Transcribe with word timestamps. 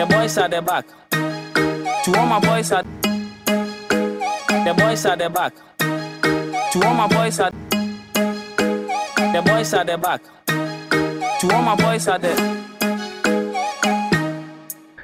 The 0.00 0.06
boys 0.06 0.38
at 0.38 0.50
the 0.50 0.62
back. 0.62 0.86
To 1.10 2.18
all 2.18 2.24
my 2.24 2.40
boys 2.40 2.72
at 2.72 2.86
the 3.04 4.74
boys 4.74 5.04
at 5.04 5.18
the 5.18 5.28
back. 5.28 5.52
To 6.72 6.86
all 6.86 6.94
my 6.94 7.06
boys 7.06 7.38
at 7.38 7.52
the 7.74 9.42
boys 9.44 9.74
at 9.74 9.86
the 9.86 9.98
back. 9.98 10.22
To 10.46 11.54
all 11.54 11.60
my 11.62 11.76
boys 11.76 12.08
at 12.08 12.22
the 12.22 12.34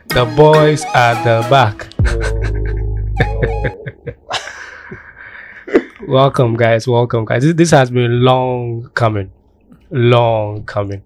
The 0.09 0.25
boys 0.35 0.83
at 0.95 1.23
the 1.25 1.47
back. 1.51 1.89
welcome, 6.09 6.57
guys. 6.57 6.89
Welcome, 6.89 7.27
guys. 7.27 7.43
This, 7.43 7.53
this 7.55 7.71
has 7.73 7.91
been 7.91 8.23
long 8.23 8.91
coming. 8.95 9.31
Long 9.91 10.65
coming. 10.65 11.03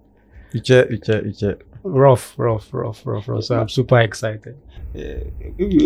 Iche, 0.53 0.87
Iche, 0.89 1.25
Iche. 1.27 1.70
Rough, 1.83 2.33
rough, 2.37 2.71
rough, 2.73 3.05
rough, 3.05 3.27
rough. 3.27 3.43
So 3.43 3.59
I'm 3.59 3.69
super 3.69 3.99
excited. 4.01 4.55
Yeah, 4.93 5.17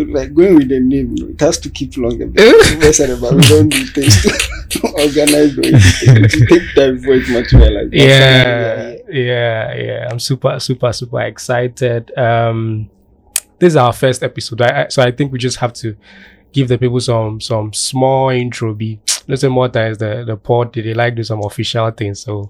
like 0.08 0.34
going 0.34 0.56
with 0.56 0.68
the 0.68 0.80
name, 0.80 1.14
it 1.20 1.40
has 1.40 1.58
to 1.60 1.70
keep 1.70 1.96
long 1.96 2.20
a 2.20 2.26
bit. 2.26 2.78
Mess 2.80 2.98
about 3.00 3.34
we 3.34 3.40
don't 3.42 3.68
do 3.68 3.84
things 3.86 4.20
to 4.22 4.80
organize 4.98 5.56
it 5.56 5.62
take- 5.62 6.42
it 6.42 6.48
take 6.48 6.74
time 6.74 6.96
before 6.96 7.14
it. 7.14 7.90
But 7.90 7.92
yeah, 7.98 8.96
yeah, 9.08 9.74
yeah. 9.74 10.08
I'm 10.10 10.18
super, 10.18 10.58
super, 10.58 10.92
super 10.92 11.20
excited. 11.20 12.16
Um, 12.18 12.90
this 13.60 13.72
is 13.74 13.76
our 13.76 13.92
first 13.92 14.22
episode, 14.24 14.60
I, 14.60 14.84
I- 14.84 14.88
so 14.88 15.02
I 15.02 15.12
think 15.12 15.32
we 15.32 15.38
just 15.38 15.58
have 15.58 15.72
to 15.74 15.96
give 16.52 16.66
the 16.68 16.76
people 16.76 16.98
some 17.00 17.40
some 17.40 17.72
small 17.72 18.30
intro. 18.30 18.74
Be 18.74 18.98
listen 19.28 19.52
more 19.52 19.68
times 19.68 19.98
the 19.98 20.24
the 20.26 20.36
pod 20.36 20.72
they 20.74 20.94
like 20.94 21.14
do 21.14 21.22
some 21.22 21.42
official 21.44 21.90
things, 21.92 22.20
so 22.20 22.48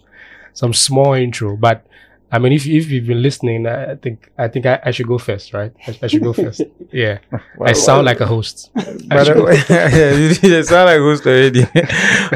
some 0.55 0.73
small 0.73 1.13
intro. 1.13 1.55
But 1.57 1.87
I 2.31 2.39
mean, 2.41 2.53
if 2.53 2.67
if 2.67 2.91
you've 2.91 3.07
been 3.07 3.23
listening, 3.23 3.67
I 3.69 3.95
think 3.95 4.31
I 4.37 4.49
think 4.49 4.67
I, 4.67 4.81
I 4.85 4.91
should 4.91 5.07
go 5.07 5.17
first, 5.17 5.53
right? 5.53 5.73
I, 5.87 5.97
I 6.03 6.07
should 6.09 6.23
go 6.23 6.33
first. 6.33 6.63
Yeah, 6.93 7.19
I 7.61 7.73
sound 7.73 8.07
like 8.07 8.21
a 8.21 8.27
host. 8.27 8.71
But 8.75 9.25
the, 9.27 9.67
yeah, 9.69 10.49
you, 10.49 10.63
sound 10.63 10.87
like 10.87 10.99
a 10.99 11.03
host 11.03 11.27
already. 11.27 11.65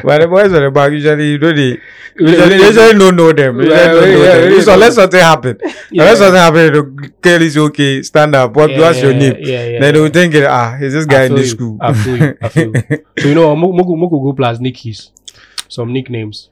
but 0.04 0.20
the 0.20 0.26
boys 0.28 0.52
on 0.52 0.62
the 0.62 0.70
back 0.70 0.90
usually 0.92 1.32
you 1.32 1.38
know 1.38 1.52
they 1.52 1.78
usually, 2.18 2.56
usually 2.56 2.98
don't 2.98 3.16
know 3.16 3.32
them. 3.32 3.56
Usually 3.60 3.76
Yeah, 3.76 3.92
don't 3.92 4.00
know 4.00 4.22
yeah, 4.22 4.38
them. 4.38 4.52
yeah, 4.52 4.60
so 4.60 4.76
yeah. 4.76 4.90
something 4.90 5.20
happen. 5.20 5.58
Yeah. 5.90 6.04
Let 6.04 6.18
something 6.18 6.36
happen. 6.36 6.72
The 6.74 7.12
girl 7.22 7.42
is 7.42 7.56
okay. 7.56 8.02
Stand 8.02 8.34
up. 8.34 8.54
What 8.54 8.70
Yeah, 8.70 8.80
what's 8.80 9.00
your 9.00 9.14
name? 9.14 9.36
yeah, 9.38 9.64
yeah, 9.64 9.80
then 9.80 9.94
they 9.94 10.00
will 10.00 10.10
think 10.10 10.34
ah, 10.46 10.76
is 10.76 10.92
this 10.92 11.06
guy 11.06 11.24
in 11.24 11.34
this 11.34 11.52
school? 11.52 11.78
I 11.80 11.92
feel 11.94 12.16
you. 12.16 12.36
I 12.42 12.48
feel 12.48 12.72
you. 12.74 12.82
So 13.18 13.28
you 13.28 13.34
know, 13.34 13.54
Moku 13.56 13.96
Moku 13.96 14.22
go 14.22 14.32
plus 14.34 14.58
Nickies, 14.58 15.10
some 15.68 15.92
nicknames. 15.92 16.49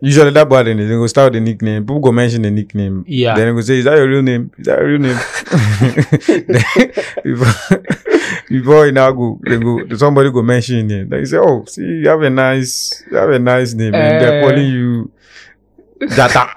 Usually 0.00 0.30
that 0.30 0.48
bad 0.48 0.68
in 0.68 0.78
it. 0.78 0.84
They 0.86 0.94
go 0.94 1.06
start 1.08 1.32
with 1.32 1.42
the 1.42 1.50
nickname. 1.50 1.82
People 1.82 1.98
go 2.00 2.12
mention 2.12 2.42
the 2.42 2.50
nickname. 2.52 3.04
Yeah. 3.08 3.34
Then 3.34 3.48
they 3.48 3.52
go 3.52 3.60
say, 3.62 3.78
Is 3.78 3.84
that 3.84 3.96
your 3.96 4.06
real 4.08 4.22
name? 4.22 4.50
Is 4.56 4.66
that 4.66 4.78
your 4.78 4.86
real 4.86 5.00
name? 5.00 5.18
Before, 7.24 7.82
before 8.48 8.86
you 8.86 8.92
now 8.92 9.10
go, 9.10 9.40
they 9.44 9.58
go 9.58 9.96
somebody 9.96 10.30
go 10.30 10.42
mention 10.42 10.88
it. 10.90 11.08
You 11.10 11.26
say, 11.26 11.36
Oh, 11.38 11.64
see, 11.66 11.82
you 11.82 12.08
have 12.08 12.22
a 12.22 12.30
nice 12.30 13.02
you 13.10 13.16
have 13.16 13.30
a 13.30 13.38
nice 13.38 13.74
name. 13.74 13.94
and 13.94 14.22
they're 14.22 14.40
Eh. 14.40 14.42
calling 14.48 14.66
you 14.68 15.10
Jata. 16.00 16.48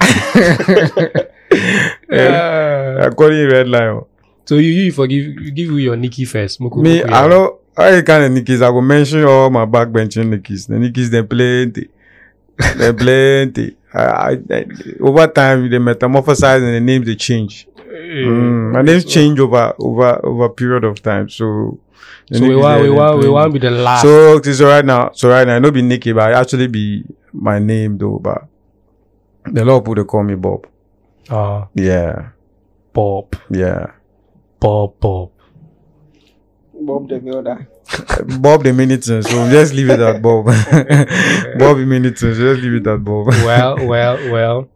yeah. 2.09 2.95
They're 3.00 3.12
calling 3.12 3.38
you 3.38 3.50
Red 3.50 3.67
Lion. 3.67 4.03
So 4.45 4.56
you, 4.56 4.72
you 4.72 4.92
forgive 4.92 5.25
you 5.42 5.52
give 5.52 5.67
you 5.69 5.78
your 5.78 5.95
Nikki 5.95 6.25
first. 6.25 6.59
Moku, 6.59 6.81
Me, 6.81 7.02
Moku, 7.02 7.12
I 7.12 7.28
know 7.28 7.59
I 7.78 8.02
kind 8.02 8.23
of 8.25 8.31
Nickies. 8.31 8.62
I 8.62 8.69
go 8.69 8.81
mention 8.81 9.23
all 9.25 9.50
my 9.50 9.66
backbenching 9.66 10.28
Nickies. 10.30 10.67
The 10.67 10.75
Nickies, 10.75 11.09
they 11.09 11.23
plenty. 11.23 11.89
They 12.78 12.94
plenty. 12.94 13.78
I, 13.94 14.04
I, 14.04 14.30
I, 14.50 14.66
over 15.02 15.28
time, 15.28 15.70
they 15.70 15.78
metamorphosize 15.78 16.58
and 16.64 16.76
the 16.76 16.80
names 16.80 17.06
they 17.06 17.16
change. 17.16 17.68
Mm, 17.78 18.72
my 18.73 18.81
names 18.81 19.06
change 19.06 19.40
over 19.40 19.73
over 19.80 20.26
over 20.26 20.45
a 20.45 20.50
period 20.50 20.84
of 20.84 21.02
time. 21.02 21.30
So, 21.30 21.80
So 22.31 22.40
we 22.48 22.56
Nickies, 22.56 22.62
want 22.62 22.81
we 22.81 22.90
they 22.90 22.95
want 22.95 23.16
we 23.18 23.22
plenty. 23.22 23.34
want 23.34 23.53
be 23.53 23.59
the 23.59 23.72
last. 23.72 24.02
So, 24.03 24.09
okay, 24.38 24.53
so 24.53 24.68
right 24.68 24.86
now, 24.86 25.12
so 25.13 25.30
right 25.30 25.46
now, 25.47 25.58
it 25.58 25.59
no 25.62 25.72
be 25.72 25.81
Nicky, 25.81 26.13
but 26.13 26.34
I 26.34 26.40
actually 26.40 26.68
be 26.68 27.03
my 27.34 27.59
name 27.59 27.97
though. 27.97 28.19
But 28.19 28.47
a 29.46 29.66
lot 29.66 29.78
of 29.78 29.84
people 29.84 29.96
they 29.96 30.03
call 30.03 30.24
me 30.24 30.35
Bob. 30.35 30.68
uh, 31.30 31.66
Yeah, 31.75 32.30
Bob, 32.94 33.35
yeah. 33.50 33.91
Bob, 34.59 35.00
Bob. 35.00 35.31
Bob 36.74 37.09
the 37.09 37.19
Builder. 37.19 37.68
Bob 38.40 38.63
the 38.63 38.74
Minutes, 38.74 39.07
so 39.07 39.22
just 39.22 39.74
leave 39.74 39.90
it 39.90 40.00
at 40.00 40.22
Bob. 40.22 40.46
Bob 41.59 41.78
the 41.78 41.85
Minutes, 41.88 42.22
so 42.22 42.34
just 42.34 42.62
leave 42.62 42.75
it 42.75 42.88
at 42.88 43.03
Bob. 43.03 43.28
Well, 43.28 43.88
well, 43.88 44.31
well. 44.31 44.69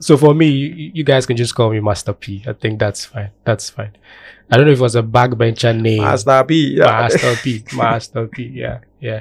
So 0.00 0.16
for 0.16 0.34
me, 0.34 0.46
you, 0.48 0.90
you 0.94 1.04
guys 1.04 1.26
can 1.26 1.36
just 1.36 1.54
call 1.54 1.70
me 1.70 1.80
Master 1.80 2.12
P. 2.12 2.42
I 2.46 2.52
think 2.52 2.78
that's 2.78 3.04
fine. 3.04 3.30
That's 3.44 3.70
fine. 3.70 3.92
I 4.50 4.56
don't 4.56 4.66
know 4.66 4.72
if 4.72 4.78
it 4.78 4.82
was 4.82 4.96
a 4.96 5.02
backbencher 5.02 5.78
name. 5.78 6.02
Master 6.02 6.44
P. 6.44 6.76
Yeah. 6.78 6.84
Master 6.84 7.34
P. 7.36 7.64
Master 7.76 8.26
P. 8.28 8.44
Yeah, 8.44 8.80
yeah. 9.00 9.20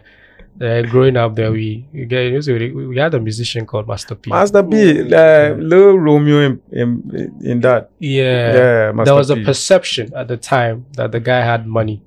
Uh, 0.62 0.84
growing 0.84 1.18
up 1.18 1.36
there, 1.36 1.52
we 1.52 1.86
we, 1.92 2.06
get, 2.06 2.32
you 2.32 2.72
we 2.74 2.88
we 2.88 2.98
had 2.98 3.14
a 3.14 3.20
musician 3.20 3.66
called 3.66 3.88
Master 3.88 4.16
P. 4.16 4.30
Master 4.30 4.64
P. 4.64 5.02
Uh, 5.14 5.54
little 5.56 6.00
Romeo 6.00 6.40
in, 6.40 6.62
in, 6.72 7.40
in 7.42 7.60
that. 7.62 7.92
yeah. 8.00 8.54
Yeah, 8.54 8.92
Master 8.94 9.06
there 9.06 9.16
was 9.16 9.30
a 9.30 9.36
P. 9.36 9.44
perception 9.44 10.14
at 10.16 10.30
the 10.30 10.38
time 10.38 10.86
that 10.94 11.12
the 11.12 11.20
guy 11.20 11.42
had 11.42 11.68
money 11.68 12.02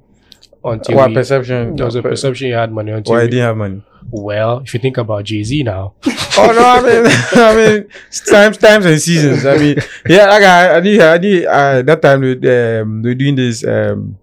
until 0.65 0.97
What 0.97 1.09
we- 1.11 1.15
perception? 1.15 1.77
there 1.77 1.87
was 1.87 1.95
a 1.95 2.03
perception 2.03 2.47
he 2.49 2.53
had 2.53 2.73
money 2.73 2.93
until 2.93 3.15
Why 3.15 3.23
I 3.23 3.27
didn't 3.27 3.45
have 3.45 3.57
money? 3.57 3.83
well 4.11 4.61
if 4.61 4.73
you 4.73 4.81
think 4.81 4.97
about 4.97 5.25
jay-z 5.25 5.63
now 5.65 5.93
oh 6.39 6.53
no, 6.55 6.65
I 6.65 6.81
mean, 6.81 7.05
I 7.35 7.57
mean, 7.57 7.89
times, 8.31 8.57
times 8.59 8.87
and 8.87 9.01
seasons. 9.01 9.45
I 9.45 9.57
mean, 9.59 9.77
yeah, 10.09 10.27
like 10.27 10.43
I, 10.45 10.77
I 10.77 10.81
did, 10.81 11.01
I 11.01 11.19
did, 11.19 11.45
uh, 11.47 11.83
that 11.83 12.01
time 12.01 12.21
we, 12.21 12.33
um, 12.49 13.03
we 13.03 13.15
doing 13.17 13.35
this 13.35 13.65
um, 13.67 14.17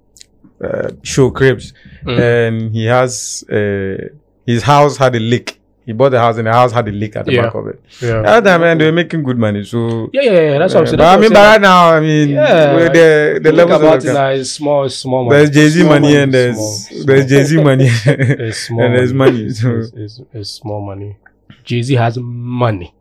uh, 0.63 0.89
show 1.03 1.29
cribs, 1.31 1.73
Mm. 2.05 2.19
and 2.19 2.73
he 2.75 2.85
has 2.85 3.43
uh, 3.51 3.97
his 4.45 4.61
house 4.63 4.95
had 4.97 5.15
a 5.15 5.19
leak. 5.19 5.59
He 5.85 5.93
bought 5.93 6.09
the 6.09 6.19
house, 6.19 6.37
and 6.37 6.47
the 6.47 6.51
house 6.53 6.71
had 6.71 6.87
a 6.87 6.91
leak 6.91 7.15
at 7.15 7.25
the 7.25 7.31
Yeah. 7.33 7.43
back 7.43 7.55
of 7.55 7.67
it. 7.67 7.79
yeah 8.01 8.21
That 8.23 8.43
time, 8.43 8.61
man, 8.61 8.77
they 8.77 8.85
were 8.85 8.91
making 8.91 9.21
good 9.23 9.37
money. 9.37 9.63
So, 9.63 10.09
yeah 10.13 10.21
yeah, 10.23 10.31
yeah 10.31 10.57
that's 10.59 10.73
what 10.73 10.81
i'm 10.81 10.87
saying 10.87 10.97
but 10.97 11.17
I 11.17 11.21
mean, 11.21 11.31
by 11.33 11.49
saying. 11.51 11.61
now, 11.61 11.93
I 11.93 11.99
mean, 11.99 12.29
Yeah, 12.29 12.75
with 12.75 12.93
the 12.93 13.39
the 13.43 13.51
levels 13.51 13.81
about 13.81 14.03
it 14.05 14.13
now 14.13 14.29
it's 14.29 14.51
small 14.51 14.89
small 14.89 15.25
money 15.25 15.35
there's 15.37 15.49
Jay 15.51 15.67
Z 15.69 15.79
Small 15.81 15.89
money 15.99 16.15
and 16.17 16.33
there's 16.33 16.57
small, 16.57 17.05
there's. 17.05 17.25
Jay 17.27 17.43
Z 17.43 17.63
money 17.63 17.87
It's 18.47 18.59
small 18.67 18.83
and 18.85 18.95
there's 18.95 19.13
money. 19.13 19.43
It's, 19.45 19.61
So 19.61 19.69
it's, 19.77 19.91
it's, 19.93 20.21
it's 20.33 20.49
small 20.49 20.81
money 20.85 21.17
jay-z 21.63 21.93
has 21.95 22.17
money 22.19 22.93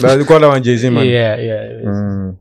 that's 0.00 0.24
call 0.26 0.40
that 0.40 0.48
one 0.48 0.62
Jay 0.62 0.76
Z 0.76 0.88
money. 0.90 1.10
yeah 1.18 1.36
yeah. 1.36 1.62
Mm. 1.84 2.36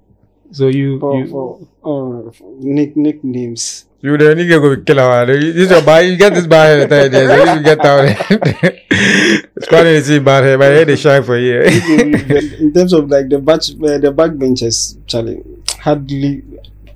So 0.51 0.67
you, 0.67 0.99
For, 0.99 1.17
you 1.17 1.27
for, 1.27 1.67
uh, 1.83 2.31
nick, 2.59 2.95
nicknames. 2.95 3.85
You 3.99 4.15
the 4.15 4.25
nigga 4.35 4.61
go 4.61 4.83
kill 4.83 4.99
our 4.99 5.25
This 5.25 5.55
is 5.55 5.71
your 5.71 5.81
buy. 5.81 6.01
You 6.01 6.17
get 6.17 6.33
this 6.33 6.45
bad 6.45 6.87
hair 6.87 6.87
time 6.87 7.11
there. 7.11 7.45
So 7.45 7.53
you 7.53 7.63
get 7.63 7.83
out. 7.83 8.05
it's 8.91 9.67
funny 9.67 9.93
to 9.93 10.03
see 10.03 10.19
bad 10.19 10.43
hair, 10.43 10.57
but 10.57 10.71
I 10.71 10.75
had 10.75 10.87
they 10.87 11.21
for 11.23 11.37
you. 11.37 11.61
in 12.59 12.73
terms 12.73 12.93
of 12.93 13.09
like 13.09 13.27
the 13.27 13.39
batch, 13.39 13.71
uh, 13.71 13.97
the 13.97 14.13
backbenchers, 14.13 14.97
Charlie, 15.07 15.41
hardly. 15.79 16.43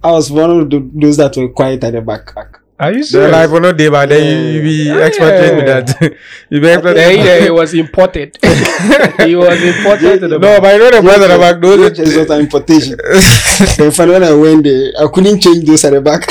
I 0.04 0.12
was 0.12 0.32
one 0.32 0.50
of 0.52 0.70
the, 0.70 0.90
those 0.94 1.18
that 1.18 1.36
were 1.38 1.50
quiet 1.50 1.84
at 1.84 1.94
the 1.94 2.02
back. 2.02 2.61
Are 2.82 2.92
you 2.92 3.00
The 3.00 3.06
serious 3.06 3.32
life 3.32 3.50
will 3.52 3.58
oh, 3.58 3.70
not 3.70 3.78
day, 3.78 3.90
but 3.90 4.10
then 4.10 4.24
you, 4.26 4.54
you 4.54 4.62
be 4.64 4.76
Yeah. 4.90 5.06
expecting 5.06 5.56
with 5.58 5.66
that. 5.68 6.18
you 6.50 6.60
be 6.60 6.68
expecting. 6.68 7.04
yeah, 7.04 7.24
yeah, 7.24 7.46
it 7.46 7.54
was 7.54 7.74
imported 7.76 8.38
he 9.26 9.36
was 9.36 9.62
imported 9.62 10.20
to 10.22 10.28
the 10.28 10.40
No, 10.40 10.60
but 10.60 10.74
you 10.74 10.80
know 10.80 10.92
the 10.92 11.02
brother 11.02 11.28
back 11.38 11.62
those. 11.62 12.00
It's 12.00 12.16
not 12.18 12.30
an 12.38 12.42
importation. 12.46 12.94
In 13.86 13.92
fact, 13.92 14.10
when 14.10 14.24
I 14.24 14.34
went 14.34 14.64
there, 14.64 14.92
I 15.00 15.08
couldn't 15.14 15.40
change 15.40 15.64
those 15.66 15.86
at 15.86 15.94
the 15.94 16.02
back. 16.02 16.26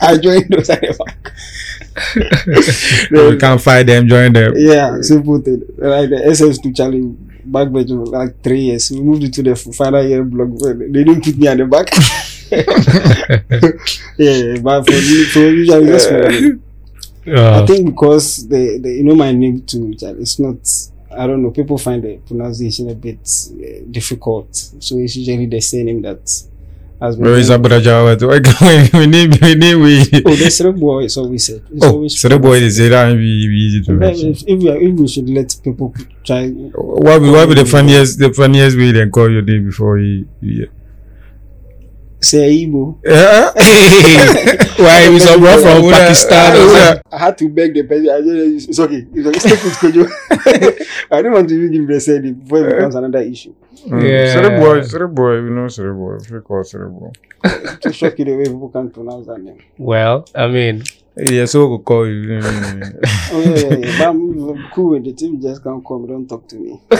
I 0.00 0.16
joined 0.16 0.48
those 0.48 0.70
at 0.70 0.80
the 0.80 0.96
back. 0.96 1.32
we 3.10 3.36
can't 3.38 3.60
fight 3.60 3.84
them. 3.84 4.08
Join 4.08 4.32
them. 4.32 4.54
Yeah, 4.56 5.00
simple 5.02 5.38
thing. 5.40 5.62
Like 5.76 6.08
the 6.10 6.16
SS2 6.26 6.72
Charlie 6.74 7.02
backbench 7.46 7.96
was 7.96 8.08
like 8.08 8.42
three 8.42 8.72
years. 8.72 8.90
We 8.90 9.00
moved 9.00 9.24
it 9.24 9.34
to 9.34 9.42
the 9.42 9.54
final 9.54 10.02
year 10.02 10.24
block. 10.24 10.48
They 10.78 11.04
didn't 11.04 11.22
put 11.22 11.36
me 11.36 11.48
at 11.48 11.58
the 11.58 11.66
back. 11.66 11.90
yeah, 14.18 14.58
but 14.62 14.84
for 14.86 14.92
me, 14.92 15.24
for 15.24 15.40
usually 15.40 15.86
just 15.86 16.08
for 16.08 16.60
Uh, 17.26 17.62
I 17.62 17.66
think 17.66 17.86
because 17.86 18.46
the, 18.48 18.78
the 18.82 18.90
you 18.92 19.04
know 19.04 19.14
my 19.14 19.32
name 19.32 19.62
too, 19.62 19.94
it's 19.98 20.38
not. 20.38 20.58
I 21.10 21.26
don't 21.26 21.42
know. 21.42 21.50
People 21.50 21.78
find 21.78 22.02
the 22.02 22.18
pronunciation 22.18 22.90
a 22.90 22.94
bit 22.94 23.18
uh, 23.52 23.84
difficult, 23.90 24.54
so 24.54 24.98
it's 24.98 25.16
usually 25.16 25.46
the 25.46 25.60
same 25.60 25.86
name 25.86 26.02
that 26.02 26.20
has 27.00 27.16
been. 27.16 27.24
Where 27.24 27.38
is 27.38 27.50
Abu 27.50 27.68
Dhabi? 27.68 28.92
We 28.92 29.06
need, 29.06 29.40
we 29.40 29.54
need, 29.54 29.74
we. 29.76 30.22
Oh, 30.26 30.34
the 30.34 30.50
cerebral 30.50 30.80
boy 30.80 31.04
is 31.04 31.16
always 31.16 31.46
said. 31.46 31.62
It's 31.72 31.84
Oh, 31.84 31.92
always 31.92 32.20
so 32.20 32.38
boy 32.38 32.56
is 32.58 32.76
there 32.76 33.06
and 33.06 33.18
be 33.18 33.48
be 33.48 33.54
easy 33.54 33.82
to 33.84 33.92
If, 34.02 34.18
if, 34.18 34.48
if, 34.48 34.58
we 34.62 34.70
are, 34.70 34.76
if 34.76 34.94
we 34.98 35.08
should 35.08 35.28
let 35.30 35.56
people 35.62 35.94
try, 36.24 36.48
What 36.48 37.20
be 37.20 37.30
what 37.30 37.48
be 37.48 37.54
the 37.54 37.64
funniest 37.64 38.18
the 38.18 38.32
funniest 38.32 38.76
way 38.76 38.92
they 38.92 39.08
call 39.08 39.30
your 39.30 39.42
name 39.42 39.66
before 39.66 39.98
he, 39.98 40.26
he 40.40 40.66
Say 42.24 42.64
Igbo. 42.66 42.98
Yeah. 43.04 43.52
Why 44.80 45.08
we 45.10 45.18
some 45.20 45.40
bro 45.40 45.60
from 45.60 45.84
Would 45.84 45.94
I- 45.94 45.98
Pakistan? 46.08 46.56
or 46.56 46.66
would 46.66 46.76
I- 46.76 46.84
something? 46.86 47.02
I 47.12 47.18
had 47.18 47.38
to 47.38 47.48
beg 47.48 47.74
the 47.74 47.82
person. 47.84 48.08
I 48.08 48.20
said, 48.24 48.68
it's 48.70 48.78
okay. 48.80 49.06
It's 49.14 49.26
okay. 49.28 49.38
Stay 49.38 49.56
put, 49.60 49.72
Kojo. 49.82 50.04
I 51.12 51.22
don't 51.22 51.32
want 51.32 51.48
to 51.50 51.54
even 51.54 51.70
give 51.72 51.86
the 51.86 52.00
send 52.00 52.42
before 52.44 52.66
it 52.66 52.74
becomes 52.76 52.94
another 52.94 53.20
issue. 53.20 53.54
Mm. 53.86 54.02
Yeah. 54.02 54.32
Cere 54.32 54.58
boy, 54.58 54.80
Cere 54.82 55.08
boy, 55.08 55.34
you 55.34 55.50
know 55.50 55.68
Cere 55.68 55.92
boy. 55.92 56.16
If 56.16 56.30
you 56.30 56.40
call 56.40 56.64
Cere 56.64 56.88
boy. 56.88 57.12
To 57.82 57.92
shock 57.92 58.18
you 58.18 58.24
the 58.24 58.36
way 58.36 58.44
people 58.44 58.70
can 58.70 58.90
pronounce 58.90 59.26
that 59.26 59.38
name. 59.40 59.60
Well, 59.76 60.26
I 60.34 60.46
mean, 60.48 60.84
Yeah, 61.16 61.44
so 61.44 61.66
we 61.66 61.76
could 61.78 61.84
call 61.84 62.06
you. 62.08 62.40
Mm. 62.44 63.30
Oh, 63.32 63.40
yeah, 63.40 63.56
yeah, 63.56 63.76
yeah. 63.76 63.98
But 63.98 64.08
I'm 64.08 64.70
cool 64.72 64.90
with 64.90 65.04
the 65.04 65.12
team. 65.12 65.40
Just 65.40 65.62
can't 65.62 65.84
come. 65.86 66.06
Don't 66.06 66.28
talk 66.28 66.46
to 66.48 66.56
me. 66.56 66.80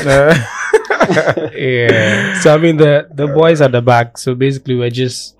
yeah. 1.59 2.41
So 2.41 2.55
I 2.55 2.59
mean, 2.59 2.77
the 2.77 3.09
the 3.13 3.27
boys 3.27 3.61
at 3.61 3.73
the 3.73 3.83
back. 3.83 4.19
So 4.19 4.35
basically, 4.35 4.77
we're 4.77 4.91
just, 4.91 5.37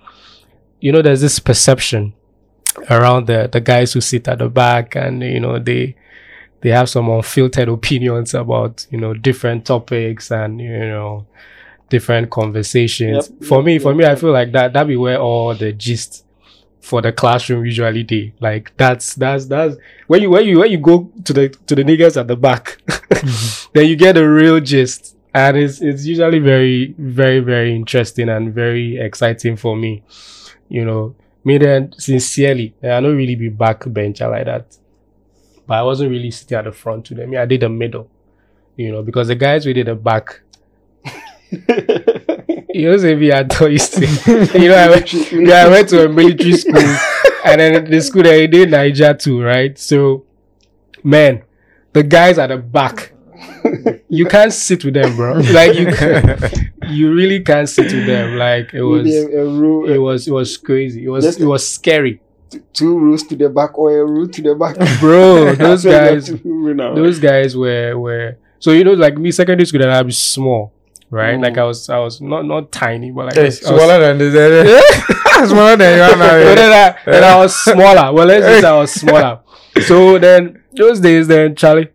you 0.81 0.93
know, 0.93 1.03
there's 1.03 1.21
this 1.21 1.39
perception 1.39 2.15
around 2.91 3.27
the 3.27 3.49
the 3.51 3.61
guys 3.61 3.93
who 3.93 4.01
sit 4.01 4.29
at 4.29 4.39
the 4.39 4.49
back, 4.49 4.97
and 4.97 5.23
you 5.23 5.41
know, 5.41 5.59
they 5.59 5.97
they 6.61 6.71
have 6.71 6.89
some 6.89 7.09
unfiltered 7.09 7.69
opinions 7.69 8.35
about 8.35 8.87
you 8.91 8.99
know 8.99 9.15
different 9.15 9.67
topics 9.67 10.31
and 10.31 10.61
you 10.61 10.79
know 10.79 11.27
different 11.91 12.31
conversations. 12.31 13.31
Yep, 13.31 13.45
for 13.49 13.59
yep, 13.59 13.67
me, 13.67 13.79
for 13.79 13.91
yep, 13.91 13.97
me, 13.99 14.05
I 14.05 14.15
feel 14.17 14.33
like 14.33 14.53
that 14.53 14.73
that 14.73 14.87
be 14.87 14.97
where 14.97 15.21
all 15.21 15.55
the 15.55 15.73
gist 15.73 16.24
for 16.85 17.01
the 17.01 17.13
classroom 17.13 17.65
usually 17.65 18.03
day. 18.03 18.35
Like 18.41 18.73
that's 18.77 19.15
that's 19.15 19.47
that's 19.47 19.77
when 20.07 20.21
you 20.23 20.31
when 20.31 20.45
you 20.47 20.59
when 20.61 20.71
you 20.71 20.79
go 20.79 21.11
to 21.25 21.33
the 21.33 21.49
to 21.49 21.75
the 21.75 21.83
niggas 21.83 22.21
at 22.21 22.29
the 22.29 22.37
back, 22.37 22.79
then 23.73 23.87
you 23.87 23.97
get 23.97 24.13
the 24.13 24.29
real 24.29 24.61
gist. 24.61 25.17
And 25.33 25.57
it's 25.57 25.81
it's 25.81 26.05
usually 26.05 26.39
very, 26.39 26.95
very, 26.99 27.41
very 27.41 27.75
interesting 27.75 28.29
and 28.29 28.55
very 28.55 28.99
exciting 28.99 29.57
for 29.57 29.75
me. 29.75 30.05
You 30.69 30.85
know, 30.85 31.17
me 31.43 31.59
then 31.59 31.93
sincerely, 31.99 32.75
I 32.83 33.01
don't 33.01 33.17
really 33.17 33.35
be 33.35 33.51
backbencher 33.51 34.31
like 34.31 34.45
that. 34.45 34.77
But 35.67 35.79
I 35.79 35.83
wasn't 35.83 36.11
really 36.11 36.31
sitting 36.31 36.59
at 36.59 36.65
the 36.65 36.73
front 36.73 37.07
to 37.07 37.15
them. 37.15 37.35
I 37.37 37.47
did 37.47 37.63
the 37.63 37.69
middle. 37.71 38.11
You 38.77 38.93
know, 38.93 39.03
because 39.03 39.29
the 39.29 39.35
guys 39.35 39.65
we 39.65 39.73
did 39.73 39.87
the 39.87 39.95
back. 39.95 40.43
You 42.75 42.91
know, 42.91 42.97
say 42.97 43.15
me 43.15 43.31
I 43.31 43.45
thought 43.45 43.71
you 43.71 44.69
know, 44.69 44.75
I 44.75 44.91
went, 44.91 45.13
yeah, 45.33 45.67
I 45.67 45.69
went 45.69 45.89
to 45.91 46.07
a 46.07 46.09
military 46.09 46.55
school 46.55 46.83
and 47.45 47.61
then 47.61 47.85
the 47.89 48.01
school 48.01 48.25
that 48.25 48.35
I 48.35 48.47
did 48.47 48.71
Naija 48.71 49.17
too, 49.17 49.41
right? 49.41 49.79
So, 49.79 50.25
man, 51.05 51.45
the 51.93 52.03
guys 52.03 52.37
at 52.37 52.49
the 52.49 52.57
back, 52.57 53.13
you 54.09 54.27
can't 54.27 54.53
sit 54.53 54.85
with 54.85 54.95
them, 54.95 55.15
bro. 55.15 55.35
Like 55.35 55.75
you, 55.77 55.87
can, 55.87 56.37
you 56.89 57.15
really 57.15 57.45
can't 57.45 57.69
sit 57.69 57.93
with 57.93 58.07
them. 58.07 58.39
Like 58.39 58.75
it 58.75 58.83
was, 58.83 59.07
a, 59.07 59.39
a 59.39 59.85
it 59.95 59.99
was, 59.99 60.27
it 60.27 60.33
was 60.33 60.57
crazy. 60.57 61.05
It 61.05 61.11
was, 61.11 61.41
it 61.41 61.47
was 61.47 61.69
scary, 61.69 62.21
two 62.73 62.99
rules 62.99 63.23
to 63.29 63.37
the 63.37 63.51
back 63.51 63.79
or 63.79 63.97
a 64.01 64.05
rule 64.05 64.27
to 64.27 64.43
the 64.43 64.55
back. 64.57 64.75
bro. 64.99 65.55
Those 65.55 65.85
That's 65.85 65.85
what 65.85 65.91
you 65.91 65.97
have 65.97 66.15
guys, 66.15 66.27
to 66.27 66.39
do 66.39 66.75
now. 66.75 66.95
those 66.97 67.21
guys 67.21 67.57
were 67.57 67.97
were 67.97 68.37
so 68.59 68.73
you 68.73 68.83
know 68.83 68.95
like 68.95 69.17
me 69.17 69.31
secondary 69.31 69.67
school 69.67 69.81
that 69.81 69.91
I'm 69.91 70.11
small, 70.11 70.73
right? 71.15 71.39
Mm. 71.39 71.43
Like 71.43 71.57
I 71.59 71.65
was 71.65 71.89
I 71.89 71.99
was 71.99 72.21
not 72.21 72.45
not 72.45 72.73
tiny, 72.73 73.11
but 73.11 73.27
like 73.27 73.35
Hey, 73.37 73.43
I 73.43 73.45
was- 73.47 73.61
smaller 73.61 73.99
than 74.01 74.19
this. 74.19 74.35
eh? 74.35 74.81
Smaller 75.47 75.77
than 75.77 75.97
you 75.97 76.03
are 76.03 76.17
but 76.17 76.55
then, 76.55 76.71
now. 76.71 76.87
I, 76.87 77.11
then 77.11 77.25
I 77.25 77.37
was 77.37 77.57
smaller. 77.65 78.13
Well, 78.13 78.27
let's 78.27 78.47
just 78.47 78.61
say 78.63 78.69
I 78.69 78.77
was 78.79 78.93
smaller. 78.93 79.41
So 79.83 80.19
then 80.19 80.63
those 80.73 81.01
days, 81.01 81.27
then 81.27 81.57
Charlie, 81.57 81.89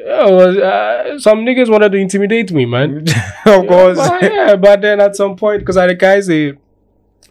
yeah, 0.00 0.24
was, 0.30 0.56
uh, 0.56 1.18
some 1.18 1.40
niggas 1.44 1.70
wanted 1.70 1.92
to 1.92 1.98
intimidate 1.98 2.50
me, 2.52 2.64
man. 2.64 3.04
Of 3.44 3.66
course. 3.66 3.98
But, 3.98 4.22
yeah, 4.22 4.56
but 4.56 4.80
then 4.80 4.98
at 4.98 5.14
some 5.14 5.36
point, 5.36 5.60
because 5.60 5.76
I 5.76 5.86
the 5.88 5.94
guys 5.94 6.26
say 6.26 6.54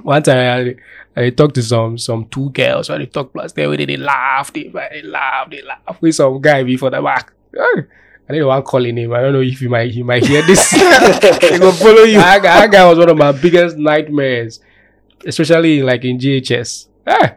one 0.03 0.21
time 0.21 0.75
I, 1.17 1.21
I 1.21 1.29
talked 1.31 1.55
to 1.55 1.63
some 1.63 1.97
some 1.97 2.25
two 2.29 2.51
girls, 2.51 2.87
so 2.87 2.97
they 2.97 3.07
talk 3.07 3.33
plus 3.33 3.51
they 3.53 3.65
they, 3.75 3.85
they 3.85 3.97
laugh, 3.97 4.53
they, 4.53 4.71
they 4.91 5.01
laugh, 5.01 5.49
they 5.49 5.63
laugh 5.63 5.99
with 5.99 6.13
some 6.15 6.39
guy 6.41 6.61
before 6.63 6.91
the 6.91 7.01
back. 7.01 7.33
I 8.29 8.33
didn't 8.33 8.47
want 8.47 8.63
calling 8.65 8.95
him. 8.95 9.11
I 9.13 9.21
don't 9.21 9.33
know 9.33 9.41
if 9.41 9.59
he 9.59 9.67
might 9.67 9.89
he 9.91 10.03
might 10.03 10.23
hear 10.25 10.43
this. 10.45 10.69
He 10.71 11.57
go 11.57 11.71
follow 11.71 12.03
you. 12.03 12.19
that, 12.19 12.43
guy, 12.43 12.59
that 12.61 12.71
guy 12.71 12.87
was 12.87 12.97
one 12.99 13.09
of 13.09 13.17
my 13.17 13.31
biggest 13.31 13.75
nightmares, 13.77 14.59
especially 15.25 15.81
like 15.81 16.05
in 16.05 16.19
GHS. 16.19 16.87
Ah, 17.07 17.35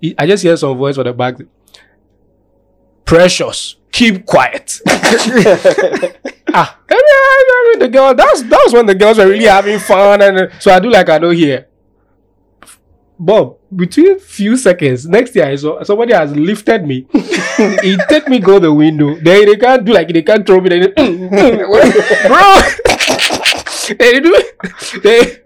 he- 0.00 0.14
I 0.18 0.26
just 0.26 0.42
hear 0.42 0.56
some 0.56 0.76
voice 0.78 0.94
from 0.94 1.04
the 1.04 1.12
back. 1.12 1.34
Precious, 3.04 3.76
keep 3.90 4.24
quiet. 4.24 4.80
ah, 4.86 6.78
I 6.88 6.94
mean, 6.94 7.18
I, 7.18 7.44
I 7.48 7.68
mean, 7.70 7.78
the 7.80 7.88
girl. 7.88 8.14
That's 8.14 8.42
that 8.42 8.60
was 8.64 8.72
when 8.72 8.86
the 8.86 8.94
girls 8.94 9.18
were 9.18 9.26
really 9.28 9.44
having 9.44 9.78
fun, 9.80 10.22
and 10.22 10.50
so 10.60 10.72
I 10.72 10.78
do 10.80 10.88
like 10.88 11.08
I 11.10 11.18
don't 11.18 11.34
hear. 11.36 11.66
Bob, 13.18 13.58
between 13.74 14.18
few 14.18 14.56
seconds, 14.56 15.06
next 15.06 15.34
year 15.34 15.46
I 15.46 15.56
saw 15.56 15.82
somebody 15.82 16.12
has 16.12 16.34
lifted 16.36 16.86
me. 16.86 17.06
he 17.82 17.96
take 18.08 18.28
me 18.28 18.38
go 18.38 18.58
the 18.58 18.72
window. 18.72 19.14
Then 19.16 19.46
they 19.46 19.56
can't 19.56 19.84
do 19.84 19.92
like 19.92 20.08
they 20.08 20.22
can't 20.22 20.46
throw 20.46 20.60
me. 20.60 20.68
They, 20.68 20.88
bro, 22.28 22.60
they 23.98 24.20
do. 24.20 24.42
They, 25.02 25.38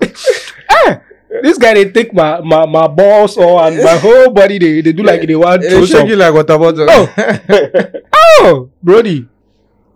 ah, 0.70 1.00
this 1.42 1.58
guy 1.58 1.74
they 1.74 1.90
take 1.90 2.12
my 2.12 2.40
my, 2.40 2.66
my 2.66 2.86
balls 2.88 3.36
or 3.36 3.62
and 3.62 3.82
my 3.82 3.96
whole 3.96 4.30
body. 4.30 4.58
They, 4.58 4.80
they 4.80 4.92
do 4.92 5.02
like 5.02 5.26
they 5.26 5.36
want 5.36 5.62
to 5.62 5.70
throw 5.70 5.84
shake 5.86 5.96
some. 5.98 6.08
you 6.08 6.16
like 6.16 6.34
water 6.34 6.58
bottle. 6.58 6.86
Oh. 6.88 7.92
Oh, 8.38 8.70
Brody. 8.82 9.26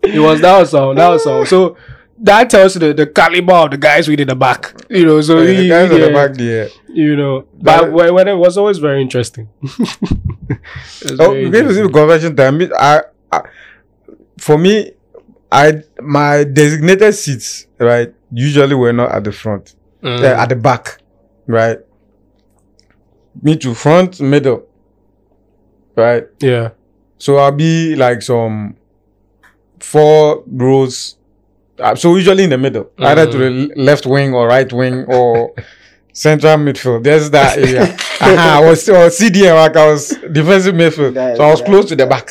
It 0.03 0.19
was 0.19 0.41
that 0.41 0.59
was 0.59 0.71
song. 0.71 0.95
That 0.97 1.09
was 1.09 1.23
song. 1.23 1.45
So 1.45 1.77
that 2.23 2.51
tells 2.51 2.75
the, 2.75 2.93
the 2.93 3.07
caliber 3.07 3.53
of 3.55 3.71
the 3.71 3.79
guys 3.79 4.07
we 4.09 4.17
did 4.17 4.29
the 4.29 4.35
back. 4.37 4.75
You 4.91 5.07
know, 5.07 5.21
so 5.21 5.45
the 5.45 5.55
he, 5.55 5.69
guys 5.69 5.91
at 5.91 5.99
the 6.01 6.07
yeah, 6.09 6.13
back 6.13 6.37
there. 6.37 6.69
you 6.89 7.17
know. 7.17 7.47
That- 7.63 7.81
But 7.83 7.93
when, 7.93 8.15
when 8.15 8.29
it 8.29 8.35
was 8.35 8.57
always 8.59 8.79
very 8.79 9.01
interesting. 9.03 9.49
Oh, 11.19 11.31
we're 11.31 11.51
to 11.51 11.73
see 11.75 11.83
the 11.83 11.89
convention 11.89 12.35
time. 12.37 12.61
I, 12.79 13.03
I, 13.33 13.43
for 14.39 14.59
me, 14.59 14.93
I 15.51 15.83
my 16.01 16.45
designated 16.45 17.15
seats, 17.15 17.67
right, 17.79 18.13
usually 18.33 18.75
were 18.75 18.93
not 18.93 19.13
at 19.13 19.25
the 19.25 19.33
front, 19.33 19.75
Mm. 20.03 20.21
uh, 20.21 20.41
at 20.43 20.49
the 20.49 20.57
back, 20.57 20.99
right. 21.47 21.79
Me 23.43 23.57
to 23.59 23.75
front, 23.75 24.21
middle, 24.21 24.67
right. 25.97 26.27
yeah. 26.41 26.71
So 27.19 27.37
I'll 27.37 27.53
be 27.53 27.95
like 27.97 28.23
some 28.23 28.77
four 29.79 30.43
rows. 30.47 31.17
Uh, 31.81 31.95
so 31.95 32.15
usually 32.17 32.45
in 32.45 32.51
the 32.51 32.59
middle, 32.59 32.91
either 32.99 33.31
to 33.31 33.39
the 33.39 33.73
left 33.77 34.07
wing 34.07 34.35
or 34.35 34.47
right 34.47 34.71
wing 34.73 35.05
or 35.07 35.55
central 36.13 36.57
midfield. 36.57 37.03
There's 37.05 37.31
that 37.31 37.57
area. 37.59 37.83
uh-huh, 38.21 38.59
I 38.59 38.61
was 38.69 38.89
or 38.89 39.09
CDM, 39.09 39.55
like 39.55 39.77
I 39.77 39.87
was 39.91 40.09
defensive 40.33 40.75
midfield. 40.75 41.15
That- 41.15 41.37
so 41.37 41.45
I 41.45 41.51
was 41.51 41.61
that- 41.61 41.67
close 41.69 41.87
to 41.87 41.97
the 41.97 42.07
back. 42.07 42.29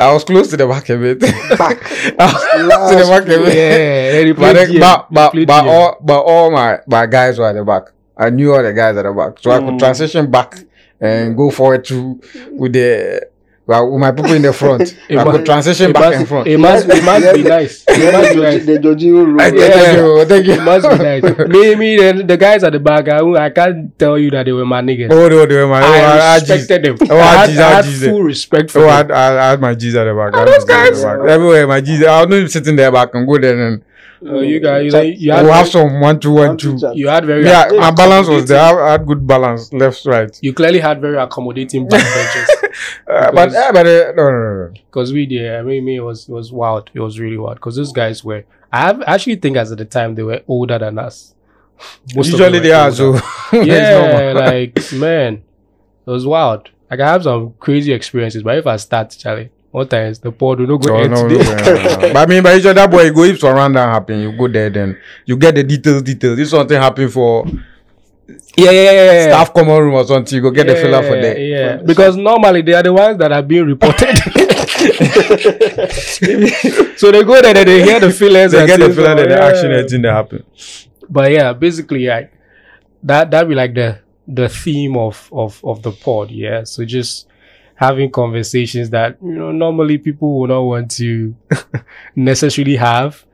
I 0.00 0.12
was 0.12 0.22
close 0.22 0.48
to 0.50 0.56
the 0.56 0.66
back 0.66 0.88
a 0.90 0.96
bit. 0.96 1.18
Back. 1.18 1.80
Close 1.80 2.90
to 2.90 2.96
the 2.98 3.06
back 3.08 3.22
a 3.24 3.26
bit. 3.26 3.44
Then 3.52 4.26
he 4.26 4.32
But, 4.32 4.52
then, 4.52 4.78
but, 4.78 5.06
but, 5.10 5.34
but 5.46 5.66
all 5.66 5.96
but 6.00 6.20
all 6.20 6.50
my, 6.52 6.78
my 6.86 7.06
guys 7.06 7.36
were 7.38 7.48
at 7.48 7.54
the 7.56 7.64
back. 7.64 7.84
I 8.16 8.30
knew 8.30 8.54
all 8.54 8.62
the 8.62 8.72
guys 8.72 8.96
at 8.96 9.02
the 9.02 9.12
back. 9.12 9.40
So 9.40 9.50
I 9.50 9.58
could 9.58 9.74
Mm. 9.74 9.78
transition 9.80 10.30
back 10.30 10.54
and 11.00 11.36
go 11.36 11.50
forward 11.50 11.84
to 11.86 12.20
with 12.52 12.74
the 12.74 13.28
well, 13.68 13.90
with 13.90 14.00
my 14.00 14.10
people 14.10 14.32
in 14.32 14.42
the 14.42 14.52
front. 14.52 14.96
It 15.08 15.18
I 15.18 15.24
must- 15.24 15.36
could 15.36 15.46
transition 15.46 15.90
it 15.90 15.94
back 15.94 16.04
must, 16.04 16.18
and 16.18 16.28
front. 16.28 16.48
It 16.48 16.58
must, 16.58 16.88
it 16.88 17.04
must 17.04 17.34
be 17.34 17.42
nice. 17.44 17.84
It 17.88 18.12
must 18.12 18.34
be 18.34 18.40
nice. 18.40 18.64
the 18.66 18.78
Jorginho 18.78 19.26
rule. 19.26 19.40
I- 19.40 19.48
Yeah. 19.48 19.68
Thank 19.68 19.96
you, 19.98 20.24
thank 20.24 20.46
you. 20.46 20.52
It 20.54 20.62
must 20.64 20.88
be 20.88 20.96
nice. 21.04 21.22
Me, 21.48 21.74
me, 21.76 21.96
then 21.98 22.26
the 22.26 22.36
guys 22.36 22.64
at 22.64 22.72
the 22.72 22.80
back, 22.80 23.08
I, 23.08 23.18
I 23.46 23.50
can't 23.50 23.96
tell 23.98 24.18
you 24.18 24.30
that 24.30 24.44
they 24.46 24.52
were 24.52 24.64
my 24.64 24.80
niggas. 24.80 25.12
Oh, 25.12 25.28
no, 25.28 25.44
they 25.46 25.56
were 25.56 25.68
my, 25.68 25.82
oh, 25.82 25.84
I 25.84 25.98
I, 25.98 26.16
I, 26.18 26.34
respected 26.38 26.84
them. 26.98 27.08
Oh, 27.10 27.16
I 27.16 27.20
I 27.20 27.34
had, 27.36 27.46
G's, 27.50 27.58
I 27.58 27.62
I 27.68 27.70
had 27.76 27.84
G's. 27.84 28.04
full 28.06 28.22
respect 28.22 28.70
for 28.70 28.80
Oh, 28.80 28.88
I, 28.88 29.02
them. 29.02 29.10
had- 29.16 29.32
I, 29.38 29.46
I 29.46 29.50
had 29.50 29.60
my 29.60 29.74
G's 29.74 29.94
at 29.94 30.04
the 30.04 30.14
back. 30.14 30.34
I 30.34 30.38
had 30.40 30.48
those 30.48 30.66
my 30.66 30.88
G's 30.90 31.04
at 31.04 31.04
guys- 31.04 31.04
back. 31.04 31.28
Everywhere, 31.30 31.66
my 31.68 31.80
G's. 31.80 32.02
I 32.04 32.20
was 32.20 32.28
not 32.30 32.36
even 32.36 32.48
sitting 32.48 32.76
there 32.76 32.90
back 32.90 33.14
and 33.14 33.26
go 33.28 33.38
there 33.38 33.60
and 33.68 33.82
Uh, 34.24 34.38
you 34.40 34.58
guys, 34.60 34.84
you, 34.86 34.90
know, 34.90 35.00
you 35.00 35.30
had 35.32 35.44
we'll 35.44 35.52
have 35.52 35.70
very, 35.70 35.84
some 35.88 36.00
one, 36.00 36.18
two, 36.18 36.32
one, 36.32 36.48
One, 36.48 36.56
two, 36.58 36.72
two. 36.72 36.80
chat. 36.80 36.96
you 36.96 37.08
had 37.08 37.24
very 37.24 37.44
Yeah, 37.44 37.68
my 37.72 37.90
balance 37.92 38.26
was 38.28 38.46
there. 38.46 38.82
I 38.82 38.92
had 38.92 39.06
good 39.06 39.26
balance, 39.26 39.72
left, 39.72 40.04
right. 40.06 40.36
You 40.42 40.52
clearly 40.52 40.80
had 40.80 41.00
very 41.00 41.16
accommodating 41.18 41.88
backbenchers 41.88 42.48
Uh, 43.06 43.30
but, 43.32 43.46
Because- 43.50 43.54
uh, 43.54 43.72
but 43.72 43.86
uh, 43.86 44.12
no, 44.16 44.22
no, 44.24 44.30
no, 44.30 44.64
no. 44.66 44.72
because 44.90 45.12
we 45.12 45.26
did. 45.26 45.54
I 45.54 45.62
mean, 45.62 45.84
me 45.84 45.96
it 45.96 46.00
was 46.00 46.28
it 46.28 46.32
was 46.32 46.52
wild. 46.52 46.90
It 46.94 47.00
was 47.00 47.18
really 47.20 47.36
wild 47.38 47.56
because 47.56 47.76
those 47.76 47.92
guys 47.92 48.24
were. 48.24 48.44
I 48.72 48.80
have, 48.80 49.02
actually 49.06 49.36
think 49.36 49.56
as 49.56 49.72
at 49.72 49.78
the 49.78 49.84
time 49.84 50.14
they 50.14 50.22
were 50.22 50.42
older 50.48 50.78
than 50.78 50.98
us. 50.98 51.34
Most 52.14 52.30
Usually 52.32 52.58
they 52.58 52.72
are, 52.72 52.90
so 52.90 53.14
yeah, 53.52 54.32
like 54.36 54.78
man, 54.92 55.42
it 56.06 56.10
was 56.10 56.26
wild. 56.26 56.70
Like 56.90 57.00
I 57.00 57.08
have 57.12 57.22
some 57.22 57.54
crazy 57.60 57.92
experiences, 57.92 58.42
but 58.42 58.58
if 58.58 58.66
I 58.66 58.76
start, 58.76 59.10
Charlie, 59.18 59.50
one 59.70 59.86
times 59.86 60.18
the 60.20 60.32
pod 60.32 60.60
will 60.60 60.66
not 60.66 60.82
go 60.82 60.96
Oh, 60.96 61.06
no, 61.06 61.26
no, 61.26 61.28
no, 61.28 61.38
no, 61.38 61.98
no. 61.98 61.98
But 62.12 62.16
I 62.16 62.26
mean, 62.26 62.42
by 62.42 62.56
each 62.56 62.66
other 62.66 62.88
boy, 62.88 63.02
you 63.04 63.12
go 63.12 63.24
if 63.24 63.40
surround 63.40 63.76
that 63.76 63.88
happen, 63.88 64.20
you 64.20 64.32
go 64.36 64.48
there, 64.48 64.70
then 64.70 64.98
you 65.26 65.36
get 65.36 65.54
the 65.54 65.64
details, 65.64 66.02
details. 66.02 66.38
If 66.38 66.48
something 66.48 66.80
happen 66.80 67.08
for 67.08 67.46
Yeah, 68.56 68.70
yeah, 68.70 68.72
yeah, 68.72 68.92
yeah. 69.12 69.26
staff 69.28 69.52
common 69.54 69.78
room 69.78 69.94
or 69.94 70.04
something, 70.04 70.36
you 70.36 70.42
go 70.42 70.50
get 70.50 70.66
the 70.66 70.74
filler 70.74 71.02
for 71.02 71.16
Yeah, 71.16 71.22
there. 71.22 71.38
Yeah, 71.38 71.76
because 71.84 72.16
normally 72.16 72.62
they 72.62 72.74
are 72.74 72.82
the 72.82 72.92
ones 72.92 73.18
that 73.18 73.32
are 73.32 73.42
being 73.42 73.66
reported. 73.66 74.08
so 76.98 77.10
they 77.12 77.22
go 77.24 77.40
there, 77.40 77.56
and 77.56 77.68
they 77.68 77.82
hear 77.84 78.00
the 78.00 78.10
fillers. 78.10 78.52
They 78.52 78.58
and 78.60 78.66
get 78.66 78.78
the 78.78 78.84
things 78.86 78.96
filler, 78.96 79.08
like 79.14 79.16
then 79.18 79.28
the 79.28 79.34
that. 79.36 79.54
action, 79.54 79.72
everything 79.72 80.02
that 80.02 80.12
happen. 80.12 80.44
But 81.08 81.30
yeah, 81.32 81.52
basically, 81.52 82.06
like 82.06 82.32
that 83.02 83.30
that 83.30 83.48
be 83.48 83.54
like 83.54 83.74
the 83.74 83.98
the 84.26 84.48
theme 84.48 84.96
of 84.96 85.28
of 85.32 85.60
of 85.64 85.82
the 85.82 85.92
pod. 85.92 86.30
Yeah. 86.30 86.64
So 86.64 86.84
just 86.84 87.26
having 87.78 88.10
conversations 88.10 88.90
that 88.90 89.16
you 89.22 89.32
know 89.38 89.52
normally 89.52 89.98
people 89.98 90.40
will 90.40 90.48
not 90.48 90.60
want 90.62 90.90
to 90.90 91.34
necessarily 92.16 92.76
have. 92.76 93.24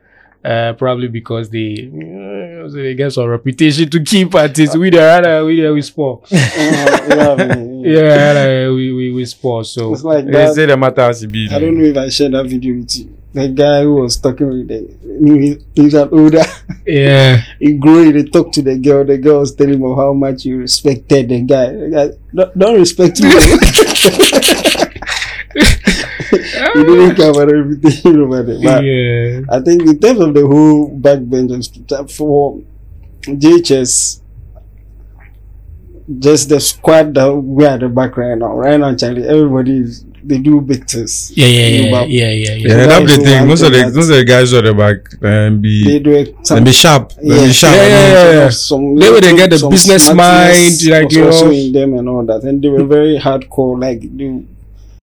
Uh, 0.45 0.75
probably 0.75 1.09
because 1.09 1.49
they, 1.49 1.59
you 1.89 1.91
know, 1.91 2.69
so 2.69 2.75
they 2.77 2.95
get 2.95 3.11
some 3.11 3.25
reputation 3.27 3.89
to 3.89 3.99
keep 4.05 4.35
at 4.35 4.59
it. 4.59 4.77
We 4.77 4.91
there, 4.91 5.23
rather 5.23 5.43
we 5.47 5.59
there 5.59 5.73
we 5.73 5.81
sport. 5.81 6.31
Uh, 6.31 6.37
you 7.09 7.17
know 7.17 7.35
what 7.35 7.41
I 7.41 7.55
mean? 7.57 7.81
Yeah, 7.81 8.01
rather 8.35 8.75
we 8.75 8.93
we 8.93 9.11
we 9.13 9.25
sport. 9.25 9.65
So 9.65 9.95
It's 9.95 10.05
like 10.05 10.27
They 10.27 10.33
that. 10.33 10.55
say 10.55 10.67
the 10.67 10.77
matter 10.77 11.01
as 11.01 11.23
it 11.23 11.29
be. 11.33 11.49
I 11.51 11.59
don't 11.59 11.79
know 11.79 11.85
if 11.85 11.97
I 11.97 12.11
shared 12.11 12.33
that 12.33 12.45
video 12.45 12.75
with 12.77 12.95
you. 12.95 13.17
The 13.35 13.49
guy 13.49 13.83
who 13.83 13.95
was 13.97 14.17
talking 14.17 14.49
with 14.49 14.69
the, 14.69 15.61
he's 15.75 15.95
an 15.95 16.09
older, 16.13 16.45
yeah, 16.87 17.43
he 17.59 17.75
grew, 17.75 18.13
he 18.13 18.23
talked 18.31 18.55
to 18.55 18.63
the 18.63 18.79
girl. 18.79 19.05
The 19.05 19.19
girl 19.19 19.41
was 19.41 19.55
telling 19.55 19.75
him 19.83 19.95
how 19.97 20.13
much 20.13 20.45
he 20.45 20.53
respected 20.53 21.29
the 21.29 21.41
guy. 21.43 21.73
The 21.73 21.91
guy, 21.91 22.11
don't, 22.33 22.59
don't 22.59 22.79
respect 22.79 23.21
me. 23.21 23.31
he 26.75 26.85
didn't 26.85 27.17
care 27.17 27.31
about 27.31 27.53
everything 27.53 28.19
over 28.21 28.43
there. 28.43 28.61
But 28.63 28.85
yeah, 28.85 29.41
I 29.51 29.61
think 29.61 29.83
in 29.83 29.99
terms 29.99 30.21
of 30.21 30.35
the 30.35 30.47
whole 30.47 30.91
backbenchers 30.97 31.93
uh, 31.93 32.07
for 32.07 32.63
JHS, 33.27 34.21
just 36.19 36.49
the 36.49 36.61
squad 36.61 37.15
that 37.15 37.33
we 37.33 37.65
are 37.65 37.75
at 37.75 37.81
the 37.81 37.89
back 37.89 38.17
right 38.17 38.37
now. 38.37 38.55
Right 38.57 38.79
now, 38.79 38.95
Charlie, 38.95 39.27
everybody 39.27 39.79
is, 39.79 40.05
they 40.27 40.39
do 40.39 40.61
big 40.61 40.87
things. 40.89 41.33
yeah, 41.37 41.47
yeah, 41.47 41.67
You 41.67 41.91
know, 41.91 42.05
yeah, 42.05 42.07
yeah, 42.07 42.31
yeah, 42.31 42.55
yeah. 42.55 42.69
Yeah, 42.77 42.87
that's 42.87 43.17
the 43.17 43.23
thing. 43.25 43.47
Most 43.47 43.63
of 43.63 43.73
the 43.73 43.83
most 43.95 44.09
of 44.11 44.17
the 44.17 44.25
guys 44.25 44.53
at 44.55 44.65
the 44.65 44.75
back 44.75 44.99
um, 45.23 45.61
They 45.63 45.99
do 45.99 46.13
it. 46.13 46.37
they 46.39 46.45
some- 46.45 46.65
be 46.65 46.73
sharp. 46.73 47.13
They 47.21 47.29
Yeah. 47.37 47.47
be 47.47 47.53
sharp. 47.53 47.75
Yeah, 47.77 47.83
I 47.83 47.85
mean, 47.89 48.15
yeah, 48.15 48.33
yeah. 48.45 48.49
Some, 48.51 48.97
They 48.97 49.11
would 49.11 49.23
get 49.23 49.51
the 49.51 49.69
business 49.71 50.13
mind, 50.13 50.77
like, 50.87 51.13
you 51.13 51.25
know. 51.31 51.51
in 51.51 51.73
them 51.73 51.95
and 51.99 52.09
all 52.09 52.25
that, 52.27 52.43
and 52.45 52.63
they 52.63 52.69
were 52.69 52.85
very 52.85 53.19
hardcore. 53.19 53.79
Like 53.81 54.01
they, 54.17 54.43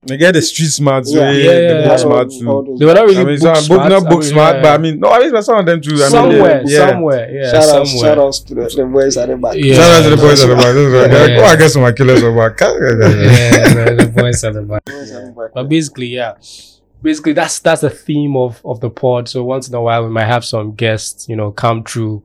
They 0.04 0.18
get 0.18 0.34
the 0.34 0.42
street 0.42 0.70
smart 0.70 1.04
Yeah. 1.08 1.22
way, 1.30 1.44
Yeah, 1.44 1.52
the 1.52 1.62
yeah, 1.62 1.74
book 1.82 1.86
yeah. 1.86 1.96
smart 1.98 2.32
all- 2.48 2.66
too. 2.66 2.76
They 2.80 2.86
were 2.88 2.94
not 2.96 3.06
really 3.06 3.18
I 3.18 3.24
mean, 3.24 3.40
book 3.40 3.56
some 3.56 3.64
smart. 3.64 3.82
book 3.82 3.90
not 3.92 4.06
I 4.06 4.10
book 4.10 4.20
mean, 4.22 4.30
smart, 4.30 4.56
yeah. 4.56 4.62
but 4.64 4.72
I 4.72 4.78
mean, 4.80 5.00
no, 5.00 5.10
I 5.12 5.20
mean, 5.20 5.42
some 5.44 5.58
of 5.60 5.66
them 5.68 5.80
too. 5.82 5.94
I 5.94 6.08
somewhere, 6.10 6.64
they, 6.66 6.72
yeah. 6.74 6.90
somewhere, 6.90 7.32
yeah, 7.32 7.52
shout 7.52 7.76
out, 7.76 7.88
shout 7.88 8.18
outs 8.18 8.40
to 8.40 8.56
the, 8.56 8.62
the 8.76 8.86
boys 8.86 9.16
at 9.18 9.30
the 9.30 9.38
back. 9.38 9.54
Yeah. 9.58 9.76
Shout 9.76 9.92
out 9.92 10.04
to 10.04 10.10
the 10.10 10.18
boys 10.18 10.42
at 10.44 10.48
the 10.48 10.56
back. 10.56 10.74
This 10.74 10.88
is 10.88 10.94
like, 10.94 11.12
Yeah. 11.12 11.38
Go 11.38 11.46
and 11.46 11.60
get 11.60 11.70
some 11.70 11.94
killers 11.94 12.24
at 12.24 12.34
the 12.34 12.36
back. 12.36 12.60
yeah, 12.60 13.74
the, 13.74 13.96
the 13.96 13.96
the 13.96 14.12
back. 14.12 14.16
Boys 14.16 14.44
at 14.44 15.24
the 15.24 15.32
back. 15.36 15.52
But 15.54 15.70
basically, 15.70 16.08
yeah. 16.08 16.34
Basically, 17.04 17.34
that's 17.34 17.60
that's 17.60 17.82
the 17.82 17.90
theme 17.92 18.36
of 18.38 18.60
of 18.66 18.80
the 18.80 18.90
pod. 18.90 19.30
So 19.30 19.44
once 19.44 19.68
in 19.70 19.76
a 19.76 19.82
while, 19.84 20.04
we 20.04 20.10
might 20.10 20.26
have 20.26 20.44
some 20.44 20.74
guests, 20.74 21.30
you 21.30 21.36
know, 21.36 21.52
come 21.52 21.84
through, 21.84 22.24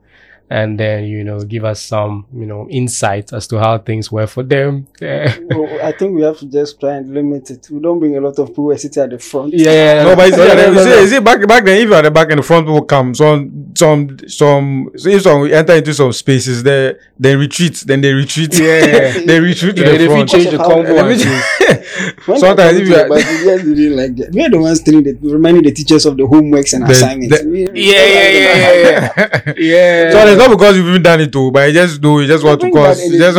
and 0.49 0.79
then 0.79 1.05
you 1.05 1.25
know 1.25 1.41
give 1.41 1.65
us 1.65 1.83
some 1.83 2.25
you 2.35 2.47
know 2.47 2.69
insight 2.71 3.33
as 3.33 3.47
to 3.49 3.59
how 3.59 3.79
things 3.79 4.11
were 4.13 4.27
for 4.27 4.43
them. 4.43 4.87
Well, 5.01 5.79
I 5.83 5.93
think 5.93 6.15
we 6.17 6.23
have 6.23 6.39
to 6.39 6.47
just 6.47 6.79
try 6.81 6.95
and 6.97 7.13
limit 7.13 7.51
it. 7.51 7.69
We 7.71 7.81
don't 7.81 7.99
bring 7.99 8.17
a 8.17 8.21
lot 8.21 8.39
of 8.39 8.49
people 8.49 8.71
who 8.71 8.77
sit 8.79 8.97
at 8.99 9.11
the 9.11 9.19
front. 9.19 9.55
yeah. 9.55 9.71
yeah. 9.73 10.03
No, 10.05 10.17
but 10.17 10.29
you 10.29 10.35
see, 10.35 10.47
Yeah, 10.47 10.71
you 10.71 10.79
see, 10.79 11.01
you 11.01 11.07
see, 11.09 11.21
back 11.21 11.47
back 11.47 11.65
then, 11.65 11.79
if 11.81 11.89
you're 11.89 11.95
at 11.99 12.03
the 12.03 12.11
back 12.11 12.31
and 12.31 12.39
the 12.39 12.43
front 12.43 12.67
will 12.67 12.83
come, 12.83 13.15
some 13.15 13.73
some 13.77 14.17
some 14.29 14.91
so 14.97 15.09
if 15.09 15.23
some 15.23 15.45
enter 15.51 15.75
into 15.75 15.95
some 15.95 16.13
spaces, 16.13 16.63
they 16.63 16.95
they 17.19 17.35
retreat, 17.37 17.83
then 17.87 18.01
they 18.01 18.13
retreat, 18.13 18.59
Yeah. 18.59 19.19
they 19.27 19.41
retreat 19.41 19.77
to 19.77 19.83
Yeah, 19.83 19.97
the 19.99 20.05
if 20.05 20.11
front. 20.11 20.29
change 20.31 20.51
the 20.51 20.59
How- 20.59 20.69
combo, 20.69 20.93
Let 20.95 21.07
me 21.07 21.13
and 21.13 21.21
just- 21.23 22.27
When 22.27 22.39
Sometimes 22.39 22.77
they 22.77 22.83
if 22.83 22.89
come 22.89 22.97
you 22.97 23.01
are- 23.01 23.09
the 23.09 23.15
back, 23.15 23.31
you 23.33 23.45
just 23.45 23.65
didn't 23.65 23.97
like 23.97 24.17
that. 24.17 24.31
We're 24.33 24.51
the 24.51 24.59
ones 24.59 24.81
telling 24.83 25.03
the 25.05 25.15
reminding 25.23 25.63
the 25.65 25.73
teachers 25.73 26.07
of 26.07 26.17
the 26.17 26.25
homeworks 26.25 26.73
and 26.75 26.87
The- 26.87 26.93
assignments. 26.93 27.43
the- 27.43 27.49
We- 27.49 27.71
Yeah, 27.75 28.07
yeah, 28.07 28.29
yeah, 28.29 28.57
yeah, 28.57 28.73
yeah. 28.87 29.53
yeah. 29.57 30.11
So 30.13 30.36
it's 30.37 30.49
not 30.49 30.51
because 30.51 30.77
you've 30.77 30.89
even 30.89 31.03
done 31.03 31.21
it 31.21 31.33
too, 31.33 31.51
but 31.51 31.67
you 31.69 31.73
just 31.75 32.01
do, 32.01 32.21
you 32.21 32.27
just 32.27 32.45
want 32.45 32.61
to 32.61 32.71
cause, 32.71 33.03
you 33.11 33.19
just, 33.19 33.39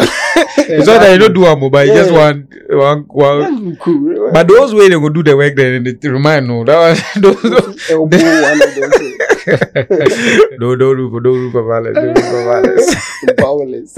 it's 0.58 0.88
not 0.88 1.00
that 1.01 1.12
you 1.13 1.20
don't 1.20 1.34
do 1.34 1.42
them, 1.42 1.70
but 1.70 1.86
you 1.88 1.94
just 1.94 2.12
want, 2.12 2.51
want 2.70 3.08
That's 3.39 3.77
cool. 3.80 4.32
but 4.34 4.48
those 4.48 4.74
way 4.74 4.89
they 4.89 4.96
go 4.96 5.10
do 5.10 5.24
the 5.24 5.36
work 5.38 5.56
then 5.56 5.84
they 5.84 6.10
remind 6.10 6.48
no 6.48 6.63
that 6.63 6.75
was 6.75 7.01
those, 7.22 7.42
those 7.42 7.89
elbow 7.92 8.18
one 8.18 8.62
of 8.63 8.75
them. 8.75 8.92
no 10.60 10.75
don't 10.75 10.98
do 10.98 11.10
for 11.10 11.22
don't 11.22 11.34
do 11.34 11.51
for 11.51 11.63
violence 11.63 11.96
don't 11.96 12.13
do 12.13 12.22
for 12.22 12.44
violence 12.44 12.96
Powerless. 13.38 13.96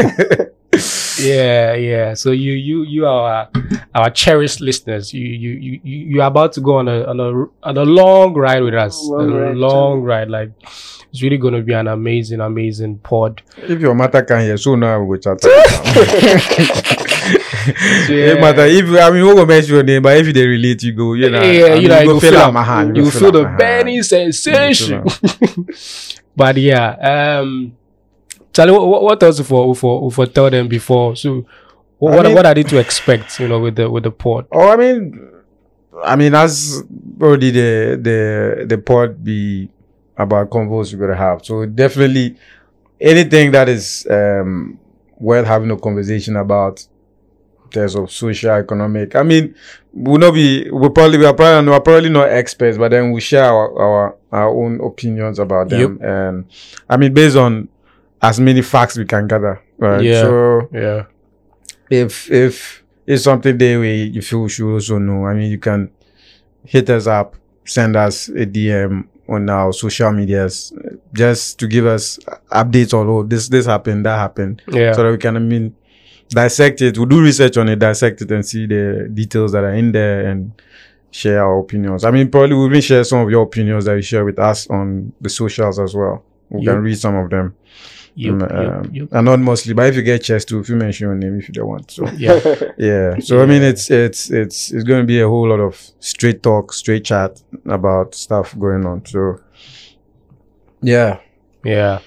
Yeah 1.19 1.74
yeah. 1.74 2.13
So 2.13 2.31
you 2.31 2.53
you 2.53 2.83
you 2.83 3.05
are 3.05 3.29
our, 3.29 3.50
our 3.95 4.09
cherished 4.09 4.62
listeners. 4.62 5.13
You 5.13 5.25
you 5.25 5.51
you 5.51 5.79
you 5.83 6.21
are 6.21 6.27
about 6.27 6.53
to 6.53 6.62
go 6.62 6.77
on 6.77 6.88
a 6.88 7.03
on 7.05 7.19
a 7.19 7.29
on 7.67 7.77
a 7.77 7.86
long 7.86 8.33
ride 8.33 8.63
with 8.63 8.74
us. 8.74 9.01
Long 9.03 9.31
a 9.31 9.39
ride, 9.39 9.55
long 9.57 10.01
ride. 10.01 10.29
Like 10.29 10.51
it's 11.12 11.21
really 11.21 11.38
going 11.38 11.53
to 11.55 11.62
be 11.62 11.74
an 11.74 11.88
amazing 11.88 12.39
amazing 12.39 13.00
pod. 13.00 13.41
If 13.57 13.79
your 13.79 13.95
matter 13.95 14.21
can 14.24 14.41
hear 14.41 14.57
so 14.57 14.75
now 14.75 15.01
we 15.01 15.17
go 15.17 15.36
chat 15.36 15.43
Yeah. 18.09 18.33
It 18.33 18.41
matter 18.41 18.65
if 18.65 18.86
I 18.89 19.09
mean 19.12 19.25
we 19.25 19.33
go 19.36 19.45
mention 19.45 19.74
your 19.75 19.83
name 19.83 20.01
but 20.01 20.17
if 20.17 20.33
they 20.33 20.48
relate 20.48 20.81
you 20.83 20.93
go 20.93 21.13
you 21.13 21.29
know 21.29 21.41
yeah, 21.41 21.65
I 21.65 21.74
you 21.75 21.81
mean, 21.81 21.88
know, 21.89 22.00
you 22.00 22.05
go 22.07 22.19
feel, 22.19 22.31
feel 22.31 22.57
a 22.57 22.63
hand 22.63 22.98
you 22.98 23.03
go 23.03 23.09
feel 23.12 23.31
the 23.31 23.43
burning 23.57 24.01
sensation. 24.03 25.03
but 26.36 26.57
yeah, 26.57 27.39
um, 27.41 27.75
Charlie, 28.60 28.74
what, 28.74 29.01
what 29.04 29.24
else 29.24 29.39
for 29.39 29.74
for 29.74 30.12
for 30.12 30.25
tell 30.25 30.50
them 30.50 30.68
before? 30.68 31.16
So, 31.16 31.46
what 31.98 32.16
what, 32.16 32.25
mean- 32.25 32.36
what 32.36 32.46
are 32.46 32.54
they 32.54 32.63
to 32.63 32.78
expect? 32.78 33.39
You 33.39 33.48
know, 33.48 33.60
with 33.60 33.75
the 33.75 33.89
with 33.89 34.04
the 34.04 34.12
pod. 34.12 34.48
Oh, 34.51 34.70
I 34.70 34.75
mean, 34.75 35.30
I 36.04 36.16
mean, 36.18 36.36
as 36.36 36.84
already 37.22 37.51
the 37.51 38.00
the 38.01 38.66
the 38.66 38.78
pod 38.78 39.24
be 39.24 39.70
about 40.18 40.50
convos 40.50 40.94
we're 40.94 41.08
gonna 41.08 41.18
have. 41.18 41.46
So 41.46 41.66
definitely 41.66 42.36
anything 43.00 43.51
that 43.51 43.70
is 43.70 44.06
um 44.10 44.78
worth 45.18 45.48
having 45.48 45.72
a 45.72 45.78
conversation 45.78 46.36
about 46.36 46.86
terms 47.72 47.96
of 47.96 48.12
social, 48.12 48.51
economic. 48.51 49.16
I 49.16 49.24
mean, 49.24 49.56
we'll 49.94 50.18
not 50.18 50.34
be 50.34 50.70
we 50.70 50.89
probably 50.89 51.18
we 51.18 51.25
are 51.25 51.34
probably 51.34 51.70
we're 51.72 51.80
probably 51.80 52.10
not 52.10 52.30
experts, 52.30 52.78
but 52.78 52.92
then 52.92 53.12
we 53.12 53.22
share 53.22 53.46
our 53.46 53.80
our, 53.82 54.18
our 54.32 54.50
own 54.50 54.82
opinions 54.82 55.39
about 55.39 55.70
them. 55.70 56.00
And 56.01 56.46
I 56.89 56.98
mean, 56.98 57.13
based 57.13 57.38
on 57.38 57.70
as 58.21 58.39
many 58.39 58.61
facts 58.61 58.97
we 58.97 59.05
can 59.05 59.27
gather. 59.27 59.61
Right. 59.77 60.03
Yeah. 60.03 60.21
So 60.21 60.69
Yeah, 60.73 61.03
if 61.89 62.29
if 62.31 62.83
it's 63.07 63.23
something 63.23 63.57
there 63.57 63.79
where 63.79 63.93
you 63.95 64.21
feel 64.21 64.43
we 64.43 64.49
should 64.49 64.71
also 64.71 64.97
know, 64.99 65.25
I 65.25 65.33
mean, 65.33 65.49
you 65.51 65.57
can 65.57 65.89
hit 66.65 66.89
us 66.89 67.07
up, 67.07 67.35
send 67.65 67.95
us 67.95 68.27
a 68.29 68.45
DM 68.45 69.07
on 69.27 69.49
our 69.49 69.71
social 69.73 70.11
medias, 70.11 70.73
just 71.13 71.59
to 71.59 71.67
give 71.67 71.85
us 71.85 72.19
updates 72.51 72.93
on 72.93 73.07
oh 73.07 73.23
this 73.23 73.47
this 73.49 73.65
happened, 73.65 74.05
that 74.05 74.17
happened, 74.17 74.61
yeah, 74.71 74.91
so 74.93 75.03
that 75.03 75.11
we 75.11 75.17
can 75.17 75.35
I 75.35 75.39
mean 75.39 75.75
dissect 76.29 76.81
it. 76.81 76.97
We'll 76.97 77.07
do 77.07 77.21
research 77.21 77.57
on 77.57 77.69
it, 77.69 77.79
dissect 77.79 78.21
it, 78.21 78.31
and 78.31 78.45
see 78.45 78.67
the 78.67 79.09
details 79.13 79.51
that 79.53 79.63
are 79.63 79.73
in 79.73 79.91
there 79.91 80.27
and 80.27 80.51
share 81.11 81.43
our 81.43 81.59
opinions. 81.59 82.03
I 82.05 82.11
mean, 82.11 82.29
probably 82.29 82.55
we'll 82.55 82.67
even 82.67 82.81
share 82.81 83.03
some 83.03 83.19
of 83.19 83.29
your 83.31 83.43
opinions 83.43 83.85
that 83.85 83.95
you 83.95 84.01
share 84.03 84.23
with 84.25 84.38
us 84.38 84.69
on 84.69 85.11
the 85.21 85.29
socials 85.29 85.79
as 85.79 85.95
well. 85.95 86.23
We 86.49 86.61
Yep. 86.65 86.73
can 86.75 86.83
read 86.83 86.97
some 86.99 87.15
of 87.15 87.29
them 87.31 87.55
Um, 88.12 88.39
yup, 88.42 88.51
um, 88.51 88.89
yup. 88.94 89.10
anonymously. 89.13 89.74
But 89.74 89.88
if 89.88 89.96
you 89.96 90.01
get 90.01 90.24
chest 90.24 90.50
to, 90.50 90.60
if 90.60 90.70
you 90.70 90.75
mention 90.75 91.08
your 91.08 91.16
name, 91.16 91.39
if 91.39 91.48
you 91.48 91.54
don't 91.54 91.68
want, 91.68 91.92
so 91.92 92.08
yeah, 92.18 92.39
yeah. 92.78 93.20
So 93.20 93.42
I 93.42 93.46
mean, 93.46 93.62
it's 93.62 93.89
it's 93.89 94.30
it's 94.30 94.72
it's 94.72 94.84
going 94.84 95.01
to 95.01 95.08
be 95.08 95.22
a 95.22 95.28
whole 95.28 95.48
lot 95.48 95.60
of 95.60 95.92
straight 96.00 96.44
talk, 96.44 96.74
straight 96.74 97.06
chat 97.06 97.42
about 97.66 98.16
stuff 98.16 98.58
going 98.58 98.86
on. 98.86 99.06
So 99.06 99.39
yeah, 100.82 101.20
yeah. 101.63 102.00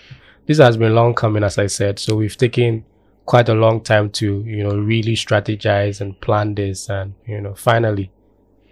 This 0.46 0.58
has 0.58 0.76
been 0.76 0.94
long 0.94 1.14
coming, 1.14 1.44
as 1.44 1.56
I 1.56 1.66
said. 1.66 1.98
So 1.98 2.16
we've 2.16 2.36
taken 2.36 2.84
quite 3.24 3.48
a 3.48 3.54
long 3.54 3.80
time 3.80 4.10
to 4.10 4.42
you 4.44 4.62
know 4.64 4.76
really 4.76 5.14
strategize 5.14 6.00
and 6.00 6.20
plan 6.20 6.54
this, 6.54 6.88
and 6.90 7.14
you 7.26 7.40
know 7.40 7.54
finally 7.54 8.10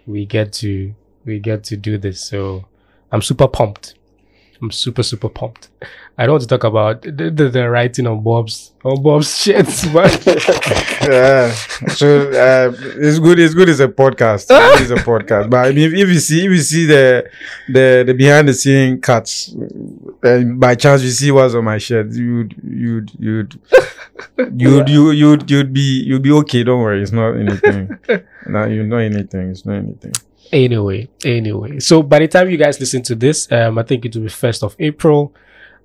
we 0.05 0.25
get 0.25 0.53
to 0.53 0.93
we 1.25 1.39
get 1.39 1.63
to 1.65 1.77
do 1.77 1.97
this. 1.97 2.21
So 2.21 2.65
I'm 3.11 3.21
super 3.21 3.47
pumped. 3.47 3.95
I'm 4.61 4.71
super 4.71 5.03
super 5.03 5.29
pumped. 5.29 5.69
I 6.17 6.25
don't 6.25 6.33
want 6.33 6.43
to 6.43 6.47
talk 6.47 6.63
about 6.65 7.01
the, 7.01 7.31
the, 7.31 7.49
the 7.49 7.69
writing 7.69 8.05
on 8.05 8.21
Bob's 8.21 8.73
on 8.83 9.01
Bob's 9.01 9.39
shit, 9.41 9.65
but 9.91 10.23
yeah. 11.01 11.51
So 11.95 12.29
uh, 12.29 12.71
it's 12.97 13.17
good. 13.17 13.39
It's 13.39 13.53
good. 13.55 13.69
It's 13.69 13.79
a 13.79 13.87
podcast. 13.87 14.47
It's 14.81 14.91
a 14.91 14.95
podcast. 14.95 15.49
But 15.49 15.67
I 15.67 15.71
mean, 15.71 15.91
if, 15.91 15.93
if 15.93 16.09
you 16.09 16.19
see, 16.19 16.45
if 16.45 16.51
you 16.51 16.59
see 16.59 16.85
the 16.85 17.29
the 17.69 18.03
the 18.05 18.13
behind 18.13 18.49
the 18.49 18.53
scene 18.53 19.01
cuts, 19.01 19.55
and 20.21 20.59
by 20.59 20.75
chance 20.75 21.01
you 21.01 21.09
see 21.09 21.31
what's 21.31 21.55
on 21.55 21.63
my 21.63 21.79
shirt, 21.79 22.11
you'd 22.11 22.53
you'd 22.63 23.11
you'd 23.17 23.59
you'd 24.37 24.89
you 24.89 25.11
you'd 25.11 25.49
you'd 25.49 25.73
be 25.73 26.03
you'd 26.03 26.21
be 26.21 26.31
okay. 26.33 26.63
Don't 26.63 26.81
worry. 26.81 27.01
It's 27.01 27.11
not 27.11 27.31
anything. 27.31 27.97
no, 28.45 28.65
you 28.65 28.83
know 28.83 28.97
anything. 28.97 29.49
It's 29.49 29.65
not 29.65 29.77
anything. 29.77 30.13
Anyway, 30.51 31.09
anyway. 31.25 31.79
So 31.79 32.03
by 32.03 32.19
the 32.19 32.27
time 32.27 32.49
you 32.49 32.57
guys 32.57 32.79
listen 32.79 33.01
to 33.03 33.15
this, 33.15 33.51
um, 33.51 33.77
I 33.77 33.83
think 33.83 34.05
it 34.05 34.15
will 34.15 34.23
be 34.23 34.29
first 34.29 34.63
of 34.63 34.75
April. 34.79 35.33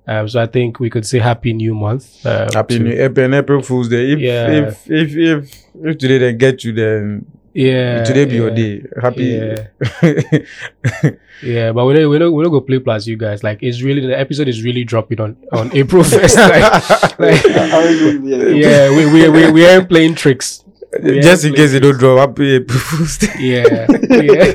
Um, 0.07 0.27
so 0.29 0.41
I 0.41 0.45
think 0.45 0.79
we 0.79 0.89
could 0.89 1.05
say 1.05 1.19
Happy 1.19 1.51
New 1.53 1.75
Month. 1.75 2.25
Um, 2.25 2.47
Happy 2.53 2.77
to- 2.77 2.83
New 2.83 2.91
April, 3.03 3.35
April 3.35 3.61
Fool's 3.61 3.89
Day. 3.89 4.13
If, 4.13 4.19
Yeah. 4.19 4.47
if 4.51 4.89
if 4.89 5.15
if 5.17 5.53
if 5.83 5.97
today 5.97 6.17
they 6.17 6.33
get 6.33 6.63
you, 6.63 6.71
then 6.73 7.25
Yeah. 7.53 8.03
Today 8.05 8.25
be 8.25 8.35
your 8.35 8.51
day. 8.51 8.83
Happy. 9.01 9.25
Yeah. 9.35 9.67
Yeah, 11.43 11.71
but 11.71 11.85
we 11.85 11.93
don't 11.93 12.09
we 12.09 12.17
don't 12.17 12.33
we 12.33 12.41
don't 12.43 12.51
go 12.51 12.61
play 12.61 12.79
plus 12.79 13.05
you 13.05 13.15
guys. 13.15 13.43
Like 13.43 13.59
it's 13.61 13.83
really 13.83 14.01
the 14.01 14.17
episode 14.19 14.47
is 14.47 14.63
really 14.63 14.83
dropping 14.83 15.21
on 15.21 15.37
on 15.51 15.69
April 15.75 16.03
first. 16.11 16.35
like, 16.35 16.61
like, 17.19 17.45
I 17.45 17.77
will 18.01 18.25
yeah. 18.25 18.89
yeah, 18.89 18.89
we 18.89 19.05
we 19.05 19.29
we 19.29 19.51
we 19.51 19.65
ain't 19.65 19.87
playing 19.87 20.15
tricks. 20.15 20.63
We 21.03 21.19
Just 21.19 21.43
in 21.45 21.53
case 21.53 21.73
you 21.73 21.79
don't 21.79 21.97
drop, 21.97 22.17
happy 22.29 22.55
April 22.55 22.79
Fool's 22.79 23.17
Day. 23.17 23.33
Yeah, 23.39 23.87
yeah. 24.09 24.53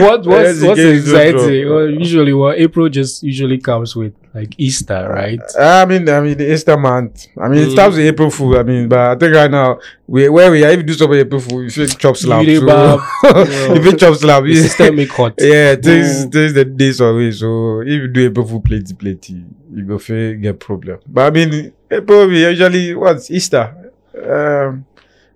what 0.00 0.24
what's 0.26 0.62
what's 0.62 0.80
you 0.80 0.90
exciting? 0.90 1.68
Well, 1.68 1.90
usually, 1.90 2.32
well, 2.32 2.52
April 2.52 2.88
just 2.88 3.22
usually 3.22 3.58
comes 3.58 3.94
with 3.96 4.14
like 4.32 4.54
Easter, 4.58 5.08
right? 5.12 5.40
I 5.58 5.84
mean, 5.84 6.08
I 6.08 6.20
mean, 6.20 6.38
the 6.38 6.52
Easter 6.52 6.76
month. 6.76 7.26
I 7.40 7.48
mean, 7.48 7.64
it 7.64 7.68
Mm. 7.68 7.72
starts 7.72 7.96
with 7.96 8.06
April 8.06 8.30
Fool. 8.30 8.56
I 8.58 8.62
mean, 8.62 8.88
but 8.88 8.98
I 8.98 9.14
think 9.16 9.34
right 9.34 9.50
now, 9.50 9.78
we 10.06 10.28
where 10.28 10.50
we 10.50 10.64
are, 10.64 10.70
if 10.70 10.78
you 10.78 10.82
do 10.84 10.92
something 10.94 11.18
April 11.18 11.40
Fool, 11.40 11.64
you 11.64 11.70
should 11.70 11.90
chop 11.98 12.16
slap. 12.16 12.44
dey 12.46 12.56
So, 12.56 13.00
if 13.24 13.84
you 13.84 13.96
chop 13.96 14.14
slap, 14.16 14.44
you 14.44 14.56
system 14.56 14.96
make 14.96 15.10
hot. 15.10 15.34
yeah, 15.38 15.74
things 15.74 16.26
Mm. 16.26 16.32
things 16.32 16.52
the 16.54 16.64
days 16.64 17.00
away. 17.00 17.32
So 17.32 17.80
if 17.80 17.88
you 17.88 18.08
do 18.08 18.26
April 18.26 18.46
Fool 18.46 18.60
plenty, 18.60 18.94
plenty, 18.94 19.44
you 19.74 19.82
go 19.84 19.98
feel 19.98 20.34
get 20.36 20.58
problem. 20.60 20.98
But 21.06 21.26
I 21.26 21.30
mean, 21.30 21.72
April 21.90 22.26
we 22.28 22.42
usually 22.46 22.94
what's 22.94 23.30
Easter, 23.30 23.83
um, 24.22 24.86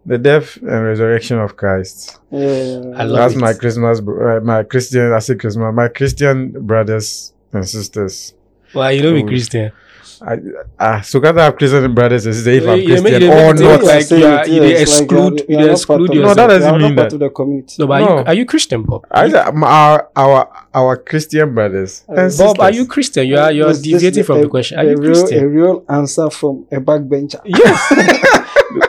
the 0.06 0.18
death 0.18 0.56
and 0.56 0.84
resurrection 0.84 1.38
of 1.38 1.56
Christ. 1.56 2.18
Yeah. 2.30 2.80
I 2.96 3.04
love 3.04 3.16
That's 3.16 3.34
it. 3.34 3.38
my 3.40 3.52
Christmas, 3.52 4.00
uh, 4.00 4.40
my 4.42 4.62
Christian. 4.62 5.12
I 5.12 5.18
say 5.18 5.34
Christmas, 5.34 5.74
my 5.74 5.88
Christian 5.88 6.52
brothers 6.66 7.32
and 7.52 7.66
sisters. 7.68 8.34
Well, 8.74 8.92
you 8.92 9.02
know 9.02 9.12
me 9.12 9.22
Oh. 9.24 9.26
Christian. 9.26 9.72
I 10.20 10.36
ah, 10.80 11.00
so 11.00 11.20
can't 11.20 11.36
have 11.38 11.56
Christian 11.56 11.94
brothers 11.94 12.26
and 12.26 12.34
sisters 12.34 12.56
if 12.56 12.64
Well, 12.64 12.74
I'm 12.74 12.80
you 12.80 12.88
dey 12.88 12.94
make- 12.94 13.02
Christian 13.02 13.22
you 13.22 13.28
dey 13.28 13.48
or 13.48 13.54
make 13.54 13.62
not. 13.62 13.84
like 13.84 14.10
you 14.10 14.16
are- 14.26 14.46
you 14.48 14.54
yeah, 14.54 14.60
dey 14.60 14.82
it's 14.82 14.90
like 15.00 15.02
exclude- 15.12 15.40
you 15.40 15.46
you 15.48 15.56
are 15.56 15.60
dey 15.60 15.66
not 15.66 15.70
exclude 15.72 15.96
part 15.98 16.08
of- 16.10 16.14
yourself. 16.16 16.36
No, 16.36 16.42
that 16.42 16.46
doesn't 16.58 16.78
mean 16.82 16.94
that. 16.96 17.12
of 17.12 17.18
the 17.20 17.30
community. 17.30 17.74
No, 17.78 17.86
but 17.86 18.02
are 18.02 18.08
No. 18.08 18.18
you 18.18 18.24
are 18.26 18.34
you 18.34 18.44
Christian, 18.46 18.82
Bob? 18.82 19.06
I 19.12 19.30
said 19.30 19.46
um, 19.46 19.62
our 19.62 20.08
our 20.16 20.48
our 20.74 20.96
Christian 20.96 21.54
brothers 21.54 22.02
and 22.08 22.16
Bob, 22.16 22.24
Bob, 22.24 22.30
sisters. 22.32 22.58
are 22.58 22.72
you 22.72 22.86
Christian? 22.86 23.26
You 23.28 23.38
are 23.38 23.52
you 23.52 23.62
are 23.64 23.68
This- 23.68 23.78
this 23.82 23.92
deviating 23.92 24.20
is 24.20 24.26
from 24.26 24.38
a- 24.38 24.42
the 24.42 24.48
question. 24.48 24.78
Are 24.80 24.86
a 24.86 24.90
you 24.90 24.96
real, 24.96 25.12
Christian? 25.12 25.44
A 25.44 25.48
real 25.48 25.84
answer 25.88 26.30
from 26.30 26.66
a 26.72 26.80
backbencher. 26.80 27.40
Yes. 27.44 28.34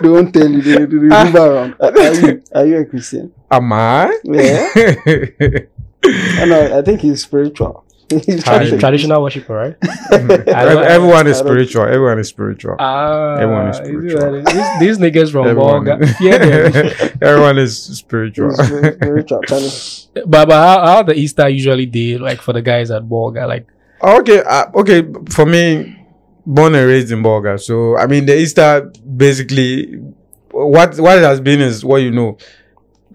they 0.01 0.09
won't 0.09 0.33
tell 0.33 0.50
you. 0.50 0.62
They, 0.62 0.86
they 0.86 0.95
move 0.95 1.36
around. 1.36 1.75
Are 1.79 1.91
are 1.98 2.13
you, 2.13 2.43
are 2.55 2.65
you 2.65 2.77
a 2.79 2.86
Christian? 2.86 3.33
Am 3.51 3.71
I? 3.74 4.17
Yeah. 4.24 4.69
I. 6.05 6.77
I 6.79 6.81
think 6.81 7.01
he's 7.01 7.24
spiritual. 7.24 7.83
He's 8.09 8.43
Tradi- 8.43 8.79
Traditional 8.79 9.21
worshiper, 9.21 9.53
right? 9.53 9.77
Ev- 10.12 10.48
Everyone 10.50 11.27
is 11.27 11.38
spiritual. 11.38 11.83
Everyone 11.83 12.17
is 12.17 12.27
spiritual. 12.27 12.75
Ah, 12.79 13.36
Everyone 13.38 13.67
is 13.69 13.77
spiritual. 13.77 14.31
These, 14.45 14.79
these 14.79 14.98
niggas 14.98 15.31
from 15.31 15.45
Everyone, 15.45 15.86
Bolga. 15.86 16.15
Yeah, 16.19 17.13
everyone 17.21 17.59
is 17.59 17.77
spiritual. 17.77 18.50
Spiritual. 18.53 19.41
But 20.25 20.48
but 20.48 20.50
how, 20.50 20.86
how 20.88 21.03
the 21.03 21.13
Easter 21.13 21.48
usually 21.50 21.86
did, 21.86 22.19
like 22.21 22.41
for 22.41 22.51
the 22.51 22.63
guys 22.63 22.89
at 22.89 23.03
Bolga? 23.03 23.48
Like 23.48 23.67
okay, 24.01 24.41
uh, 24.41 24.65
okay. 24.74 25.05
For 25.29 25.45
me, 25.45 25.99
born 26.50 26.74
and 26.75 26.88
raised 26.88 27.12
in 27.12 27.22
Bolga, 27.22 27.60
so 27.60 27.98
I 27.98 28.08
mean 28.08 28.25
the 28.25 28.38
Easter 28.38 28.91
basically 29.15 30.00
what 30.51 31.00
what 31.00 31.18
it 31.18 31.24
has 31.24 31.39
been 31.39 31.62
is 31.62 31.86
what 31.86 31.98
you 31.98 32.12
know. 32.12 32.38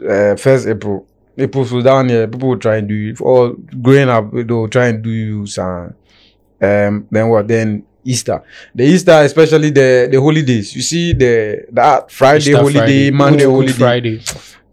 Uh, 0.09 0.37
first 0.37 0.67
April, 0.67 1.07
April 1.39 1.65
Fool 1.65 1.83
down 1.83 2.09
here, 2.09 2.27
people 2.27 2.49
will 2.51 2.59
try 2.59 2.77
and 2.77 2.89
do 2.89 2.95
you. 2.95 3.15
Or 3.21 3.55
growing 3.81 4.09
up, 4.09 4.33
they 4.33 4.43
will 4.43 4.69
try 4.69 4.89
and 4.89 5.03
do 5.03 5.11
you 5.11 5.47
some. 5.47 5.95
Um, 6.61 7.07
then 7.11 7.29
what? 7.29 7.47
Then 7.49 7.85
Easter. 8.05 8.43
The 8.75 8.85
Easter, 8.85 9.13
especially 9.23 9.71
the 9.71 10.09
the 10.11 10.21
holidays. 10.21 10.75
You 10.75 10.83
see 10.83 11.13
the 11.13 11.65
that 11.73 12.11
Friday 12.11 12.51
Easter 12.51 12.57
holiday, 12.57 12.79
Friday, 12.79 13.11
Monday 13.11 13.45
Good 13.45 13.51
holiday. 13.51 13.73
Friday. 13.73 14.21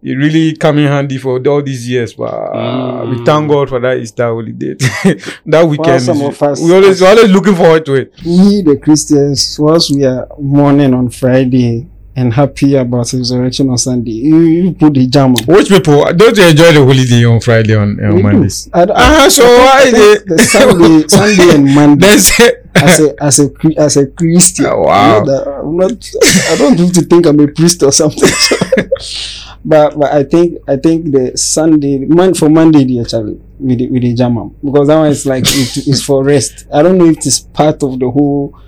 It 0.02 0.14
really 0.14 0.56
come 0.56 0.78
in 0.78 0.86
handy 0.88 1.16
for 1.18 1.40
all 1.48 1.62
these 1.62 1.88
years. 1.88 2.14
But 2.14 2.24
uh, 2.32 3.06
we 3.08 3.16
Mm. 3.16 3.24
thank 3.26 3.48
God 3.48 3.68
for 3.68 3.78
that 3.80 3.98
Easter 3.98 4.24
holiday. 4.24 4.74
that 5.46 5.64
weekend, 5.68 6.02
some 6.02 6.20
of 6.22 6.42
us- 6.42 6.60
we 6.60 6.74
always 6.74 7.00
we're 7.00 7.08
always 7.08 7.30
looking 7.30 7.54
forward 7.54 7.86
to 7.86 7.94
it. 7.94 8.12
We, 8.24 8.62
the 8.62 8.76
Christians, 8.82 9.58
once 9.60 9.90
we 9.90 10.04
are 10.04 10.26
mourning 10.38 10.92
on 10.94 11.08
Friday 11.10 11.88
and 12.14 12.32
happy 12.34 12.74
about 12.74 13.10
resurrection 13.12 13.70
on 13.70 13.78
Sunday, 13.78 14.10
you, 14.12 14.38
you 14.40 14.72
put 14.72 14.92
the 14.94 15.06
jam 15.06 15.34
on. 15.34 15.44
Which 15.46 15.68
people 15.68 16.04
don't 16.12 16.36
you 16.36 16.44
enjoy 16.44 16.72
the 16.72 16.84
holiday 16.84 17.24
on 17.24 17.40
Friday 17.40 17.74
on, 17.74 17.98
on 18.04 18.14
We 18.16 18.22
do. 18.22 18.28
Mondays? 18.28 18.68
I, 18.72 18.84
don't- 18.84 18.96
Ah, 18.98 19.28
so 19.30 19.44
why 19.44 19.82
I 19.86 19.90
the 19.90 20.38
Sunday, 20.38 21.08
Sunday 21.08 21.54
and 21.54 21.74
Monday 21.74 22.06
That's 22.06 22.38
it. 22.40 22.66
as 22.74 23.00
a 23.00 23.22
as 23.22 23.38
a 23.40 23.50
as 23.78 23.96
a 23.96 24.06
Christian. 24.08 24.66
Oh, 24.66 24.80
wow. 24.82 25.20
you 25.20 25.24
know 25.24 25.44
that 25.44 25.48
I'm 25.48 25.76
not. 25.76 26.10
I 26.50 26.56
don't 26.56 26.78
need 26.78 26.94
to 26.94 27.02
think 27.02 27.26
I'm 27.26 27.40
a 27.40 27.48
priest 27.48 27.82
or 27.82 27.92
something. 27.92 28.28
but 29.64 29.98
but 29.98 30.12
I 30.12 30.24
think 30.24 30.58
I 30.68 30.76
think 30.76 31.12
the 31.12 31.36
Sunday 31.36 31.98
man 31.98 32.34
for 32.34 32.48
Monday 32.48 32.84
the 32.84 33.00
actually 33.00 33.40
with 33.58 33.78
the, 33.78 33.88
with 33.88 34.02
the 34.02 34.14
jam 34.14 34.54
because 34.64 34.88
that 34.88 34.98
one 34.98 35.08
is 35.10 35.24
like 35.26 35.44
it, 35.46 35.76
it's 35.88 36.02
for 36.02 36.24
rest. 36.24 36.66
I 36.72 36.82
don't 36.82 36.98
know 36.98 37.06
if 37.06 37.18
it's 37.18 37.40
part 37.40 37.82
of 37.82 37.98
the 37.98 38.10
whole 38.10 38.58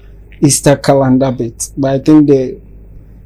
Easter 0.41 0.77
calendar 0.77 1.33
bit, 1.33 1.71
but 1.77 1.91
I 1.95 1.99
think 1.99 2.29
the 2.29 2.61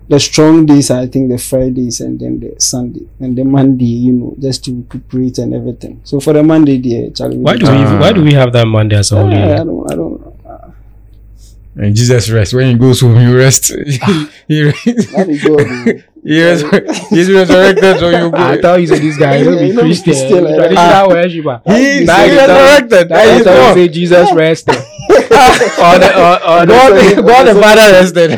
the 0.09 0.19
strong 0.19 0.65
days 0.67 0.91
are 0.91 1.01
I 1.01 1.07
think 1.07 1.31
the 1.31 1.39
Fridays 1.39 2.01
and 2.01 2.19
then 2.19 2.41
the 2.41 2.55
Sunday 2.59 3.07
and 3.21 3.37
the 3.37 3.45
Monday, 3.45 3.85
you 3.85 4.13
know, 4.13 4.35
just 4.41 4.65
to 4.65 4.75
recuperate 4.75 5.39
and 5.39 5.55
everything. 5.55 6.01
So 6.05 6.19
for 6.21 6.33
the 6.33 6.43
Monday, 6.43 6.79
the 6.79 7.07
actually 7.09 7.37
Why 7.39 7.57
do 7.57 7.67
we 7.67 7.73
Ah. 7.73 8.01
why 8.01 8.13
do 8.13 8.23
we 8.25 8.33
have 8.35 8.53
that 8.53 8.67
Monday 8.67 8.97
as 8.97 9.13
a 9.13 9.17
I, 9.17 9.19
I 9.19 9.23
holiday? 9.23 9.57
don't 9.65 9.93
I 9.93 9.95
don't 9.97 10.21
know. 10.21 10.35
And 11.81 11.95
Jesus 11.95 12.29
rest. 12.31 12.55
When 12.55 12.67
he 12.73 12.75
goes 12.75 13.01
home, 13.03 13.21
you 13.21 13.37
rest. 13.39 13.69
he, 14.49 14.63
That 14.65 15.27
is 15.29 15.45
God. 15.45 15.61
he 16.25 16.43
res- 16.43 17.09
he's 17.11 17.31
resurrected, 17.31 17.99
so 18.01 18.09
you 18.11 18.31
go. 18.31 18.37
I 18.37 18.61
thought 18.61 18.81
you 18.81 18.89
said 18.89 19.01
this 19.01 19.17
guy, 19.17 19.37
you 19.43 19.45
know, 19.45 19.59
be 19.59 19.67
you 19.69 19.73
know, 19.75 19.83
be 19.83 19.89
Christian, 19.89 20.13
Christian, 20.13 20.45
like 20.45 20.57
that. 20.57 20.69
traditional 20.75 21.09
worshiper. 21.11 21.63
He, 21.67 21.99
he 22.01 22.05
Now 22.05 22.27
resurrected. 22.27 23.11
Now 23.11 23.23
you 23.23 23.31
He's 23.35 23.45
tell 23.45 23.55
me 23.55 23.61
gone. 23.61 23.75
say 23.75 23.89
Jesus 23.89 24.33
rested. 24.33 24.77
Or 25.39 25.99
the 25.99 26.11
or, 26.17 26.35
or 26.51 26.67
God, 26.67 26.91
the, 26.97 27.23
God 27.23 27.45
the 27.47 27.55
Father 27.61 27.87
rested. 27.93 28.31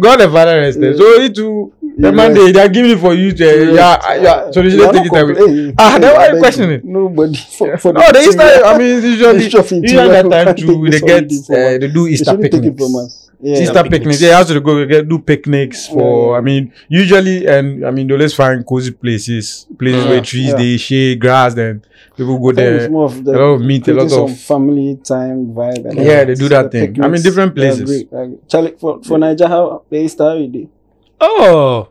God 0.00 0.16
the 0.20 0.30
Father 0.30 0.60
rested. 0.60 0.96
So 0.96 1.04
it 1.20 1.34
too. 1.34 1.72
The. 1.98 2.12
Monday 2.12 2.52
they 2.52 2.60
are 2.60 2.68
giving 2.68 2.92
it 2.92 2.98
for 3.00 3.12
you 3.14 3.32
to 3.32 3.44
uh, 3.44 3.74
yeah 3.74 4.14
yeah. 4.14 4.50
So 4.50 4.62
they 4.62 4.70
should 4.70 4.92
take 4.92 5.06
it 5.06 5.12
away. 5.12 5.74
Ah, 5.78 5.98
then 5.98 6.14
why 6.16 6.26
you 6.28 6.32
beg 6.32 6.40
questioning 6.40 6.70
it? 6.70 6.84
Nobody. 6.84 7.36
For, 7.36 7.76
for 7.76 7.92
No, 7.92 8.00
the 8.12 8.20
Easter. 8.20 8.64
I 8.64 8.78
mean, 8.78 9.02
usually 9.02 9.44
usually 9.44 10.08
that 10.08 10.30
time 10.30 10.54
too. 10.56 10.86
They 10.90 11.00
get 11.00 11.24
uh, 11.24 11.34
us. 11.34 11.46
they 11.80 11.88
do 11.88 12.06
Easter 12.06 12.36
picnics. 12.38 13.29
From 13.40 13.50
us. 13.52 13.58
Yeah. 13.58 13.62
Easter 13.62 13.82
picnics. 13.82 13.98
picnics. 13.98 14.20
They 14.20 14.26
have 14.28 14.46
to 14.48 14.60
go 14.60 14.86
get, 14.86 15.08
do 15.08 15.18
picnics 15.18 15.88
for. 15.88 16.32
Yeah. 16.32 16.38
I 16.38 16.40
mean, 16.42 16.72
usually, 16.88 17.46
and 17.46 17.84
I 17.86 17.90
mean, 17.90 18.06
they 18.06 18.14
always 18.14 18.34
find 18.34 18.64
cozy 18.66 18.90
places, 18.92 19.66
places 19.78 20.04
Yeah. 20.04 20.10
where 20.10 20.20
trees, 20.20 20.48
Yeah. 20.48 20.56
they 20.56 20.76
shade 20.76 21.20
grass, 21.20 21.54
then 21.54 21.82
people 22.16 22.38
go 22.38 22.48
I 22.48 22.50
it's 22.50 22.56
there. 22.56 22.90
more 22.90 23.04
of 23.06 23.24
the 23.24 23.30
a 23.32 23.38
lot 23.38 23.54
of 23.54 23.60
meat, 23.62 23.88
a 23.88 23.94
lot 23.94 24.12
of- 24.12 24.38
family 24.38 24.98
time 25.02 25.46
vibe. 25.54 25.84
And 25.86 25.98
Yeah, 25.98 26.24
they 26.24 26.34
do 26.34 26.48
that 26.48 26.70
the 26.70 26.80
thing. 26.86 27.02
I 27.02 27.08
mean, 27.08 27.22
different 27.22 27.54
places. 27.54 27.84
great, 27.84 28.10
they 28.10 28.16
are 28.18 28.26
great. 28.26 28.48
Charlie, 28.48 28.74
for 28.78 29.02
for 29.02 29.18
Naija, 29.18 29.48
how 29.48 29.82
the 29.90 29.96
Easter 29.98 30.24
holiday? 30.24 30.68
Oh, 31.20 31.88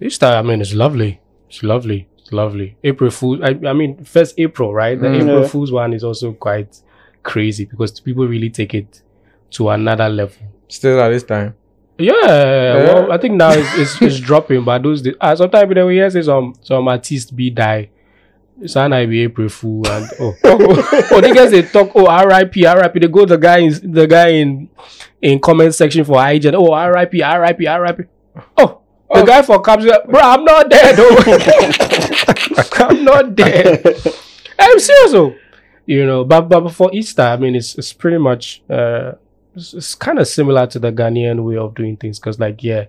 Easter. 0.00 0.26
I 0.26 0.42
mean, 0.42 0.60
it's 0.60 0.74
lovely. 0.74 1.20
It's 1.48 1.62
lovely. 1.62 2.06
It's 2.18 2.32
lovely. 2.32 2.76
April 2.84 3.10
Fool. 3.10 3.44
I, 3.44 3.56
I 3.66 3.72
mean, 3.72 4.04
first 4.04 4.34
April, 4.38 4.74
right? 4.74 5.00
The 5.00 5.06
Mm. 5.08 5.20
April 5.22 5.40
Yeah. 5.42 5.46
Fool's 5.48 5.72
one 5.72 5.92
is 5.92 6.02
also 6.04 6.32
quite 6.32 6.80
crazy 7.22 7.64
because 7.64 7.98
people 8.00 8.26
really 8.26 8.50
take 8.50 8.74
it 8.74 9.02
to 9.50 9.68
another 9.70 10.08
level. 10.08 10.42
Still 10.68 11.00
at 11.00 11.10
this 11.10 11.22
time. 11.22 11.54
Yeah, 11.98 12.12
well, 12.14 13.12
I 13.12 13.16
think 13.16 13.36
now 13.36 13.50
it's, 13.52 13.78
it's, 13.78 14.02
it's 14.02 14.20
dropping, 14.20 14.64
but 14.64 14.82
those 14.82 15.00
days, 15.00 15.14
uh, 15.20 15.34
sometimes 15.34 15.72
then 15.72 15.86
we 15.86 15.94
hear 15.94 16.10
say 16.10 16.22
some 16.22 16.54
some 16.60 16.88
artists 16.88 17.30
be 17.30 17.50
die. 17.50 17.90
Son 18.64 18.92
I 18.92 19.04
be 19.04 19.22
April 19.22 19.48
Fool 19.48 19.86
and 19.86 20.08
oh 20.18 20.34
oh, 20.44 21.06
oh 21.10 21.20
niggas 21.20 21.50
they 21.50 21.62
talk 21.62 21.90
oh 21.94 22.06
R.I.P. 22.06 22.64
R.I.P. 22.64 23.00
They 23.00 23.08
go 23.08 23.26
the 23.26 23.36
guy 23.36 23.58
in 23.58 23.92
the 23.92 24.06
guy 24.06 24.28
in 24.28 24.68
in 25.20 25.38
comment 25.40 25.74
section 25.74 26.04
for 26.04 26.16
IGN 26.16 26.54
oh 26.54 26.72
R.I.P. 26.72 27.22
R.I.P. 27.22 27.66
R.I.P. 27.66 28.04
Oh 28.56 28.80
the 29.12 29.24
guy 29.24 29.42
for 29.42 29.60
Caps 29.60 29.84
bro 29.84 30.20
I'm 30.20 30.44
not 30.44 30.70
dead 30.70 30.96
oh 30.98 32.62
I'm 32.76 33.04
not 33.04 33.34
dead 33.34 33.82
I'm 34.58 34.80
serious 34.80 35.14
oh 35.14 35.34
you 35.84 36.04
know 36.06 36.24
but 36.24 36.48
but 36.48 36.68
for 36.70 36.90
Easter 36.92 37.22
I 37.22 37.36
mean 37.36 37.54
it's 37.54 37.76
it's 37.76 37.92
pretty 37.92 38.18
much 38.18 38.62
uh 38.68 39.12
it's, 39.56 39.74
it's 39.74 39.94
kind 39.94 40.18
of 40.18 40.28
similar 40.28 40.66
to 40.68 40.78
the 40.78 40.92
Ghanaian 40.92 41.42
way 41.44 41.56
of 41.56 41.74
doing 41.74 41.96
things 41.96 42.18
because 42.18 42.38
like 42.38 42.62
yeah 42.62 42.86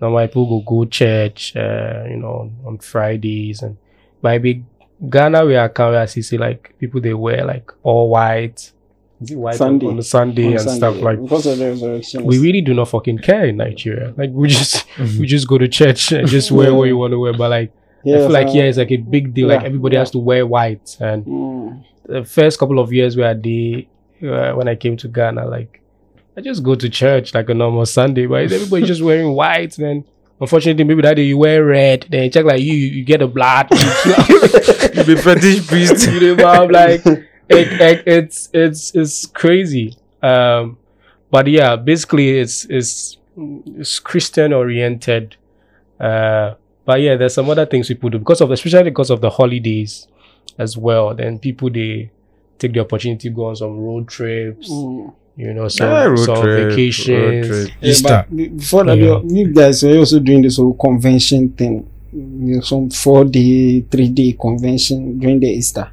normal 0.00 0.26
people 0.26 0.60
go 0.60 0.76
go 0.76 0.84
church 0.84 1.54
uh 1.56 2.04
you 2.08 2.16
know 2.16 2.32
on, 2.32 2.56
on 2.64 2.78
Fridays 2.78 3.62
and 3.62 3.76
by 4.22 4.38
big 4.38 4.64
Ghana 5.08 5.44
we 5.44 5.56
are 5.56 5.68
kind 5.68 5.94
of 5.94 6.10
see 6.10 6.38
like 6.38 6.74
people 6.78 7.00
they 7.00 7.14
wear 7.14 7.44
like 7.44 7.70
all 7.82 8.10
white 8.10 8.72
is 9.20 9.30
it 9.30 9.36
white 9.36 9.52
on- 9.52 9.58
Sunday. 9.58 9.86
on 9.86 9.96
the 9.96 10.02
Sunday 10.02 10.46
On 10.46 10.52
and 10.52 10.60
Sunday, 10.60 10.78
stuff 10.78 10.96
like 10.96 11.22
because 11.22 11.46
of 11.46 11.58
the 11.58 11.66
resurrection. 11.66 12.24
we 12.24 12.38
really 12.38 12.60
do 12.60 12.74
not 12.74 12.88
fucking 12.88 13.18
care 13.18 13.46
in 13.46 13.56
Nigeria 13.56 14.14
like 14.16 14.30
we 14.32 14.48
just 14.48 14.86
we 15.18 15.26
just 15.26 15.46
go 15.46 15.58
to 15.58 15.68
church 15.68 16.12
and 16.12 16.26
just 16.28 16.50
wear 16.58 16.74
what 16.74 16.84
you 16.84 16.96
want 16.96 17.12
to 17.12 17.18
wear 17.18 17.32
but 17.32 17.50
like 17.50 17.72
I 18.00 18.10
feel 18.10 18.30
like 18.30 18.48
uh, 18.48 18.52
yeah 18.52 18.62
it's 18.64 18.78
like 18.78 18.90
a 18.90 18.96
big 18.96 19.34
deal 19.34 19.48
like 19.48 19.64
everybody 19.64 19.94
yeah. 19.94 20.00
has 20.00 20.10
to 20.12 20.18
wear 20.18 20.46
white 20.46 20.96
and 21.00 21.26
mm, 21.26 21.84
the 22.08 22.24
first 22.24 22.58
couple 22.58 22.78
of 22.78 22.92
years 22.92 23.16
where 23.16 23.28
I 23.28 23.34
did 23.34 23.86
uh, 24.22 24.52
when 24.52 24.68
I 24.68 24.74
came 24.74 24.96
to 24.98 25.08
Ghana, 25.08 25.46
like 25.46 25.80
I 26.38 26.40
just 26.40 26.62
go 26.62 26.76
to 26.76 26.88
church 26.88 27.34
like 27.34 27.48
a 27.48 27.54
normal 27.54 27.84
Sunday, 27.84 28.26
but 28.26 28.52
everybody's 28.52 28.86
just 28.86 29.02
wearing 29.02 29.32
white, 29.32 29.72
Then 29.72 30.04
unfortunately, 30.40 30.84
maybe 30.84 31.02
that 31.02 31.14
day 31.14 31.24
you 31.24 31.36
wear 31.36 31.64
red, 31.64 32.06
then 32.10 32.22
you 32.22 32.30
check 32.30 32.44
like 32.44 32.62
you, 32.62 32.74
you 32.74 33.04
get 33.04 33.22
a 33.22 33.26
blood. 33.26 33.66
You 34.94 35.04
be 35.04 35.16
fetish 35.16 35.66
priest. 35.66 36.08
you 36.08 36.36
know, 36.36 36.46
I'm 36.46 36.70
like, 36.70 37.04
it, 37.06 37.26
it, 37.48 38.02
it's 38.06 38.48
it's 38.52 38.94
it's 38.94 39.26
crazy. 39.26 39.96
Um, 40.22 40.78
but 41.30 41.48
yeah, 41.48 41.74
basically, 41.74 42.38
it's 42.38 42.64
it's 42.66 43.16
it's 43.36 43.98
Christian 43.98 44.52
oriented. 44.52 45.36
Uh, 45.98 46.54
but 46.84 47.00
yeah, 47.00 47.16
there's 47.16 47.34
some 47.34 47.50
other 47.50 47.66
things 47.66 47.88
people 47.88 48.10
do 48.10 48.18
because 48.20 48.40
of 48.40 48.52
especially 48.52 48.84
because 48.84 49.10
of 49.10 49.20
the 49.20 49.30
holidays 49.30 50.06
as 50.56 50.76
well. 50.76 51.14
Then 51.14 51.40
people 51.40 51.68
they 51.68 52.12
take 52.58 52.74
the 52.74 52.80
opportunity 52.80 53.28
to 53.28 53.34
go 53.34 53.46
on 53.46 53.56
some 53.56 53.76
road 53.78 54.08
trips. 54.08 54.70
Mm. 54.70 55.14
You 55.38 55.54
know, 55.54 55.68
some, 55.68 55.88
Yeah, 55.88 56.04
road 56.04 56.18
some 56.18 56.42
trip, 56.42 56.58
road 56.58 56.70
vacations. 56.72 57.70
Yeah, 57.80 57.90
Easter. 57.90 58.26
before 58.60 58.84
that, 58.86 58.98
Yeah. 58.98 59.20
you 59.22 59.36
you 59.38 59.46
guys 59.60 59.82
were 59.84 59.98
also 60.02 60.18
doing 60.28 60.42
this 60.42 60.56
whole 60.58 60.74
convention 60.74 61.50
thing. 61.58 61.74
You 62.12 62.56
know, 62.56 62.60
some 62.72 62.90
four 62.90 63.24
day, 63.24 63.82
three 63.92 64.08
day 64.20 64.30
convention 64.46 65.18
during 65.20 65.38
the 65.40 65.46
Easter. 65.60 65.86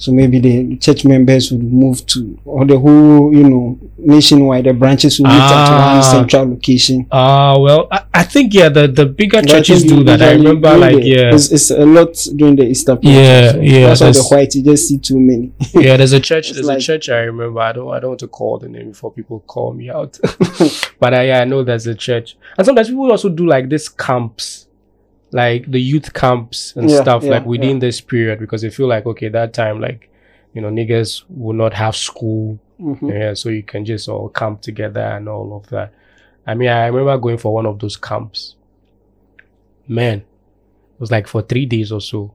So 0.00 0.12
maybe 0.12 0.40
the 0.40 0.76
church 0.78 1.04
members 1.04 1.52
would 1.52 1.62
move 1.62 2.06
to, 2.06 2.38
or 2.46 2.64
the 2.64 2.78
whole, 2.78 3.30
you 3.36 3.44
know, 3.46 3.78
nationwide, 3.98 4.64
the 4.64 4.72
branches 4.72 5.20
would 5.20 5.28
meet 5.28 5.34
at 5.34 5.40
Ah. 5.42 5.92
one 5.92 6.02
central 6.02 6.48
location. 6.48 7.06
Ah, 7.12 7.58
well, 7.58 7.86
I, 7.92 8.04
I 8.14 8.22
think 8.24 8.54
yeah, 8.54 8.70
the 8.70 8.88
the 8.88 9.04
bigger 9.04 9.42
But 9.42 9.50
churches 9.50 9.84
do 9.84 10.02
that. 10.04 10.22
I 10.22 10.32
remember 10.32 10.74
like 10.78 11.04
yeah, 11.04 11.34
it's, 11.34 11.52
it's 11.52 11.70
a 11.70 11.84
lot 11.84 12.16
during 12.34 12.56
the 12.56 12.64
Easter. 12.64 12.96
period. 12.96 13.20
Yeah, 13.20 13.52
So 13.52 13.60
yeah, 13.60 13.86
That's 13.88 14.00
why 14.00 14.12
the 14.12 14.22
white 14.30 14.54
you 14.54 14.62
just 14.62 14.88
see 14.88 14.96
too 14.98 15.20
many. 15.20 15.52
yeah. 15.74 15.98
There's 15.98 16.14
a 16.14 16.20
church. 16.20 16.52
There's 16.52 16.64
like- 16.64 16.78
a 16.78 16.80
church 16.80 17.10
I 17.10 17.18
remember. 17.28 17.60
I 17.60 17.72
don't. 17.72 17.92
I 17.92 18.00
don't 18.00 18.10
want 18.12 18.20
to 18.20 18.28
call 18.28 18.58
the 18.58 18.70
name 18.70 18.88
before 18.92 19.12
people 19.12 19.40
call 19.46 19.74
me 19.74 19.90
out. 19.90 20.18
but 20.98 21.12
I, 21.12 21.26
yeah, 21.26 21.40
I 21.40 21.44
know 21.44 21.62
there's 21.62 21.86
a 21.86 21.94
church, 21.94 22.38
and 22.56 22.64
sometimes 22.64 22.88
people 22.88 23.10
also 23.10 23.28
do 23.28 23.46
like 23.46 23.68
this 23.68 23.86
camps, 23.90 24.66
like 25.32 25.70
the 25.70 25.80
youth 25.80 26.12
camps 26.12 26.74
and 26.76 26.90
Yeah, 26.90 27.02
stuff, 27.02 27.22
yeah, 27.24 27.30
like 27.30 27.46
within 27.46 27.78
this 27.78 28.00
period 28.00 28.38
because 28.40 28.62
they 28.62 28.70
feel 28.70 28.88
like 28.88 29.06
okay, 29.06 29.28
that 29.28 29.52
time 29.52 29.80
like 29.80 30.10
you 30.54 30.60
know 30.60 30.70
niggas 30.70 31.22
will 31.28 31.54
not 31.54 31.72
have 31.74 31.94
school, 31.96 32.58
Mhm. 32.80 33.10
yeah, 33.10 33.34
so 33.34 33.48
you 33.48 33.62
can 33.62 33.84
just 33.84 34.08
all 34.08 34.28
camp 34.28 34.60
together 34.62 35.00
and 35.00 35.28
all 35.28 35.56
of 35.56 35.68
that. 35.70 35.92
I 36.46 36.54
mean, 36.54 36.68
I 36.68 36.86
remember 36.86 37.16
going 37.18 37.38
for 37.38 37.54
one 37.54 37.66
of 37.66 37.78
those 37.78 37.96
camps. 37.96 38.56
Man, 39.86 40.18
it 40.18 40.24
was 41.00 41.10
like 41.10 41.26
for 41.26 41.42
three 41.42 41.66
days 41.66 41.92
or 41.92 42.00
so. 42.00 42.32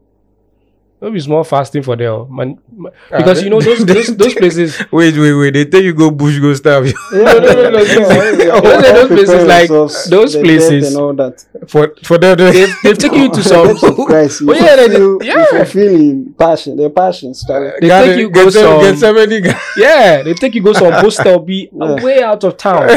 Maybe 1.05 1.19
small 1.19 1.43
fasting 1.43 1.83
for 1.83 1.95
them, 1.95 2.25
man. 2.35 2.57
man- 2.75 2.91
ah, 3.13 3.17
Because 3.17 3.43
you 3.43 3.51
know 3.51 3.61
those 3.61 3.85
those, 3.85 4.09
those 4.17 4.33
places. 4.33 4.73
Wait, 4.91 5.13
wait, 5.15 5.33
wait. 5.33 5.51
They 5.53 5.65
tell 5.65 5.83
you 5.83 5.93
go 5.93 6.09
bush, 6.09 6.39
go 6.39 6.51
starve. 6.55 6.87
Yeah, 7.13 7.21
no, 7.21 7.37
no, 7.37 7.69
no, 7.69 7.69
no, 7.69 7.83
Those 7.85 9.07
places 9.13 9.43
like- 9.45 9.69
those 9.69 10.35
places- 10.35 10.87
and 10.89 10.97
all 10.97 11.13
that. 11.13 11.45
for 11.67 11.93
for 12.01 12.17
them. 12.17 12.37
they- 12.37 12.51
They've, 12.53 12.75
they've 12.83 12.97
taken 12.97 13.19
you 13.21 13.29
to 13.37 13.43
some. 13.43 13.67
Death 13.77 13.83
of 13.83 13.97
Christ, 14.09 14.41
you 14.41 14.49
Oh, 14.49 14.53
yeah, 14.55 14.75
they- 14.77 14.87
fulfill- 14.89 15.23
yeah. 15.23 15.39
you 15.39 15.45
fulfilling 15.59 16.33
passion, 16.33 16.75
the 16.77 16.89
passion 16.89 17.33
story. 17.35 17.71
They 17.81 17.87
Got 17.87 18.05
take 18.05 18.17
you 18.19 18.29
go 18.31 18.49
some- 18.49 18.63
some- 18.63 18.81
get 18.81 18.97
somebody. 18.97 19.41
guy. 19.41 19.59
Yeah, 19.77 20.23
they 20.23 20.33
take 20.33 20.55
you 20.55 20.63
go 20.63 20.73
some 20.73 20.91
postal 21.05 21.37
be 21.39 21.69
Yeah. 21.71 22.03
way 22.03 22.23
out 22.23 22.43
of 22.43 22.57
town. 22.57 22.89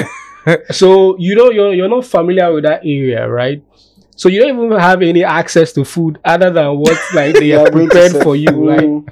so 0.70 1.14
you 1.18 1.34
know 1.36 1.50
you're 1.50 1.74
you're 1.74 1.88
not 1.92 2.06
familiar 2.06 2.48
with 2.54 2.64
that 2.64 2.80
area, 2.84 3.28
right? 3.28 3.60
So 4.18 4.28
you 4.28 4.40
don't 4.40 4.58
even 4.66 4.78
have 4.78 5.00
any 5.00 5.22
access 5.22 5.72
to 5.74 5.84
food 5.84 6.18
other 6.24 6.50
than 6.50 6.76
what 6.76 6.98
like 7.14 7.34
they 7.36 7.50
have 7.50 7.70
prepared 7.72 8.12
for 8.22 8.34
you, 8.36 8.50
like 8.50 8.80
Mm. 8.84 9.08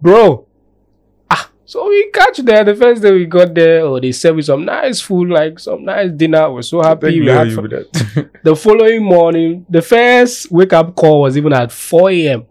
bro. 0.00 0.46
Ah, 1.28 1.50
so 1.64 1.88
we 1.88 2.10
catch 2.12 2.38
there 2.38 2.62
the 2.64 2.74
first 2.76 3.02
day 3.02 3.10
we 3.12 3.26
got 3.26 3.52
there. 3.54 3.80
Oh, 3.84 3.98
they 3.98 4.12
served 4.12 4.36
with 4.36 4.46
some 4.46 4.64
nice 4.64 5.00
food, 5.00 5.30
like 5.30 5.58
some 5.58 5.84
nice 5.84 6.12
dinner. 6.12 6.50
We're 6.52 6.62
so 6.62 6.80
happy. 6.80 7.20
We 7.20 7.26
had 7.26 7.52
fun. 7.52 7.68
that. 7.70 8.30
The 8.44 8.54
following 8.54 9.02
morning, 9.02 9.66
the 9.68 9.82
first 9.82 10.50
wake 10.52 10.72
up 10.72 10.94
call 10.94 11.22
was 11.22 11.36
even 11.36 11.52
at 11.52 11.72
4 11.72 12.10
a.m. 12.10 12.46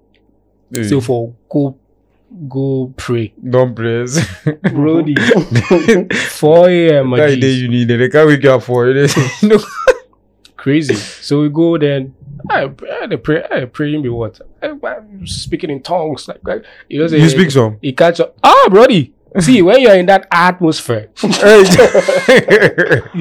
So 0.88 1.00
for 1.02 1.34
go 1.50 1.78
go 2.48 2.94
pray. 2.98 3.34
Don't 3.56 3.74
praise. 3.74 4.20
Brody. 4.74 5.16
4 5.16 6.70
a.m. 6.70 7.12
That 7.12 7.38
day 7.40 7.52
you 7.52 7.68
need 7.70 7.90
it. 7.90 7.98
They 7.98 8.10
can't 8.10 8.28
wake 8.28 8.44
you 8.44 8.52
up 8.52 8.64
for 8.64 8.88
it. 8.90 9.12
no. 9.44 9.58
Crazy. 10.60 10.96
So 10.96 11.42
we 11.42 11.50
go 11.50 11.78
then. 11.78 12.16
I 12.50 12.68
pray, 12.68 12.90
I 13.02 13.16
pray, 13.18 13.44
I 13.52 13.66
praying 13.66 14.02
be 14.02 14.10
what? 14.10 14.40
I, 14.64 14.68
I'm 14.84 15.28
speaking 15.28 15.70
in 15.70 15.82
tongues, 15.82 16.28
like, 16.28 16.40
like 16.44 16.64
you 16.88 17.00
know. 17.00 17.08
say- 17.08 17.20
You 17.20 17.30
speak 17.30 17.52
some. 17.52 17.78
He 17.82 17.94
catch 17.94 18.20
up. 18.20 18.38
Ah, 18.44 18.68
Brody. 18.70 19.14
See 19.40 19.62
when 19.68 19.80
you're 19.82 19.96
in 19.96 20.06
that 20.08 20.28
atmosphere, 20.32 21.10
you 21.24 21.32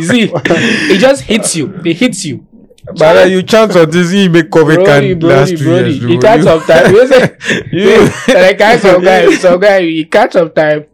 see, 0.04 0.30
it 0.34 0.98
just 0.98 1.22
hits 1.22 1.54
you. 1.56 1.74
It 1.84 1.96
hits 1.96 2.24
you. 2.24 2.46
But 2.86 3.16
uh, 3.18 3.24
you 3.26 3.42
chance 3.42 3.76
on 3.76 3.90
this, 3.90 4.12
you 4.12 4.30
make 4.30 4.48
COVID 4.50 4.84
Brody, 4.84 5.14
can 5.14 5.20
last 5.28 5.50
Brody, 5.50 5.56
two 5.58 5.64
Brody. 5.64 5.92
years. 5.92 6.04
He 6.10 6.18
catch 6.18 6.46
up 6.46 6.64
time. 6.64 6.94
You 6.94 7.06
say, 7.08 7.36
you- 7.72 8.34
like 8.34 8.58
catch 8.58 8.80
some 8.80 9.02
guy, 9.02 9.30
some 9.34 9.60
guy. 9.60 9.82
He 9.82 10.04
catch 10.06 10.36
up 10.36 10.54
time. 10.54 10.86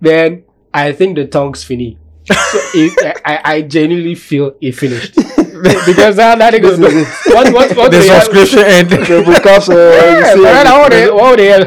Then 0.00 0.44
I 0.72 0.92
think 0.92 1.16
the 1.16 1.26
tongues 1.26 1.62
finish. 1.64 1.96
So 2.26 2.34
it, 2.74 3.20
I, 3.24 3.40
I 3.44 3.62
genuinely 3.62 4.14
feel 4.14 4.54
it 4.60 4.72
finished 4.72 5.18
because 5.86 6.16
now 6.16 6.34
that 6.34 6.52
nigga 6.54 6.76
what 7.34 7.52
what 7.52 7.76
what 7.76 7.90
the 7.92 7.98
they 7.98 8.06
have- 8.08 8.22
subscription 8.24 8.60
end. 8.60 8.88
The 8.90 9.22
broadcast, 9.24 9.68
uh, 9.70 9.74
Yeah, 9.74 10.34
man, 10.42 10.66
I 10.66 10.78
want 10.78 10.94
it. 10.94 11.06
to, 11.06 11.14
what 11.14 11.36
the 11.36 11.44
hell? 11.50 11.64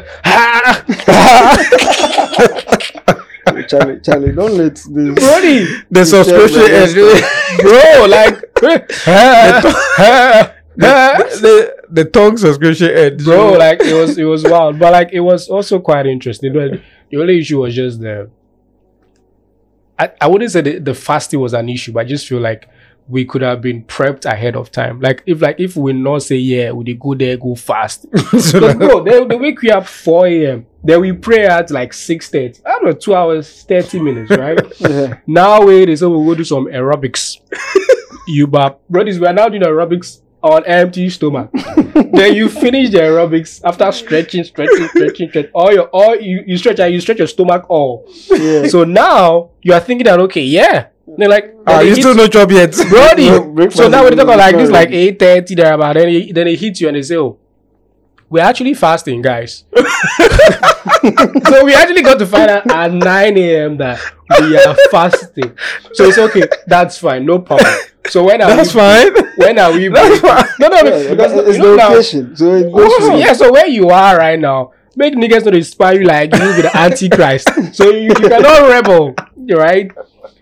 Charlie, 3.68 4.00
Charlie, 4.02 4.32
don't 4.34 4.54
let 4.58 4.76
this. 4.76 4.86
Brody, 4.94 5.66
the 5.90 6.06
subscription 6.06 6.62
end. 6.70 6.94
bro, 7.62 8.06
like, 8.08 8.42
the, 10.76 11.76
the 11.90 12.06
tongue 12.06 12.38
subscription 12.38 12.92
end. 12.92 13.24
bro, 13.24 13.54
like 13.54 13.82
it 13.82 13.94
was, 13.94 14.18
it 14.18 14.26
was 14.26 14.44
wild, 14.44 14.78
but 14.80 14.92
like 14.92 15.10
it 15.14 15.20
was 15.22 15.48
also 15.50 15.80
quite 15.80 16.06
interesting. 16.06 16.54
But 16.54 16.82
the 17.10 17.18
only 17.22 17.40
issue 17.40 17.60
was 17.62 17.74
just 17.76 18.00
the, 18.02 18.30
I, 19.98 20.12
I 20.22 20.28
wouldn't 20.28 20.52
say 20.52 20.62
the, 20.62 20.78
the 20.80 20.94
fasting 20.94 21.40
was 21.40 21.54
an 21.54 21.70
issue, 21.70 21.92
but 21.94 22.02
I 22.02 22.04
just 22.10 22.28
feel 22.28 22.40
like 22.40 22.68
we 23.08 23.26
could 23.26 23.42
have 23.42 23.62
been 23.62 23.84
prepped 23.84 24.26
ahead 24.26 24.56
of 24.56 24.72
time. 24.72 25.00
Like 25.00 25.24
if, 25.26 25.42
like 25.42 25.60
if 25.60 25.76
we 25.76 25.94
not 25.94 26.24
say 26.24 26.36
yeah, 26.36 26.72
we 26.72 26.94
go 26.94 27.14
there, 27.14 27.38
go 27.38 27.56
fast. 27.56 28.06
so 28.40 28.74
bro, 28.74 29.04
they, 29.04 29.26
they 29.26 29.36
wake 29.36 29.62
you 29.64 29.72
up 29.72 29.88
4 29.88 30.28
a.m. 30.28 30.66
Then 30.84 31.02
we 31.02 31.14
pray 31.14 31.46
at 31.46 31.72
like 31.72 31.92
6.30. 31.92 32.62
I 32.66 32.70
don't 32.72 32.86
know, 32.86 32.94
two 32.94 33.16
hours, 33.16 33.64
30 33.64 34.00
minutes, 34.00 34.32
right? 34.32 34.60
Yeah. 34.80 35.20
now 35.26 35.66
wait, 35.66 35.86
they 35.86 35.96
say 35.96 36.06
we'll 36.06 36.24
go 36.24 36.36
do 36.36 36.44
some 36.44 36.66
aerobics. 36.66 37.38
you 38.28 38.48
bab. 38.48 38.78
Brothers, 38.90 39.20
we 39.20 39.26
are 39.28 39.34
now 39.34 39.50
doing 39.50 39.64
aerobics 39.64 40.22
on 40.44 40.66
empty 40.66 41.10
stomach. 41.10 41.50
then 42.14 42.36
you 42.36 42.48
finish 42.48 42.90
the 42.92 43.00
aerobics 43.00 43.60
after 43.64 43.92
stretching, 43.92 44.44
stretching, 44.44 44.88
stretching, 44.90 45.30
stretching. 45.30 45.52
All 45.54 45.74
your 45.74 45.88
all 45.88 46.16
you, 46.16 46.44
you 46.46 46.58
stretch 46.58 46.80
and 46.80 46.94
you 46.94 47.02
stretch 47.02 47.18
your 47.18 47.28
stomach 47.28 47.66
all. 47.70 48.06
Yeah. 48.30 48.68
So 48.68 48.84
now 48.84 49.52
you 49.62 49.74
are 49.74 49.80
thinking 49.80 50.06
that 50.06 50.20
okay, 50.20 50.44
yeah. 50.44 50.88
They're 51.18 51.30
like, 51.30 51.56
Ah, 51.66 51.78
then 51.78 51.86
you 51.88 51.92
it 51.94 51.96
still 51.98 52.16
no 52.16 52.28
job 52.28 52.52
yet. 52.52 52.74
Brody. 52.90 53.30
No, 53.30 53.70
So 53.70 53.88
now 53.88 54.04
when 54.04 54.12
they 54.12 54.18
talk 54.18 54.26
about 54.26 54.38
like 54.40 54.56
this, 54.58 54.70
like 54.70 54.90
eight 54.90 55.18
thirty 55.20 55.56
there 55.56 55.74
about, 55.74 55.94
then 55.96 56.10
it, 56.10 56.34
then 56.36 56.48
it 56.48 56.60
hits 56.60 56.82
you 56.82 56.88
and 56.90 56.98
they 56.98 57.02
say, 57.02 57.16
"Oh, 57.18 57.38
we're 58.30 58.44
actually 58.44 58.74
fasting, 58.74 59.22
guys." 59.22 59.64
so 61.48 61.64
we 61.66 61.74
actually 61.74 62.02
got 62.02 62.20
to 62.20 62.26
find 62.26 62.50
out 62.50 62.70
at 62.70 62.92
nine 62.94 63.38
a.m. 63.38 63.78
that 63.78 64.00
we 64.42 64.58
are 64.58 64.76
fasting. 64.92 65.56
So 65.94 66.06
it's 66.06 66.18
okay. 66.18 66.44
That's 66.68 66.98
fine. 66.98 67.26
No 67.26 67.40
problem. 67.40 67.74
So 68.10 68.24
when 68.26 68.42
are 68.42 68.48
That's 68.56 68.74
we, 68.74 68.80
fine. 68.80 69.14
When 69.38 69.60
are 69.60 69.72
we? 69.74 69.88
That's 69.94 70.20
fine. 70.20 70.46
No, 70.60 70.68
no, 70.68 70.78
Yeah, 70.84 71.10
because 71.12 71.34
it's 71.48 71.58
you 71.58 71.64
know 71.64 71.72
the 71.72 71.78
now. 71.78 72.02
so 72.36 72.56
it 72.56 72.72
goes 72.72 72.92
Oh, 73.00 73.16
yeah, 73.18 73.34
so 73.34 73.52
where 73.52 73.68
you 73.68 73.90
are 73.90 74.18
right 74.18 74.40
now, 74.40 74.72
make 74.96 75.14
niggas 75.16 75.44
not 75.46 75.56
inspire 75.56 76.00
you 76.00 76.06
like 76.08 76.34
you 76.34 76.40
be 76.56 76.62
the 76.62 76.72
antichrist. 76.76 77.50
so 77.76 77.90
you, 77.90 78.04
you 78.08 78.14
cannot 78.16 78.70
rebel, 78.70 79.14
right? 79.50 79.92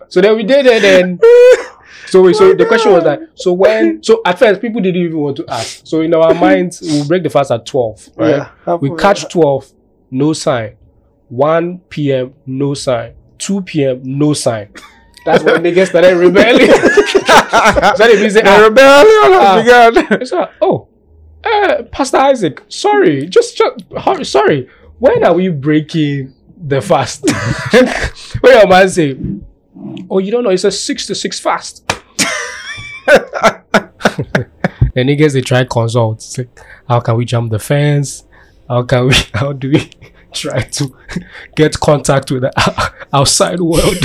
So 0.08 0.20
then 0.20 0.36
we 0.36 0.44
did 0.44 0.66
it 0.66 0.84
and 0.84 1.20
so 2.06 2.22
we, 2.22 2.34
so 2.34 2.54
the 2.54 2.66
question 2.66 2.92
was 2.92 3.04
that 3.04 3.20
so 3.34 3.52
when 3.62 4.02
so 4.02 4.22
at 4.24 4.38
first 4.38 4.60
people 4.60 4.80
didn't 4.80 5.02
even 5.02 5.18
want 5.18 5.36
to 5.38 5.44
ask. 5.48 5.86
So 5.86 6.00
in 6.00 6.14
our 6.14 6.34
minds 6.46 6.80
we'll 6.82 7.06
break 7.06 7.22
the 7.22 7.30
fast 7.30 7.50
at 7.50 7.66
twelve, 7.66 8.08
right? 8.16 8.48
Yeah. 8.66 8.74
We 8.76 8.94
catch 8.96 9.28
twelve, 9.30 9.70
no 10.10 10.32
sign. 10.32 10.76
One 11.28 11.78
PM, 11.90 12.34
no 12.46 12.74
sign. 12.74 13.14
Two 13.38 13.60
PM, 13.62 14.00
no 14.04 14.32
sign. 14.32 14.72
That's 15.24 15.42
when 15.42 15.62
niggas 15.62 15.88
started 15.88 16.16
rebelling. 16.16 16.68
so 17.96 18.06
they 18.06 18.30
say, 18.30 18.42
ah, 18.44 18.62
rebellion 18.62 19.32
has 19.32 19.64
begun. 19.64 20.20
it's 20.22 20.30
like, 20.30 20.50
oh, 20.62 20.86
uh, 21.44 21.82
Pastor 21.90 22.18
Isaac, 22.18 22.62
sorry, 22.68 23.26
just, 23.26 23.56
just 23.56 24.30
sorry. 24.30 24.68
When 25.00 25.24
are 25.24 25.34
we 25.34 25.48
breaking 25.48 26.32
the 26.56 26.80
fast? 26.80 27.24
when 28.40 28.52
your 28.52 28.68
man 28.68 28.88
say, 28.88 29.18
oh, 30.10 30.18
you 30.18 30.30
don't 30.30 30.44
know, 30.44 30.50
it's 30.50 30.64
a 30.64 30.70
six 30.70 31.06
to 31.06 31.14
six 31.14 31.38
fast. 31.38 31.86
the 34.96 35.02
niggas 35.02 35.34
they 35.34 35.40
try 35.40 35.64
consult. 35.64 36.18
It's 36.18 36.38
like, 36.38 36.60
how 36.88 37.00
can 37.00 37.16
we 37.16 37.24
jump 37.24 37.50
the 37.50 37.58
fence? 37.58 38.24
How 38.68 38.82
can 38.82 39.08
we? 39.08 39.14
How 39.34 39.52
do 39.52 39.70
we 39.70 39.90
try 40.32 40.60
to 40.60 40.94
get 41.54 41.78
contact 41.78 42.30
with 42.30 42.42
the 42.42 42.94
outside 43.12 43.60
world? 43.60 43.96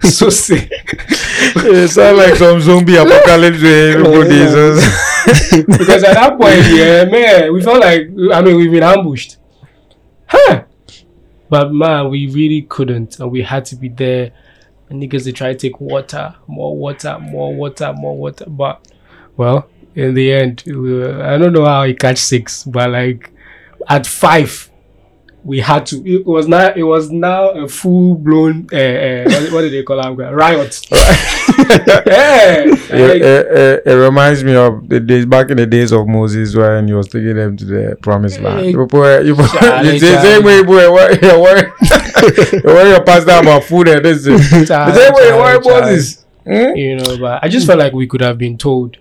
so 0.02 0.30
say, 0.30 0.68
it 0.70 1.88
sounds 1.88 2.18
like 2.18 2.34
some 2.36 2.60
zombie 2.60 2.96
apocalypse 3.02 3.62
where 3.62 3.98
everybody 3.98 4.36
is. 4.36 5.66
because 5.66 6.02
at 6.02 6.14
that 6.14 6.38
point, 6.38 6.64
yeah, 6.76 7.04
man, 7.04 7.52
we 7.52 7.62
felt 7.62 7.80
like 7.80 8.02
I 8.32 8.42
mean 8.42 8.56
we've 8.56 8.70
been 8.70 8.82
ambushed. 8.82 9.36
Huh. 10.26 10.64
But 11.48 11.72
man, 11.72 12.10
we 12.10 12.28
really 12.28 12.62
couldn't, 12.62 13.18
and 13.18 13.30
we 13.30 13.42
had 13.42 13.64
to 13.66 13.76
be 13.76 13.88
there. 13.88 14.32
And 14.90 15.02
niggas 15.02 15.24
they 15.24 15.32
try 15.32 15.52
to 15.52 15.58
take 15.58 15.80
water, 15.80 16.34
more 16.46 16.76
water, 16.76 17.18
more 17.18 17.54
water, 17.54 17.92
more 17.92 18.16
water. 18.16 18.44
But 18.48 18.86
well, 19.36 19.68
in 19.94 20.14
the 20.14 20.32
end, 20.32 20.64
uh, 20.68 21.22
I 21.22 21.38
don't 21.38 21.52
know 21.52 21.64
how 21.64 21.84
he 21.84 21.94
catch 21.94 22.18
six, 22.18 22.64
but 22.64 22.90
like 22.90 23.30
at 23.88 24.06
five, 24.06 24.69
we 25.42 25.60
had 25.60 25.86
to. 25.86 25.96
It 26.06 26.26
was 26.26 26.46
now 26.48 26.72
it 26.74 26.82
was 26.82 27.10
now 27.10 27.50
a 27.50 27.66
full 27.68 28.14
blown 28.14 28.68
uh, 28.72 28.76
uh, 28.76 29.24
what, 29.24 29.52
what 29.52 29.60
do 29.62 29.70
they 29.70 29.82
call 29.82 29.98
it? 30.00 30.22
Riot. 30.32 30.80
yeah. 30.90 32.64
It, 32.64 32.70
like- 32.70 33.22
it, 33.22 33.22
it, 33.22 33.82
it 33.86 33.94
reminds 33.94 34.44
me 34.44 34.54
of 34.54 34.88
the 34.88 35.00
days 35.00 35.26
back 35.26 35.50
in 35.50 35.56
the 35.56 35.66
days 35.66 35.92
of 35.92 36.06
Moses 36.08 36.54
when 36.54 36.88
he 36.88 36.94
was 36.94 37.08
taking 37.08 37.36
them 37.36 37.56
to 37.56 37.64
the 37.64 37.96
promised 38.02 38.40
land. 38.40 38.60
Eh, 38.66 38.70
You 38.70 38.86
put, 38.86 39.24
you 39.24 39.34
put, 39.34 39.50
Charlie, 39.50 39.92
the 39.98 39.98
same 39.98 40.22
Charlie. 40.22 40.44
way 40.44 40.56
you 40.56 40.64
put, 40.64 40.84
you 41.22 41.40
worry, 41.40 41.72
you 42.52 42.62
worry 42.64 42.88
your 42.90 43.04
pastor 43.04 43.38
about 43.38 43.64
food 43.64 43.88
and 43.88 44.04
this. 44.04 44.24
thing. 44.24 44.36
The 44.36 44.66
Charlie, 44.66 44.94
same 44.94 45.12
way 45.14 45.26
you 45.28 45.36
worry 45.36 45.62
Charlie, 45.62 45.80
Moses. 45.92 46.26
Hmm? 46.44 46.76
you 46.76 46.96
know, 46.96 47.18
but 47.18 47.44
I 47.44 47.48
just 47.48 47.66
felt 47.66 47.78
like 47.78 47.92
we 47.92 48.06
could 48.06 48.22
have 48.22 48.38
been 48.38 48.56
told 48.58 48.96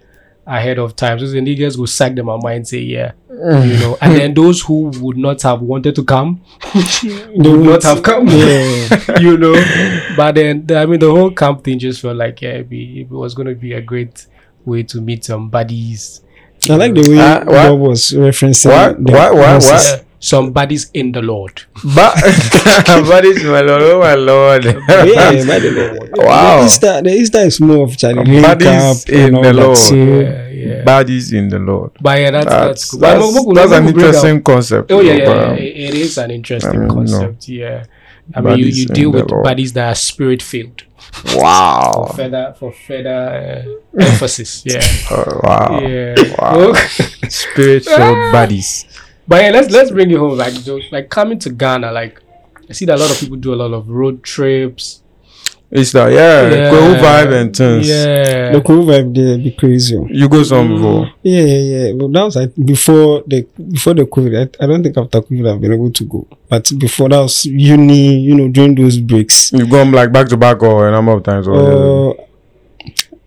ahead 0.45 0.77
of 0.79 0.95
time. 0.95 1.19
So 1.19 1.27
the 1.27 1.39
niggas 1.39 1.77
would 1.77 1.89
sack 1.89 2.15
them 2.15 2.27
our 2.29 2.37
mind, 2.39 2.67
say, 2.67 2.79
yeah, 2.79 3.11
you 3.39 3.79
know, 3.79 3.97
and 4.01 4.15
then 4.15 4.33
those 4.41 4.61
who 4.61 4.91
would 4.99 5.17
not 5.17 5.41
have 5.43 5.61
wanted 5.61 5.95
to 5.95 6.03
come 6.03 6.41
They 7.03 7.49
would 7.49 7.59
not 7.65 7.83
have 7.83 8.03
come, 8.03 8.27
Yeah. 8.27 9.19
you 9.19 9.37
know. 9.37 9.53
But 10.17 10.35
then, 10.35 10.65
the- 10.65 10.79
I 10.79 10.85
mean, 10.85 10.99
the 10.99 11.09
whole 11.09 11.31
camp 11.31 11.63
thing 11.63 11.79
just 11.79 12.01
felt 12.01 12.17
like, 12.17 12.41
yeah, 12.41 12.49
it'd 12.55 12.69
be, 12.69 13.01
it 13.01 13.09
was 13.09 13.33
going 13.33 13.47
to 13.47 13.55
be 13.55 13.73
a 13.73 13.81
great 13.81 14.27
way 14.65 14.83
to 14.83 14.99
meet 15.01 15.23
some 15.25 15.49
buddies. 15.49 16.21
I 16.69 16.75
like 16.75 16.93
the 16.93 17.09
way 17.09 17.17
Uh, 17.19 17.37
what? 17.45 17.45
Bob 17.69 17.79
was 17.79 18.11
referencing. 18.11 18.69
What? 18.71 19.05
the 19.05 19.11
What? 19.13 19.33
What? 19.35 19.63
What? 19.63 20.05
Yeah, 20.21 20.25
some 20.27 20.51
buddies 20.51 20.91
in 20.93 21.11
the 21.11 21.21
Lord. 21.21 21.61
But, 21.95 22.13
but 22.15 23.23
it's 23.25 23.43
my 23.43 23.61
lord, 23.61 23.81
oh 23.81 23.99
my 23.99 24.15
lord. 24.15 24.65
Yeah, 24.65 24.75
by 25.47 25.59
the, 25.59 26.11
Wow. 26.17 26.59
The 26.59 26.65
Easter, 26.65 27.01
the 27.01 27.09
Easter 27.11 27.39
is 27.39 27.61
more 27.61 27.85
of 27.85 27.97
Charlie 27.97 28.23
link 28.25 28.45
Buddies 28.45 28.67
up 28.67 29.09
in 29.09 29.33
the. 29.33 29.53
Lord. 29.53 29.77
So, 29.77 29.95
Yeah, 29.95 30.47
yeah. 30.49 30.83
Bodies 30.83 31.31
in 31.33 31.47
the 31.49 31.59
Lord. 31.59 31.91
But 32.01 32.19
yeah, 32.19 32.31
that's, 32.31 32.45
that's, 32.45 32.91
That's, 32.91 32.91
cool. 32.91 32.99
that's, 32.99 33.33
But 33.33 33.41
Moku- 33.43 33.55
that's 33.55 33.71
Moku 33.71 33.77
an 33.79 33.87
interesting 33.87 34.43
concept. 34.43 34.91
Oh 34.91 34.99
yeah, 35.01 35.13
yeah, 35.13 35.29
yeah. 35.29 35.53
It, 35.53 35.77
it 35.89 35.93
is 35.95 36.17
an 36.17 36.31
interesting 36.31 36.71
I 36.71 36.77
mean, 36.77 36.87
no. 36.87 36.93
concept. 36.95 37.47
Yeah, 37.47 37.85
I 38.35 38.41
mean, 38.41 38.57
you, 38.59 38.65
you 38.65 38.85
deal 38.87 39.11
with 39.11 39.31
Lord. 39.31 39.43
bodies 39.45 39.71
that 39.73 39.87
are 39.89 39.95
spirit 39.95 40.41
filled 40.41 40.83
Wow. 41.35 42.07
for 42.09 42.15
further 42.17 42.55
for 42.59 42.71
further 42.73 43.79
uh, 43.97 44.01
emphasis. 44.03 44.63
Yeah, 44.65 44.81
Oh, 45.11 45.41
wow. 45.43 45.79
yeah. 45.81 46.15
Wow. 46.37 46.59
Okay. 46.69 47.29
Spiritual 47.29 48.31
bodies. 48.31 48.85
But 49.29 49.43
yeah, 49.43 49.51
let's 49.51 49.69
let's 49.69 49.91
bring 49.91 50.09
it 50.09 50.17
home. 50.17 50.37
Like 50.37 50.53
just, 50.55 50.91
like 50.91 51.09
coming 51.09 51.37
to 51.39 51.51
Ghana, 51.51 51.91
like 51.91 52.19
I 52.67 52.73
see 52.73 52.85
that 52.85 52.97
a 52.97 53.01
lot 53.01 53.11
of 53.11 53.19
people 53.19 53.37
do 53.37 53.53
a 53.53 53.59
lot 53.63 53.73
of 53.73 53.87
road 53.87 54.23
trips. 54.23 55.03
It's 55.71 55.93
like, 55.93 56.13
yeah, 56.13 56.71
cool 56.71 56.95
vibe 56.95 57.31
and 57.39 57.55
things. 57.55 57.87
Yeah, 57.87 58.53
the 58.53 58.61
cool 58.65 58.85
vibe 58.85 59.13
there 59.13 59.37
be 59.37 59.51
crazy. 59.51 60.03
You 60.09 60.27
go 60.27 60.41
some 60.41 60.69
before. 60.69 61.11
Yeah, 61.21 61.43
yeah, 61.43 61.61
yeah. 61.61 61.93
But 61.93 62.11
that 62.13 62.23
was 62.23 62.35
like 62.37 62.53
before 62.65 63.23
the 63.27 63.45
before 63.71 63.93
the 63.93 64.05
COVID. 64.05 64.33
I, 64.59 64.63
I 64.63 64.67
don't 64.67 64.81
think 64.81 64.97
after 64.97 65.21
COVID 65.21 65.53
I've 65.53 65.61
been 65.61 65.73
able 65.73 65.91
to 65.91 66.03
go. 66.05 66.25
But 66.49 66.67
before 66.79 67.09
that 67.09 67.19
was 67.19 67.45
uni, 67.45 68.17
you 68.17 68.33
know, 68.33 68.47
during 68.47 68.73
those 68.73 68.97
breaks. 68.97 69.53
You 69.53 69.67
go 69.67 69.83
like 69.83 70.11
back 70.11 70.27
to 70.29 70.37
back 70.37 70.63
or 70.63 70.89
a 70.89 70.91
number 70.91 71.11
of 71.11 71.21
times. 71.21 71.47
Or 71.47 72.09
Uh, 72.11 72.13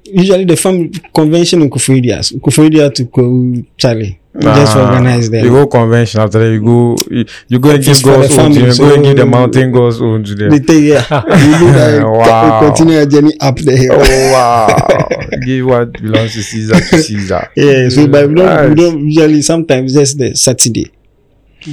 usually 0.05 0.45
the 0.45 0.57
family 0.57 0.91
convention 1.15 1.63
in 1.63 1.71
Kufridia, 1.71 2.19
Kufridia 2.41 2.93
to 2.95 3.05
go 3.05 3.63
Charlie. 3.77 4.19
We 4.35 4.41
just 4.41 4.75
Nah, 4.75 4.89
organize 4.89 5.29
them. 5.29 5.45
You 5.45 5.51
go 5.51 5.67
convention 5.67 6.21
after 6.23 6.39
that. 6.39 6.51
You 6.51 6.65
go. 6.65 6.97
You, 7.11 7.27
you 7.49 7.59
go 7.59 7.71
and 7.71 7.85
give 7.85 8.03
God's 8.03 8.39
own. 8.39 8.53
them. 8.53 8.77
Go 8.79 8.95
and 8.95 9.05
give 9.05 9.17
the 9.19 9.27
mountain 9.27 9.71
God's 9.73 10.01
own 10.01 10.25
to 10.25 10.35
them. 10.35 10.51
They 10.51 10.59
take 10.59 10.85
yeah. 10.85 11.03
we 11.23 11.59
do 11.59 11.73
that. 11.73 12.03
Wow. 12.03 12.61
Continue 12.61 12.99
our 12.99 13.05
journey 13.07 13.35
up 13.41 13.57
the 13.57 13.77
hill. 13.77 13.93
Oh 13.93 14.33
wow! 14.33 15.39
give 15.45 15.67
what 15.67 15.93
belongs 16.01 16.33
to 16.33 16.43
Caesar 16.43 16.81
to 16.81 17.03
Caesar. 17.03 17.51
Yeah, 17.57 17.91
so 17.91 18.07
but 18.09 18.29
we 18.29 18.35
don't, 18.37 18.71
we 18.71 18.75
don't 18.75 18.99
usually 19.07 19.43
sometimes 19.43 19.93
just 19.93 20.17
the 20.17 20.35
Saturday. 20.35 20.91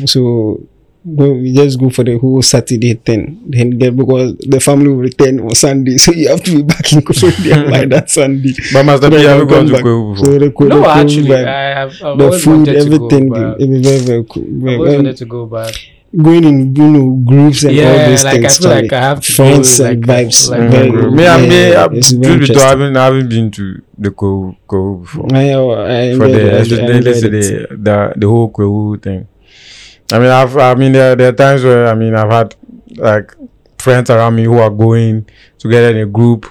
So 0.05 0.59
we 1.05 1.53
just 1.53 1.79
go 1.79 1.89
for 1.89 2.03
the 2.03 2.17
whole 2.17 2.41
Saturday 2.41 2.93
thing. 2.95 3.41
Then 3.47 3.71
get 3.71 3.95
because 3.95 4.35
the 4.37 4.59
family 4.59 4.89
will 4.89 4.97
return 4.97 5.39
on 5.39 5.55
Sunday, 5.55 5.97
so 5.97 6.11
you 6.11 6.29
have 6.29 6.43
to 6.43 6.55
be 6.57 6.63
back 6.63 6.91
in 6.93 7.01
Kosovo 7.01 7.33
like 7.69 7.89
that 7.95 8.09
Sunday. 8.09 8.53
But 8.73 8.83
Master 8.85 9.09
P, 9.09 9.17
Then 9.17 9.25
have 9.25 9.39
you 9.39 9.45
you 9.45 9.45
gone 9.47 9.65
to 9.67 9.73
back. 9.73 9.83
Before? 9.83 10.15
So 10.15 10.37
the, 10.39 10.51
cool, 10.51 10.67
no, 10.67 10.81
the 10.81 10.89
actually, 10.89 11.29
vibe, 11.29 11.47
I, 11.47 11.83
I've, 11.83 12.01
I've 12.03 12.17
the 12.17 12.31
food, 12.31 12.67
everything, 12.69 13.29
go, 13.29 13.55
but 13.55 13.61
it 13.61 13.67
be 13.69 13.81
very 13.81 13.99
very 13.99 14.25
cool. 14.29 14.45
I've 14.69 14.79
always 14.79 14.95
wanted 14.95 15.17
to 15.17 15.25
go, 15.25 15.45
but 15.45 15.77
going 16.15 16.43
in 16.43 16.75
you 16.75 16.87
know 16.89 17.11
groups 17.25 17.63
and 17.63 17.81
all 17.83 17.85
yeah, 17.85 18.09
those 18.09 18.23
like 18.23 18.43
I 18.45 18.49
things. 18.49 18.57
feel 18.57 18.69
like 18.69 18.91
I 18.93 18.99
have 19.01 19.21
to 19.21 19.31
friends 19.31 19.79
go, 19.79 19.85
and 19.85 20.05
like, 20.07 20.27
vibes. 20.27 20.49
Like, 20.49 20.65
very, 20.69 20.91
Mm, 20.91 21.13
me, 21.15 21.27
I, 21.27 21.37
me, 21.47 21.71
yeah, 21.71 21.85
I, 21.85 21.89
it's 21.93 22.11
truth 22.11 22.21
very 22.21 22.37
be 22.39 22.49
told, 22.49 22.63
I 22.63 22.63
interesting. 22.63 22.69
haven't, 22.69 22.95
haven't 22.95 23.29
been 23.29 23.51
to 23.51 23.81
the 23.97 24.11
Kwahu 24.11 24.57
Kwahu 24.67 25.01
before. 25.03 25.27
I, 25.33 25.53
I 26.09 26.15
For 26.15 26.27
enjoyed 26.27 26.33
the, 26.33 26.41
it. 26.47 26.53
I 26.53 26.57
especially 26.57 26.83
enjoyed 26.83 27.03
let's 27.03 27.21
say 27.21 27.27
it. 27.27 27.29
the, 27.29 27.67
the 27.77 28.13
the 28.17 28.27
whole 28.27 28.51
Kwahu 28.51 29.01
thing. 29.01 29.28
I 30.11 30.19
mean, 30.19 30.29
I've, 30.29 30.57
I 30.57 30.75
mean, 30.75 30.91
there, 30.91 31.15
there 31.15 31.29
are 31.29 31.33
times 31.35 31.63
where 31.63 31.87
I 31.87 31.95
mean, 31.95 32.15
I've 32.15 32.31
had 32.31 32.55
like 32.97 33.33
friends 33.77 34.09
around 34.09 34.35
me 34.35 34.43
who 34.45 34.57
are 34.57 34.69
going 34.69 35.27
together 35.57 35.91
in 35.91 35.97
a 35.97 36.05
group, 36.05 36.45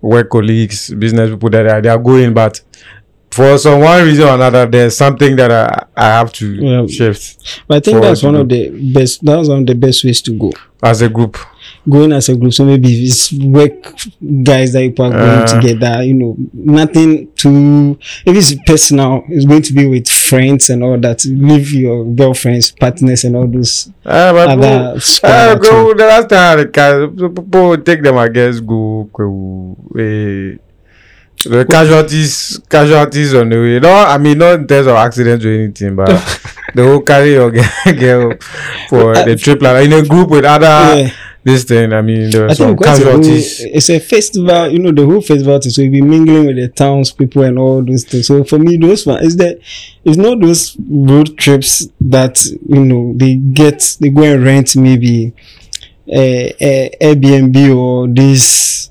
work 0.00 0.30
colleagues, 0.30 0.92
business 0.94 1.30
people 1.30 1.50
that 1.50 1.66
are, 1.66 1.80
they 1.80 1.88
are 1.88 1.98
going, 1.98 2.34
but 2.34 2.60
for 3.30 3.58
some 3.58 3.80
one 3.80 4.04
reason 4.04 4.24
or 4.26 4.34
another, 4.34 4.66
there's 4.66 4.96
something 4.96 5.36
that 5.36 5.50
I, 5.50 5.86
I 5.96 6.04
have 6.18 6.32
to 6.34 6.46
Yeah. 6.54 6.86
shift 6.86 7.62
But 7.66 7.76
I 7.78 7.80
think 7.80 8.02
that's 8.02 8.22
one 8.22 8.34
do. 8.34 8.40
of 8.40 8.48
the 8.48 8.92
best. 8.92 9.24
That's 9.24 9.48
one 9.48 9.60
of 9.60 9.66
the 9.66 9.74
best 9.74 10.04
ways 10.04 10.22
to 10.22 10.32
go. 10.38 10.52
as 10.82 11.02
a 11.02 11.08
group. 11.08 11.36
Going 11.88 12.12
as 12.12 12.28
a 12.28 12.36
group. 12.36 12.52
So 12.52 12.64
maybe 12.64 12.88
it's 13.06 13.32
work 13.32 13.94
guys 14.42 14.72
that 14.72 14.82
you 14.84 14.90
are 14.90 15.10
going 15.10 15.12
Uh. 15.14 15.46
together. 15.60 16.02
You 16.02 16.14
know, 16.14 16.36
nothing 16.52 17.28
too. 17.34 17.98
If 18.26 18.36
it's 18.36 18.54
personal, 18.66 19.24
it's 19.28 19.46
going 19.46 19.62
to 19.62 19.72
be 19.72 19.86
with 19.86 20.08
friends 20.08 20.68
and 20.70 20.82
all 20.82 20.98
that. 20.98 21.24
Leave 21.24 21.72
your 21.72 22.04
girlfriends, 22.04 22.72
partners, 22.72 23.24
and 23.24 23.36
all 23.36 23.46
those 23.46 23.88
Uh, 24.04 24.32
but 24.32 24.48
other 24.50 25.00
people- 25.00 25.30
Uh, 25.30 25.54
go 25.54 25.94
the 25.94 26.04
last 26.06 26.28
time 26.28 26.58
the 26.58 26.66
ca- 26.66 27.06
people 27.08 27.78
take 27.78 28.02
them 28.02 28.18
I 28.18 28.28
guess 28.28 28.60
go 28.60 29.08
go 29.12 29.76
eh, 29.98 30.56
the 31.44 31.64
casualties 31.70 32.60
casualties 32.68 33.32
on 33.34 33.48
the 33.48 33.56
way. 33.56 33.78
No, 33.80 33.88
I 33.92 34.18
mean 34.18 34.38
not 34.38 34.54
in 34.60 34.66
terms 34.66 34.86
of 34.88 34.96
accidents 34.96 35.44
or 35.44 35.52
anything, 35.52 35.94
but 35.96 36.08
the 36.74 36.82
whole 36.84 37.00
carry 37.00 37.32
your 37.32 37.50
girl, 37.50 37.64
girl 37.98 38.34
for 38.88 39.14
the 39.14 39.36
trip 39.36 39.62
like 39.62 39.86
in 39.86 39.92
a 39.92 40.02
group 40.04 40.30
with 40.30 40.44
other 40.44 40.66
Yeah. 40.66 41.10
This 41.44 41.64
thing. 41.64 41.92
I 41.92 42.02
mean 42.02 42.30
there 42.30 42.42
were 42.42 42.50
I 42.50 42.54
some 42.54 42.76
think 42.76 42.78
because 42.78 43.00
it's 43.00 43.06
a 43.06 43.10
casualties. 43.10 43.60
it's 43.60 43.90
a 43.90 43.98
festival, 44.00 44.68
you 44.68 44.78
know, 44.78 44.92
the 44.92 45.04
whole 45.06 45.20
festival 45.22 45.60
thing. 45.60 45.70
So 45.72 45.82
you'll 45.82 45.92
be 45.92 46.02
mingling 46.02 46.46
with 46.46 46.56
the 46.56 46.68
townspeople 46.68 47.42
and 47.42 47.58
all 47.58 47.82
those 47.84 48.04
things. 48.04 48.26
So 48.26 48.44
for 48.44 48.58
me, 48.58 48.76
those 48.76 49.06
one 49.06 49.22
is 49.24 49.36
that 49.38 49.58
it's 50.04 50.16
not 50.16 50.40
those 50.40 50.76
road 50.88 51.36
trips 51.38 51.88
that 52.00 52.44
you 52.44 52.84
know 52.84 53.12
they 53.16 53.36
get 53.36 53.96
they 54.00 54.10
go 54.10 54.22
and 54.22 54.44
rent 54.44 54.76
maybe 54.76 55.32
a, 56.06 56.54
a 56.60 56.90
Airbnb 57.00 57.76
or 57.76 58.08
this 58.08 58.90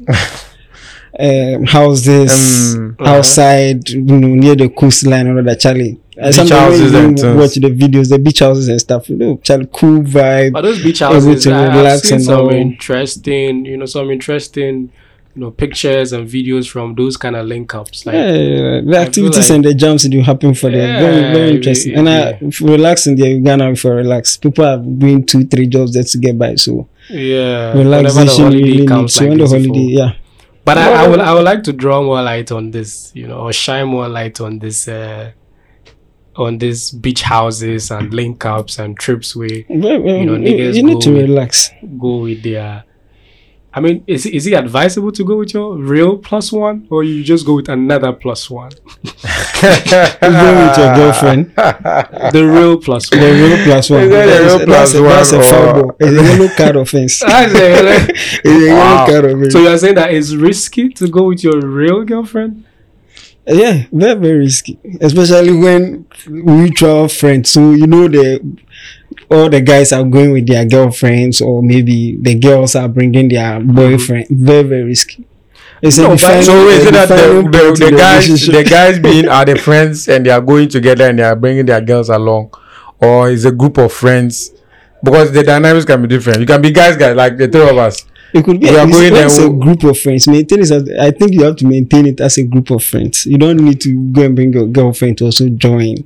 um, 1.19 1.63
houses 1.65 2.75
Um, 2.75 2.95
outside, 2.99 3.89
you 3.89 4.01
know, 4.03 4.27
near 4.35 4.55
the 4.55 4.69
coastline 4.69 5.27
or 5.27 5.41
that 5.43 5.59
Charlie. 5.59 5.99
Beach 6.25 6.35
Sometimes 6.35 6.51
houses 6.79 6.93
when 6.93 7.05
and 7.25 7.39
watch 7.39 7.53
the 7.55 7.69
videos, 7.69 8.09
the 8.09 8.17
beach 8.19 8.39
houses 8.39 8.67
and 8.69 8.79
stuff, 8.81 9.07
you 9.09 9.15
know, 9.15 9.39
Charlie, 9.43 9.67
cool 9.71 10.01
vibe. 10.01 10.53
But 10.53 10.61
those 10.61 10.81
beach 10.83 11.01
Able 11.01 11.13
houses, 11.13 11.43
to 11.43 11.51
I, 11.53 11.93
I've 11.93 11.99
seen 11.99 12.15
and 12.15 12.23
some 12.23 12.39
all. 12.41 12.49
interesting, 12.51 13.65
you 13.65 13.77
know, 13.77 13.85
some 13.85 14.09
interesting, 14.09 14.91
you 15.35 15.41
know, 15.41 15.51
pictures 15.51 16.13
and 16.13 16.27
videos 16.27 16.67
from 16.67 16.95
those 16.95 17.17
kind 17.17 17.35
of 17.35 17.45
link 17.45 17.75
ups. 17.75 18.05
Like, 18.07 18.15
yeah, 18.15 18.31
the 18.31 18.81
feel 18.83 18.95
activities 18.95 19.49
like- 19.49 19.55
and 19.57 19.65
the 19.65 19.73
jumps 19.75 20.03
that 20.03 20.09
do 20.09 20.21
happen 20.21 20.53
for 20.55 20.71
them. 20.71 20.99
Very, 21.01 21.33
very 21.33 21.49
it- 21.49 21.55
interesting. 21.57 21.93
it- 21.93 21.97
and 21.99 22.09
I 22.09 22.29
if 22.41 22.61
you 22.61 22.67
relax 22.67 23.05
in 23.05 23.15
there, 23.15 23.37
Ghana 23.39 23.69
before 23.69 23.93
relax. 23.95 24.37
People 24.37 24.65
are 24.65 24.77
doing 24.77 25.23
two, 25.25 25.45
three 25.45 25.67
jobs 25.67 25.93
just 25.93 26.13
to 26.13 26.17
get 26.17 26.37
by. 26.39 26.55
So 26.55 26.87
yeah, 27.09 27.73
relaxation 27.77 28.45
really 28.53 28.85
comes, 28.87 29.19
needs 29.19 29.21
like 29.21 29.29
when 29.29 29.37
the 29.37 29.45
holiday, 29.47 29.63
people- 29.65 29.89
yeah. 29.91 30.13
But 30.65 30.77
I, 30.79 31.05
I 31.05 31.07
would 31.07 31.19
I 31.19 31.33
would 31.33 31.43
like 31.45 31.63
to 31.63 31.73
draw 31.73 32.01
more 32.01 32.21
light 32.23 32.51
on 32.51 32.71
this, 32.71 33.11
you 33.13 33.27
know, 33.27 33.37
or 33.41 33.53
shine 33.53 33.87
more 33.87 34.09
light 34.09 34.41
on 34.41 34.59
this 34.59 34.87
uh 34.87 35.31
on 36.37 36.57
these 36.59 36.91
beach 36.91 37.23
houses 37.23 37.89
and 37.91 38.13
link 38.13 38.45
ups 38.45 38.77
and 38.79 38.97
trips 38.97 39.35
where 39.35 39.49
Well, 39.69 40.01
well, 40.01 40.17
You 40.17 40.25
know, 40.25 40.33
you, 40.35 40.39
niggas 40.39 40.75
you 40.75 40.83
need 40.83 41.01
to 41.01 41.09
go 41.09 41.15
with- 41.17 41.29
relax. 41.29 41.71
go 41.99 42.17
with 42.17 42.43
their 42.43 42.83
I 43.73 43.79
mean, 43.79 44.03
is 44.07 44.25
it, 44.25 44.33
is 44.33 44.47
it 44.47 44.53
advisable 44.53 45.11
to 45.11 45.23
go 45.23 45.37
with 45.37 45.53
your 45.53 45.75
real 45.77 46.17
plus 46.17 46.51
one, 46.51 46.87
or 46.89 47.03
you 47.03 47.23
just 47.23 47.45
go 47.45 47.57
with 47.57 47.69
another 47.69 48.11
plus 48.11 48.49
one? 48.49 48.71
You 49.61 50.31
go 50.31 50.67
with 50.67 50.77
your 50.77 50.95
girlfriend. 50.95 51.53
The 52.33 52.43
real 52.43 52.77
one. 52.77 52.99
The 53.11 53.17
one. 53.19 53.41
real 53.41 53.63
plus 53.65 53.89
one. 53.89 54.01
Is 54.03 54.09
that 54.09 54.25
That's, 54.25 54.39
real 54.41 54.57
that's, 54.57 54.65
plus 54.65 54.93
a, 54.95 55.01
that's 55.01 55.31
a 55.31 55.37
one 55.37 55.43
foul 55.43 55.73
ball. 55.83 55.95
It's 55.99 56.09
a 56.09 56.23
yellow 56.23 56.47
card 56.55 56.75
offense. 56.75 57.19
That's 57.27 57.53
it. 57.55 58.15
It's 58.43 58.45
a 58.45 58.65
yellow 58.65 58.79
Wow. 58.79 59.05
card 59.05 59.25
offense. 59.25 59.53
so 59.53 59.59
you're 59.59 59.77
saying 59.77 59.95
that 59.95 60.11
it's 60.13 60.33
risky 60.33 60.89
to 60.89 61.07
go 61.07 61.23
with 61.25 61.43
your 61.43 61.59
real 61.61 62.03
girlfriend? 62.03 62.65
Yeah, 63.47 63.83
very 63.91 64.19
very 64.19 64.37
risky, 64.39 64.79
especially 65.01 65.55
when 65.57 66.05
mutual 66.27 67.07
friends. 67.07 67.51
So 67.51 67.71
you 67.71 67.87
know 67.87 68.07
the 68.07 68.39
all 69.31 69.49
the 69.49 69.61
guys 69.61 69.91
are 69.91 70.03
going 70.03 70.31
with 70.31 70.47
their 70.47 70.65
girlfriends, 70.65 71.41
or 71.41 71.61
maybe 71.63 72.17
the 72.19 72.35
girls 72.35 72.75
are 72.75 72.87
bringing 72.87 73.29
their 73.29 73.59
mm-hmm. 73.59 73.75
boyfriend. 73.75 74.27
Very 74.29 74.63
very 74.63 74.83
risky. 74.83 75.25
It's 75.81 75.97
No, 75.97 76.11
defining- 76.11 76.43
So 76.43 76.67
is 76.69 76.85
it 76.85 76.93
that 76.93 77.07
the, 77.07 77.43
the, 77.43 77.85
the 77.85 77.91
guys 77.97 78.47
the 78.47 78.63
guys 78.63 78.99
being 79.07 79.27
are 79.29 79.45
the 79.45 79.57
friends 79.57 80.07
and 80.07 80.25
they 80.25 80.31
are 80.31 80.41
going 80.41 80.69
together 80.69 81.07
and 81.09 81.19
they 81.19 81.23
are 81.23 81.35
bringing 81.35 81.65
their 81.67 81.81
girls 81.81 82.09
along, 82.09 82.51
or 82.99 83.29
is 83.29 83.45
a 83.45 83.51
group 83.51 83.77
of 83.77 83.93
friends? 83.93 84.51
Because 85.03 85.31
the 85.31 85.43
dynamics 85.43 85.85
can 85.85 86.01
be 86.01 86.07
different. 86.07 86.39
You 86.39 86.47
can 86.47 86.61
be 86.61 86.71
guys, 86.71 86.97
guys 86.97 87.15
like 87.15 87.37
the 87.37 87.47
three 87.47 87.69
of 87.69 87.77
us. 87.77 88.03
It 88.33 88.43
could 88.43 88.59
be 88.59 88.69
We 88.69 88.77
are 88.77 88.87
going 88.87 89.13
there, 89.13 89.25
it's 89.25 89.37
a 89.37 89.49
group 89.49 89.83
of 89.83 89.97
friends. 89.97 90.27
Maintain 90.27 90.59
it 90.59 90.71
as 90.71 90.89
I 90.99 91.11
think 91.11 91.33
you 91.33 91.43
have 91.43 91.55
to 91.57 91.65
maintain 91.65 92.05
it 92.07 92.19
as 92.19 92.37
a 92.37 92.43
group 92.43 92.69
of 92.71 92.83
friends. 92.83 93.25
You 93.25 93.37
don't 93.37 93.57
need 93.57 93.79
to 93.81 93.93
go 94.11 94.23
and 94.23 94.35
bring 94.35 94.53
your 94.53 94.67
girlfriend 94.67 95.17
to 95.19 95.25
also 95.25 95.49
join. 95.49 96.05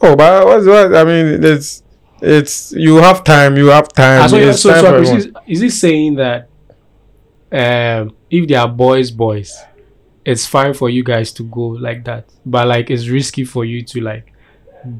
Oh, 0.00 0.14
but 0.14 0.46
what's 0.46 0.66
what? 0.66 0.94
I 0.94 1.04
mean, 1.04 1.42
it's 1.42 1.82
it's 2.20 2.72
you 2.72 2.96
have 2.96 3.24
time. 3.24 3.56
You 3.56 3.68
have 3.68 3.88
time. 3.88 4.22
Ah, 4.22 4.26
so, 4.26 4.36
it's 4.36 4.60
so, 4.60 4.70
time 4.70 4.80
so 4.80 4.90
for 4.90 4.96
is, 4.96 5.10
everyone. 5.10 5.32
this, 5.32 5.42
is 5.46 5.60
this 5.60 5.80
saying 5.80 6.14
that 6.16 6.48
um, 7.50 8.14
if 8.30 8.46
they 8.46 8.54
are 8.54 8.68
boys, 8.68 9.10
boys, 9.10 9.56
it's 10.24 10.46
fine 10.46 10.74
for 10.74 10.90
you 10.90 11.02
guys 11.02 11.32
to 11.32 11.42
go 11.44 11.62
like 11.62 12.04
that, 12.04 12.28
but 12.44 12.68
like 12.68 12.90
it's 12.90 13.08
risky 13.08 13.44
for 13.44 13.64
you 13.64 13.82
to 13.82 14.00
like 14.00 14.32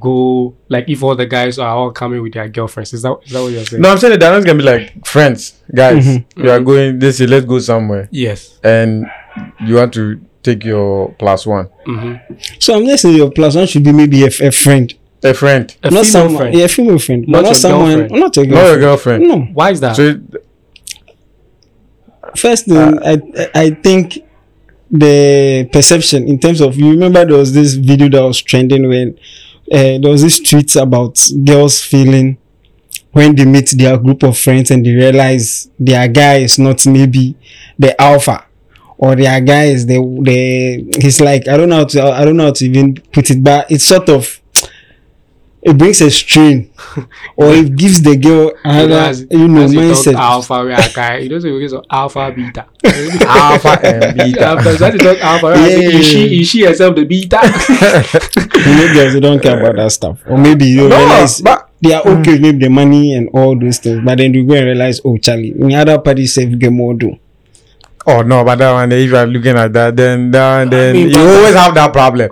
go 0.00 0.54
like 0.68 0.88
if 0.88 1.02
all 1.02 1.14
the 1.16 1.26
guys 1.26 1.58
are 1.58 1.68
all 1.74 1.90
coming 1.90 2.22
with 2.22 2.34
their 2.34 2.48
girlfriends. 2.48 2.92
Is 2.92 3.02
that 3.02 3.16
is 3.24 3.32
that 3.32 3.42
what 3.42 3.52
you're 3.52 3.64
saying? 3.64 3.82
No, 3.82 3.90
I'm 3.90 3.98
saying 3.98 4.12
the 4.12 4.18
dynamics 4.18 4.46
can 4.46 4.56
be 4.58 4.64
like 4.64 5.06
friends, 5.06 5.54
guys. 5.74 6.04
Mhm. 6.06 6.24
You 6.36 6.50
are 6.50 6.60
going 6.60 6.98
this. 6.98 7.20
year, 7.20 7.28
Let's 7.28 7.46
go 7.46 7.58
somewhere, 7.58 8.08
Yes. 8.10 8.58
and 8.62 9.06
you 9.66 9.76
want 9.76 9.92
to 9.94 10.20
take 10.42 10.64
your 10.64 11.12
plus 11.18 11.46
one. 11.46 11.68
hmm 11.86 12.14
So 12.58 12.76
I'm 12.76 12.84
just 12.86 13.02
saying 13.02 13.16
your 13.16 13.30
plus 13.30 13.54
one 13.56 13.66
should 13.66 13.84
be 13.84 13.92
maybe 13.92 14.22
a, 14.24 14.30
a 14.40 14.50
friend, 14.50 14.92
A 15.24 15.34
friend, 15.34 15.74
A 15.82 15.90
not 15.90 15.90
female 15.90 16.04
someone, 16.04 16.36
friend. 16.36 16.54
yeah, 16.56 16.64
a 16.64 16.68
female 16.68 16.98
friend, 16.98 17.24
Not 17.28 17.32
but 17.38 17.40
not 17.42 17.48
your 17.48 17.54
someone, 17.54 17.88
girlfriend. 17.98 18.20
not 18.20 18.36
your 18.36 18.46
not 18.46 18.66
your 18.66 18.78
girlfriend. 18.78 19.22
girlfriend. 19.24 19.48
No, 19.48 19.54
Why 19.54 19.70
is 19.70 19.80
that? 19.80 19.96
So 19.96 20.02
it- 20.02 20.20
first 22.36 22.66
thing 22.66 22.98
I 23.02 23.20
I 23.54 23.70
think 23.70 24.18
the 24.90 25.68
perception 25.72 26.26
in 26.28 26.38
terms 26.38 26.60
of 26.60 26.76
you 26.76 26.90
remember 26.90 27.24
there 27.24 27.36
was 27.36 27.52
this 27.52 27.74
video 27.74 28.08
that 28.08 28.22
was 28.22 28.40
trending 28.40 28.88
when 28.88 29.18
uh, 29.72 29.98
there 29.98 30.10
was 30.10 30.22
this 30.22 30.40
tweets 30.40 30.80
about 30.80 31.18
girls 31.44 31.82
feeling 31.82 32.38
when 33.12 33.34
they 33.34 33.44
meet 33.44 33.70
their 33.76 33.98
group 33.98 34.22
of 34.22 34.38
friends 34.38 34.70
and 34.70 34.84
they 34.84 34.94
realize 34.94 35.70
their 35.78 36.08
guy 36.08 36.36
is 36.36 36.58
not 36.58 36.84
maybe 36.86 37.36
the 37.78 37.98
alpha 38.00 38.44
or 38.96 39.14
their 39.16 39.40
guy 39.40 39.64
is 39.64 39.86
the 39.86 39.98
the 40.22 40.98
he's 41.00 41.20
like 41.20 41.48
I 41.48 41.56
don't 41.56 41.68
know 41.68 41.78
how 41.78 41.84
to 41.84 42.02
I 42.02 42.24
don't 42.24 42.36
know 42.36 42.46
how 42.46 42.52
to 42.52 42.64
even 42.66 42.94
put 43.12 43.30
it 43.30 43.42
but 43.42 43.70
it's 43.70 43.84
sort 43.84 44.08
of 44.08 44.40
it 45.60 45.76
brings 45.76 46.00
a 46.00 46.10
strain 46.10 46.70
or 47.36 47.50
it 47.52 47.74
gives 47.76 48.00
the 48.02 48.16
girl 48.16 48.52
another 48.64 48.94
as, 48.94 49.26
you 49.30 49.48
know 49.48 49.62
as 49.62 49.74
you 49.74 49.80
talk 49.80 49.96
mindset 49.98 50.14
alpha, 50.14 50.64
we 50.64 50.72
are 50.72 50.88
guy. 50.94 51.16
You 51.18 51.28
don't 51.28 51.40
say 51.40 51.50
because 51.52 51.72
of 51.72 51.84
alpha, 51.90 52.32
beta. 52.34 52.66
alpha 53.26 53.80
and 53.86 54.16
beta. 54.16 54.44
Alpha, 54.44 54.72
so 54.72 54.76
that 54.78 54.92
you 54.94 54.98
talk 55.00 55.18
alpha. 55.18 55.46
we 55.46 55.52
are 55.52 55.68
Yeah. 55.68 55.98
Is 55.98 56.06
she 56.06 56.40
is 56.40 56.48
she 56.48 56.64
herself 56.64 56.96
the 56.96 57.04
beta? 57.04 57.40
you 58.68 58.74
know 58.76 58.94
girls 58.94 59.12
they 59.14 59.20
don't 59.20 59.42
care 59.42 59.58
about 59.58 59.76
that 59.76 59.92
stuff 59.92 60.20
or 60.26 60.38
maybe 60.38 60.66
you 60.66 60.88
No, 60.88 60.96
realize 60.96 61.40
but 61.40 61.70
they 61.80 61.92
are 61.92 62.02
okay 62.02 62.38
mm. 62.38 62.42
with 62.42 62.60
the 62.60 62.68
money 62.68 63.14
and 63.14 63.28
all 63.32 63.58
those 63.58 63.78
things 63.78 64.00
but 64.04 64.18
then 64.18 64.34
you 64.34 64.46
go 64.46 64.54
and 64.54 64.66
realize 64.66 65.00
oh 65.04 65.16
Charlie 65.16 65.50
in 65.52 65.68
the 65.68 65.74
other 65.76 65.98
party 65.98 66.26
save 66.26 66.58
get 66.58 66.72
more 66.72 66.94
do 66.94 67.16
oh 68.06 68.22
no, 68.22 68.44
but 68.44 68.56
that 68.56 68.72
one. 68.72 68.90
If 68.92 69.10
you 69.10 69.16
are 69.16 69.26
looking 69.26 69.56
at 69.56 69.72
that, 69.74 69.96
then 69.96 70.30
that, 70.30 70.70
then 70.70 70.94
mean, 70.94 71.08
you 71.08 71.14
but- 71.14 71.36
always 71.36 71.54
have 71.54 71.74
that 71.74 71.92
problem. 71.92 72.30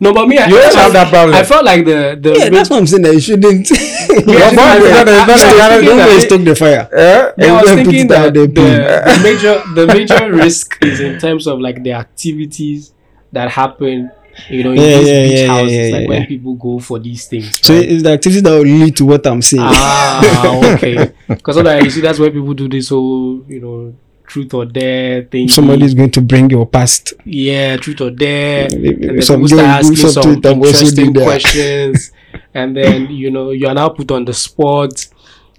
No, 0.00 0.12
but 0.14 0.26
me, 0.26 0.38
I, 0.38 0.46
You 0.48 0.56
always 0.56 0.74
I, 0.74 0.80
have 0.82 0.92
that 0.94 1.10
problem. 1.10 1.34
I 1.36 1.42
felt 1.44 1.64
like 1.64 1.84
the 1.84 2.18
the 2.20 2.34
yeah 2.38 2.48
that's 2.48 2.70
what 2.70 2.78
I'm 2.80 2.86
saying 2.86 3.02
that 3.02 3.12
you 3.14 3.20
shouldn't 3.20 3.68
Your 3.70 4.40
fault 4.50 4.50
is 4.50 4.56
not- 4.56 4.78
it's 4.80 4.90
not 4.90 5.08
I- 5.08 5.12
a 5.12 5.16
I- 5.20 5.26
Ghana- 5.26 5.74
I- 5.74 5.84
don't 5.84 6.00
I- 6.00 6.06
waste- 6.08 6.26
stoke 6.26 6.44
the 6.44 6.54
fire? 6.56 6.88
Yeah, 6.92 7.32
I 7.48 7.60
was 7.62 7.70
Everyone 7.70 7.84
put 7.84 7.84
thinking 7.84 8.06
it 8.06 8.12
out 8.12 8.22
that 8.24 8.34
there, 8.34 8.46
the, 8.46 8.52
please. 8.52 9.16
the 9.16 9.22
major 9.22 9.62
the 9.74 9.86
major 9.98 10.32
risk 10.32 10.76
is 10.84 11.00
in 11.00 11.18
terms 11.18 11.46
of 11.46 11.60
like 11.60 11.82
the 11.82 11.92
activities 11.92 12.92
that 13.32 13.50
happen, 13.50 14.10
you 14.48 14.64
know, 14.64 14.72
in 14.72 14.78
Yeah, 14.80 14.98
these 14.98 15.08
yeah, 15.08 15.22
beach 15.22 15.32
yeah, 15.32 15.44
yeah, 15.44 15.46
houses, 15.52 15.72
yeah, 15.76 15.92
like 15.96 16.02
yeah. 16.02 16.08
when 16.08 16.26
people 16.26 16.54
go 16.54 16.78
for 16.80 16.98
these 16.98 17.26
things. 17.28 17.60
so 17.60 17.74
right? 17.74 17.84
it's 17.88 18.02
the 18.02 18.10
activity 18.12 18.40
that 18.40 18.50
will 18.50 18.62
lead 18.64 18.96
to 18.96 19.04
what 19.04 19.26
I'm 19.26 19.42
saying 19.42 19.62
ah, 19.64 20.72
okay. 20.74 21.12
Because 21.28 21.58
otherwise, 21.58 21.84
you 21.84 21.90
see, 21.90 22.00
that's 22.00 22.18
where 22.18 22.30
people 22.30 22.54
do 22.54 22.68
this 22.68 22.88
whole, 22.88 23.44
you 23.46 23.60
know, 23.60 23.94
truth 24.30 24.54
or 24.54 24.64
dare 24.64 25.24
thing. 25.24 25.48
somebody's 25.48 25.92
going 25.92 26.10
to 26.12 26.20
bring 26.20 26.48
your 26.48 26.64
past 26.64 27.12
yeah, 27.24 27.76
truth 27.76 28.00
or 28.00 28.10
dare. 28.10 28.68
And 28.72 29.24
some 29.24 29.42
people 29.42 29.58
start 29.58 29.84
asking 29.84 29.96
some 29.96 30.10
something 30.10 30.40
that 30.42 30.56
was 30.56 30.80
interesting 30.80 31.14
questions, 31.14 32.12
and 32.54 32.76
then 32.76 33.10
you 33.10 33.30
know 33.30 33.50
you 33.50 33.66
are 33.66 33.74
now 33.74 33.88
put 33.88 34.10
on 34.12 34.24
the 34.24 34.32
spot, 34.32 35.06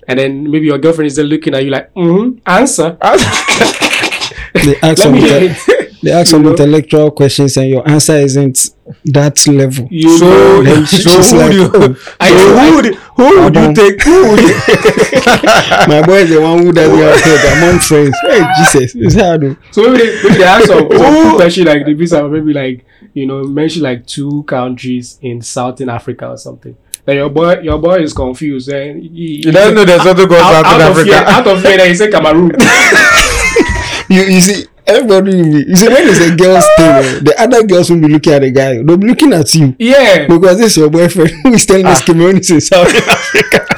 and 0.08 0.18
then 0.18 0.50
maybe 0.50 0.68
your 0.68 0.78
girlfriend 0.78 1.08
is 1.08 1.18
looking 1.20 1.54
at 1.54 1.66
you 1.66 1.72
like, 1.72 1.94
mm-hmm, 1.94 2.40
answer. 2.46 2.98
they 4.64 4.80
ask 4.82 5.00
Let 5.06 5.14
me 5.14 5.20
hear 5.20 5.52
it. 5.52 5.91
They 6.04 6.12
ask 6.12 6.32
some 6.32 6.42
know? 6.44 6.52
intellectual 6.52 7.12
questions 7.12 7.58
and 7.58 7.70
your 7.70 7.88
answer 7.90 8.14
isn't 8.18 8.70
that 9.06 9.46
level 9.48 9.88
You 9.92 10.18
So, 10.18 10.26
know, 10.26 10.64
then 10.68 10.86
so 10.86 10.98
she's 10.98 11.32
who 11.32 11.38
like, 11.38 11.48
would 11.50 11.56
you, 11.56 11.72
oh, 11.74 12.16
I- 12.20 12.30
so 12.30 12.58
who 12.58 12.76
would, 12.76 12.96
who 12.96 13.42
would 13.44 13.56
you 13.56 13.74
take? 13.74 14.02
Who 14.02 14.30
would 14.32 14.40
you? 14.42 14.56
my 15.88 16.02
boy 16.06 16.20
is 16.24 16.30
the 16.30 16.40
one 16.42 16.60
who 16.64 16.72
doesn't 16.74 16.98
have 16.98 17.22
head 17.22 17.58
among 17.58 17.80
friends 17.80 18.16
hey 18.24 18.42
Jesus 18.58 18.96
it's 18.96 19.16
hard. 19.16 19.58
So 19.72 19.84
maybe 19.84 19.98
they, 20.06 20.24
maybe 20.24 20.38
they 20.38 20.44
ask 20.44 20.66
some, 20.68 20.90
some 20.92 21.36
question 21.36 21.66
like 21.66 21.86
the 21.86 21.94
visa, 21.94 22.28
maybe 22.28 22.54
like 22.54 22.86
you 23.14 23.26
know 23.26 23.44
mention 23.44 23.84
like 23.84 24.06
two 24.08 24.44
countries 24.44 25.20
in 25.22 25.42
Southern 25.42 25.90
Africa 25.90 26.30
or 26.30 26.38
something. 26.38 26.76
Then 27.06 27.16
your 27.16 27.30
boy, 27.30 27.60
your 27.62 27.80
boy 27.80 27.98
is 28.04 28.14
confused. 28.14 28.70
Eh? 28.70 28.78
And 28.90 29.02
he, 29.04 29.42
You 29.46 29.52
don't 29.52 29.74
know 29.74 29.84
there's 29.86 30.04
something 30.04 30.28
called 30.28 30.40
out, 30.42 30.66
South 30.66 30.82
out 30.82 30.92
of 30.92 31.04
fear, 31.04 31.16
Africa. 31.16 31.32
out 31.32 31.48
of 31.48 31.62
fear, 31.64 31.78
then 31.78 31.90
he 31.90 31.96
said 31.96 32.12
Cameroon. 32.12 32.52
you 34.10 34.22
you 34.24 34.42
see 34.42 34.66
everybody 34.92 35.36
will 35.38 35.44
be 35.52 35.70
you 35.70 35.76
see 35.76 35.88
when 35.88 36.08
it's 36.10 36.20
a 36.20 36.36
girl's 36.36 36.66
thing 36.78 36.92
eh, 36.92 37.20
the 37.24 37.36
other 37.40 37.64
girls 37.66 37.90
will 37.90 38.02
be 38.02 38.08
looking 38.08 38.34
at 38.34 38.42
the 38.42 38.52
guy. 38.52 38.82
They'll 38.84 38.98
be 38.98 39.08
looking 39.08 39.34
at 39.34 39.54
you. 39.56 39.76
Yeah, 39.80 40.28
because 40.28 40.58
this 40.58 40.72
is 40.72 40.78
your 40.78 40.90
boyfriend 40.90 41.32
who 41.44 41.54
is 41.54 41.66
telling 41.66 41.86
Ah. 41.86 41.92
us 41.92 42.04
Cameroon 42.04 42.38
is 42.38 42.50
in 42.52 42.62
South 42.62 42.88
Africa. 42.94 43.66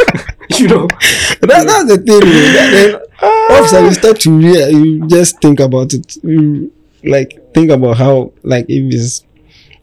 You 0.59 0.67
know. 0.67 0.87
that, 0.87 1.65
that's 1.65 1.87
the 1.87 1.97
thing 1.97 2.19
that, 2.19 2.69
then 2.73 3.01
all 3.49 3.57
of 3.59 3.65
a 3.65 3.67
sudden 3.67 3.85
you 3.89 3.93
start 3.95 4.19
to 4.19 4.29
real 4.37 4.69
you 4.69 5.07
just 5.07 5.41
think 5.41 5.59
about 5.59 5.93
it. 5.93 6.17
You 6.23 6.71
like 7.03 7.53
think 7.53 7.71
about 7.71 7.97
how 7.97 8.33
like 8.43 8.65
if 8.69 8.93
it's 8.93 9.23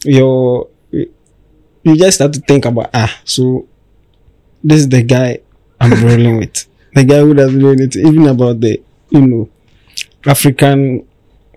your 0.04 0.68
you 0.94 1.96
just 1.96 2.16
start 2.18 2.32
to 2.34 2.40
think 2.40 2.66
about 2.66 2.90
ah 2.94 3.10
so 3.24 3.66
this 4.62 4.80
is 4.80 4.88
the 4.90 5.02
guy 5.02 5.38
I'm 5.80 5.92
rolling 6.04 6.36
with. 6.36 6.66
The 6.94 7.04
guy 7.04 7.18
who 7.20 7.34
doesn't 7.34 7.58
know 7.58 7.70
anything 7.70 8.06
even 8.06 8.26
about 8.28 8.60
the 8.60 8.80
you 9.10 9.26
know 9.26 9.48
African 10.26 11.06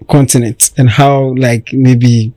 continent 0.03 0.71
and 0.77 0.89
how 0.89 1.33
like 1.35 1.71
maybe 1.73 2.33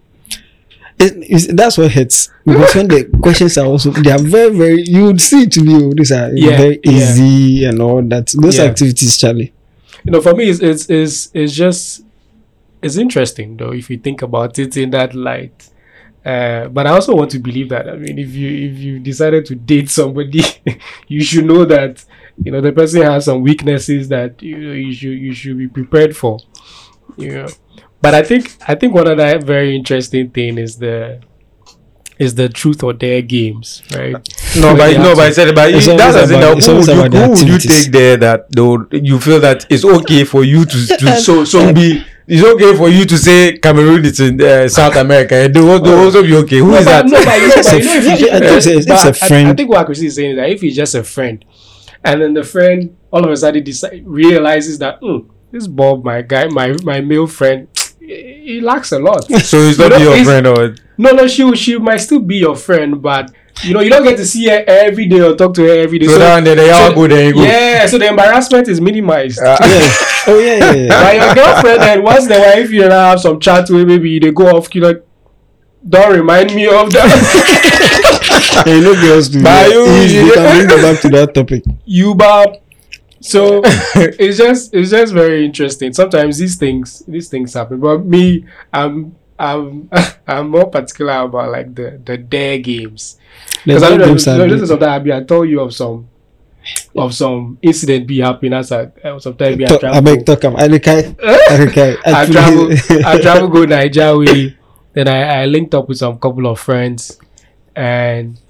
it, 0.98 1.54
that's 1.56 1.76
what 1.76 1.92
hurts 1.92 2.30
because 2.46 2.74
when 2.74 2.88
the 2.88 3.04
questions 3.22 3.58
are 3.58 3.66
also 3.66 3.90
they 3.90 4.10
are 4.10 4.18
very 4.18 4.56
very 4.56 4.82
you 4.82 5.04
would 5.04 5.20
see 5.20 5.46
to 5.46 5.62
be 5.62 5.74
oh, 5.74 5.92
these 5.94 6.10
are 6.12 6.30
Yeah, 6.34 6.56
very 6.56 6.80
yeah. 6.84 6.92
easy 6.92 7.64
and 7.66 7.82
all 7.82 8.02
that 8.02 8.32
those 8.40 8.56
Yeah. 8.58 8.64
activities 8.64 9.18
Charlie 9.18 9.52
you 10.06 10.12
know, 10.12 10.20
for 10.20 10.34
me, 10.34 10.48
it's 10.48 10.60
it's 10.60 10.88
it's, 10.88 11.30
it's 11.34 11.52
just 11.52 12.02
it's 12.80 12.96
interesting 12.96 13.56
though 13.56 13.72
if 13.72 13.90
you 13.90 13.98
think 13.98 14.22
about 14.22 14.56
it 14.58 14.76
in 14.76 14.90
that 14.90 15.14
light. 15.14 15.68
Uh, 16.24 16.68
but 16.68 16.86
I 16.86 16.90
also 16.90 17.14
want 17.14 17.30
to 17.32 17.40
believe 17.40 17.70
that. 17.70 17.88
I 17.88 17.96
mean, 17.96 18.16
if 18.18 18.32
you 18.32 18.70
if 18.70 18.78
you 18.78 19.00
decided 19.00 19.46
to 19.46 19.56
date 19.56 19.90
somebody, 19.90 20.42
you 21.08 21.22
should 21.24 21.44
know 21.46 21.64
that 21.64 22.04
you 22.40 22.52
know 22.52 22.60
the 22.60 22.70
person 22.72 23.02
has 23.02 23.24
some 23.24 23.42
weaknesses 23.42 24.08
that 24.10 24.40
you 24.40 24.56
know, 24.58 24.72
you 24.72 24.92
should 24.92 25.18
you 25.18 25.34
should 25.34 25.58
be 25.58 25.66
prepared 25.66 26.16
for. 26.16 26.38
You 27.16 27.30
know, 27.32 27.48
but 28.02 28.14
I 28.14 28.22
think 28.22 28.56
I 28.68 28.74
think 28.74 28.94
one 28.94 29.08
other 29.08 29.38
very 29.38 29.74
interesting 29.74 30.30
thing 30.30 30.58
is 30.58 30.76
the 30.78 31.20
is 32.18 32.34
the 32.34 32.48
truth 32.48 32.82
or 32.82 32.92
dare 32.94 33.20
games, 33.22 33.82
right? 33.94 34.16
No, 34.56 34.68
Where 34.68 34.76
but 34.76 34.96
no, 34.96 35.08
have 35.08 35.16
but 35.18 35.26
I 35.26 35.30
said, 35.32 35.54
but 35.54 35.70
It's 35.74 35.86
it- 35.86 35.90
always 36.00 36.14
that's 36.14 36.16
as 36.16 36.30
in 36.30 36.38
about- 36.38 36.56
that 36.56 36.64
who 36.64 36.76
would 36.76 37.12
you, 37.12 37.20
who 37.20 37.28
would 37.30 37.48
you 37.48 37.58
take 37.58 37.92
there 37.92 38.16
that 38.16 38.46
though 38.50 38.86
you 38.90 39.20
feel 39.20 39.38
that 39.40 39.66
it's 39.68 39.84
okay 39.84 40.24
for 40.24 40.44
you 40.44 40.64
to, 40.64 40.86
to 40.96 41.16
So 41.26 41.44
so 41.44 41.72
be 41.74 42.02
it's 42.26 42.42
okay 42.42 42.74
for 42.74 42.88
you 42.88 43.04
to 43.04 43.18
say 43.18 43.58
Cameroon 43.58 44.04
is 44.06 44.18
in 44.18 44.40
uh, 44.40 44.66
South 44.68 44.96
America 44.96 45.34
and 45.34 45.52
they 45.54 45.60
will 45.60 45.80
will 45.82 46.04
also 46.06 46.22
be 46.22 46.34
okay. 46.36 46.58
Who 46.58 46.70
No, 46.70 46.78
is 46.78 46.86
but- 46.86 46.90
that? 46.90 47.06
No, 47.06 47.22
but 47.24 47.40
you 47.42 47.48
know, 47.48 47.54
It's 47.56 47.68
but 47.68 47.74
a 47.74 47.78
you 47.78 47.84
know 47.84 47.94
if 47.96 48.04
friend. 48.04 48.20
you 48.20 48.28
I 48.30 48.38
think 48.40 48.56
it's 48.56 48.66
a- 48.66 48.76
it's 48.78 48.86
but 48.86 49.04
a 49.04 49.08
I- 49.08 49.08
I, 49.10 49.28
friend. 49.28 49.56
think 49.58 49.70
what 49.70 49.84
Chris 49.86 50.00
is 50.02 50.14
saying 50.14 50.30
is 50.30 50.36
that 50.36 50.48
if 50.50 50.60
he's 50.62 50.76
just 50.76 50.94
a 50.94 51.04
friend, 51.04 51.44
and 52.02 52.22
then 52.22 52.32
the 52.34 52.44
friend 52.44 52.96
all 53.10 53.24
of 53.24 53.30
a 53.30 53.36
sudden 53.36 53.62
decide, 53.62 54.02
realizes 54.06 54.78
that 54.78 54.98
"Hmm, 55.02 55.28
this 55.56 55.66
Bob, 55.80 56.04
my 56.04 56.20
guy, 56.22 56.44
my 56.58 56.68
my 56.90 57.00
male 57.00 57.26
friend, 57.38 57.66
he 58.00 58.16
he 58.48 58.60
lacks 58.60 58.92
a 58.92 58.98
lot. 58.98 59.24
So 59.50 59.56
he's 59.66 59.78
not 59.78 59.98
your 60.00 60.16
friend 60.24 60.46
or 60.52 60.74
No, 61.04 61.10
no, 61.18 61.26
she 61.34 61.42
she 61.56 61.78
might 61.88 62.00
still 62.06 62.20
be 62.32 62.36
your 62.46 62.56
friend, 62.66 63.00
but 63.08 63.24
you 63.64 63.72
know 63.74 63.80
you 63.84 63.90
don't 63.94 64.04
get 64.04 64.16
to 64.18 64.26
see 64.32 64.44
her 64.52 64.60
every 64.66 65.06
day 65.12 65.20
or 65.26 65.34
talk 65.40 65.54
to 65.58 65.62
her 65.68 65.76
every 65.84 65.98
day. 65.98 66.06
so 66.12 66.18
that 66.18 66.36
and 66.38 66.46
then 66.46 66.56
they 66.58 66.70
all 66.70 66.90
so- 66.90 66.94
go 67.00 67.06
there 67.08 67.24
you 67.28 67.34
go. 67.34 67.42
yeah, 67.42 67.86
so 67.86 67.96
the 68.02 68.06
embarrassment 68.14 68.68
is 68.68 68.80
minimized. 68.80 69.40
Ah. 69.42 69.56
yeah. 69.62 69.88
Oh 70.28 70.38
yeah, 70.40 70.56
yeah, 70.58 70.72
yeah. 70.74 70.88
But 71.02 71.14
your 71.20 71.34
girlfriend, 71.38 71.80
and 71.90 71.98
once 72.02 72.26
in 72.26 72.32
a 72.32 72.38
while, 72.44 72.58
if 72.58 72.70
you 72.72 72.82
and 72.82 72.92
I 72.92 73.10
have 73.10 73.20
some 73.20 73.38
chat 73.38 73.70
with, 73.70 73.86
maybe 73.86 74.18
they 74.18 74.32
go 74.32 74.46
off, 74.56 74.74
you 74.74 74.80
know, 74.84 74.94
don't 75.88 76.12
remind 76.20 76.48
me 76.58 76.66
of 76.66 76.90
that. 76.96 77.08
Hey, 78.66 78.80
no 78.80 78.94
girls 79.00 79.28
do. 79.28 79.38
But 79.42 79.50
that. 79.50 79.70
you- 79.72 79.86
Easy, 80.02 80.16
you- 80.18 80.24
we 80.24 80.32
can 80.32 80.44
bring 80.56 80.66
them 80.72 80.82
back 80.82 81.00
to 81.02 81.08
that 81.16 81.34
topic. 81.34 81.62
you 81.84 82.14
bob. 82.14 82.56
So 83.20 83.60
it's 83.64 84.38
just 84.38 84.74
it's 84.74 84.90
just 84.90 85.12
very 85.12 85.44
interesting. 85.44 85.92
Sometimes 85.92 86.38
these 86.38 86.56
things 86.56 87.02
these 87.06 87.28
things 87.28 87.54
happen. 87.54 87.80
But 87.80 88.04
me, 88.04 88.44
I'm 88.72 89.16
I'm 89.38 89.88
I'm 90.26 90.50
more 90.50 90.70
particular 90.70 91.20
about 91.24 91.50
like 91.50 91.74
the 91.74 92.00
the 92.04 92.16
dare 92.18 92.58
games. 92.58 93.18
Because 93.64 93.82
I 93.82 93.96
know, 93.96 94.06
games 94.06 94.26
know, 94.26 94.48
this 94.48 94.62
is 94.62 94.68
something 94.68 94.88
I 94.88 94.98
I 95.12 95.22
told 95.24 95.48
you 95.48 95.60
of 95.60 95.74
some 95.74 96.08
of 96.96 97.14
some 97.14 97.58
incident 97.62 98.06
be 98.06 98.18
happening 98.20 98.52
as 98.52 98.72
a 98.72 98.92
uh, 99.04 99.18
sometimes 99.18 99.56
be 99.56 99.64
I 99.64 99.68
Talk- 99.68 99.84
I 99.84 100.00
beg 100.00 100.26
talk 100.26 100.44
am. 100.44 100.56
I 100.56 100.68
carry- 100.78 101.16
Eh? 101.22 101.38
I. 101.48 101.96
I 102.22 102.26
travel. 102.26 102.72
I 103.06 103.20
travel 103.20 103.48
go 103.48 103.64
Nigeria 103.64 104.16
way. 104.18 104.56
Then 104.92 105.08
I, 105.08 105.42
I 105.42 105.46
linked 105.46 105.74
up 105.74 105.88
with 105.88 105.98
some 105.98 106.18
couple 106.18 106.46
of 106.46 106.58
friends 106.58 107.18
and 107.74 108.40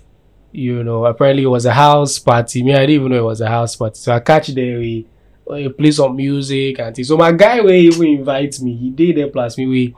you 0.57 0.83
know 0.83 1.05
apparently 1.05 1.43
it 1.45 1.49
was 1.49 1.67
a 1.67 1.73
house 1.73 2.19
party. 2.19 2.63
Me 2.63 2.73
I 2.73 2.79
didn't 2.79 2.91
even 2.91 3.13
know 3.13 3.19
it 3.19 3.25
was 3.25 3.41
a 3.41 3.49
house 3.49 3.77
party. 3.77 3.99
So 3.99 4.13
I 4.13 4.21
catch 4.21 4.49
there 4.49 4.79
we 4.79 5.07
we 5.47 5.69
play 5.69 5.91
some 5.91 6.17
music 6.17 6.79
and 6.81 6.95
things. 6.95 7.09
So 7.09 7.17
my 7.17 7.33
guy 7.33 7.61
where 7.61 7.75
even 7.75 8.07
invite 8.07 8.59
me, 8.61 8.75
he 8.77 8.91
did 8.91 9.17
there 9.17 9.29
plus 9.29 9.57
me 9.59 9.67
we 9.67 9.95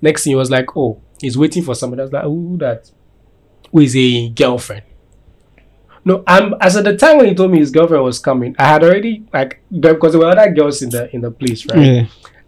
next 0.00 0.24
thing 0.24 0.32
he 0.32 0.36
was 0.36 0.50
like, 0.50 0.76
Oh, 0.76 1.00
he's 1.20 1.36
waiting 1.36 1.62
for 1.62 1.74
somebody. 1.74 2.02
I 2.02 2.04
was 2.04 2.12
like, 2.12 2.24
who 2.24 2.56
that? 2.58 2.90
Who 3.72 3.80
is 3.80 3.96
a 3.96 4.28
girlfriend? 4.30 4.82
No, 6.04 6.22
I'm 6.26 6.54
as 6.60 6.76
at 6.76 6.84
the 6.84 6.96
time 6.96 7.16
when 7.16 7.26
he 7.26 7.34
told 7.34 7.50
me 7.50 7.58
his 7.58 7.72
girlfriend 7.72 8.04
was 8.04 8.20
coming, 8.20 8.54
I 8.58 8.66
had 8.66 8.84
already 8.84 9.24
like 9.32 9.60
because 9.70 10.12
there 10.12 10.20
were 10.20 10.28
other 10.30 10.52
girls 10.52 10.80
in 10.82 10.90
the 10.90 11.12
in 11.14 11.20
the 11.20 11.32
place, 11.32 11.66
right? 11.66 11.78
Yeah. 11.78 12.06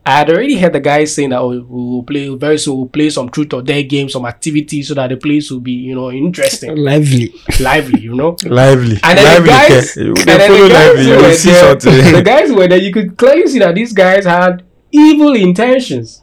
I 0.09 0.13
had 0.21 0.31
already 0.31 0.57
heard 0.57 0.73
the 0.73 0.81
guys 0.81 1.15
saying 1.15 1.31
that 1.31 1.41
oh, 1.41 1.51
we 1.51 1.61
will 1.61 2.03
play 2.03 2.35
very 2.35 2.57
soon. 2.57 2.79
We'll 2.79 2.89
play 2.89 3.11
some 3.11 3.29
truth 3.29 3.53
or 3.53 3.61
dare 3.61 3.83
games, 3.83 4.15
some 4.15 4.25
activities, 4.25 4.89
so 4.89 4.95
that 4.95 5.09
the 5.09 5.19
place 5.19 5.51
will 5.51 5.61
be 5.61 5.73
you 5.73 5.95
know 5.95 6.11
interesting, 6.11 6.75
Lively. 6.89 7.35
lively. 7.61 8.01
You 8.01 8.15
know. 8.15 8.35
Lively. 8.47 8.99
And 9.03 9.19
then 9.19 9.27
lively. 9.27 9.43
the 9.43 9.51
guys, 9.51 9.99
okay. 9.99 10.33
And 10.33 10.41
then 10.41 10.51
the 10.51 10.69
guys 10.71 10.73
lively. 10.73 11.05
You 11.05 11.11
were 11.11 11.23
will 11.23 11.35
see 11.35 11.51
there, 11.51 11.75
the 12.17 12.23
guys 12.25 12.51
were 12.51 12.67
there, 12.67 12.79
you 12.79 12.91
could 12.91 13.19
clearly 13.19 13.49
see 13.49 13.59
that 13.59 13.75
these 13.75 13.93
guys 13.93 14.25
had 14.25 14.65
evil 14.91 15.35
intentions. 15.35 16.23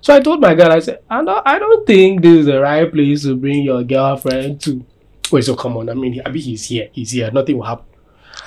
So 0.00 0.16
I 0.16 0.20
told 0.20 0.40
my 0.40 0.54
girl, 0.54 0.72
I 0.72 0.78
said, 0.78 1.00
I 1.10 1.22
don't, 1.22 1.42
I 1.46 1.58
don't 1.58 1.86
think 1.86 2.22
this 2.22 2.38
is 2.38 2.46
the 2.46 2.58
right 2.58 2.90
place 2.90 3.24
to 3.24 3.36
bring 3.36 3.64
your 3.64 3.84
girlfriend 3.84 4.62
to. 4.62 4.82
Wait, 5.30 5.44
so 5.44 5.54
come 5.56 5.76
on. 5.76 5.90
I 5.90 5.94
mean, 5.94 6.22
I 6.24 6.30
mean, 6.30 6.42
he's 6.42 6.64
here. 6.64 6.88
He's 6.90 7.10
here. 7.10 7.30
Nothing 7.30 7.58
will 7.58 7.66
happen. 7.66 7.84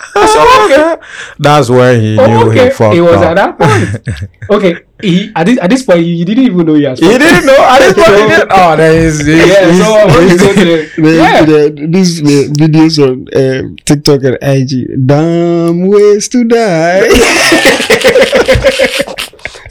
okay. 0.16 0.96
That's 1.40 1.70
where 1.70 2.00
he 2.00 2.18
Oh, 2.20 2.26
knew 2.28 2.50
okay. 2.52 2.66
he 2.66 2.70
fucked 2.72 2.96
It 2.96 3.02
was 3.02 3.18
up. 3.18 3.24
at 3.24 3.36
that 3.36 3.58
point. 3.58 4.30
okay. 4.52 4.74
He, 5.02 5.32
at, 5.36 5.46
this, 5.46 5.60
at 5.60 5.70
this 5.70 5.84
point, 5.84 6.02
he, 6.02 6.24
didn't 6.24 6.46
even 6.46 6.66
know 6.66 6.76
he 6.76 6.84
has. 6.84 7.00
He 7.00 7.08
didn't 7.08 7.46
know. 7.46 7.56
I 7.58 7.80
didn't 7.80 7.98
know. 7.98 8.04
He 8.04 8.28
didn't. 8.30 8.52
Oh, 8.56 8.76
that 8.78 8.94
is. 8.96 9.28
yeah, 9.28 9.74
so 9.76 9.94
I 9.96 10.06
want 10.06 10.32
to 10.32 10.38
go 10.38 10.54
the, 10.54 11.02
The, 11.02 11.12
yeah. 11.16 11.46
the, 11.46 11.88
these 11.90 12.22
the 12.22 12.48
videos 12.54 13.00
on 13.04 13.28
um, 13.36 13.76
TikTok 13.86 14.24
and 14.24 14.38
IG. 14.42 15.06
Damn 15.06 15.88
ways 15.88 16.28
to 16.30 16.44
die. 16.46 17.10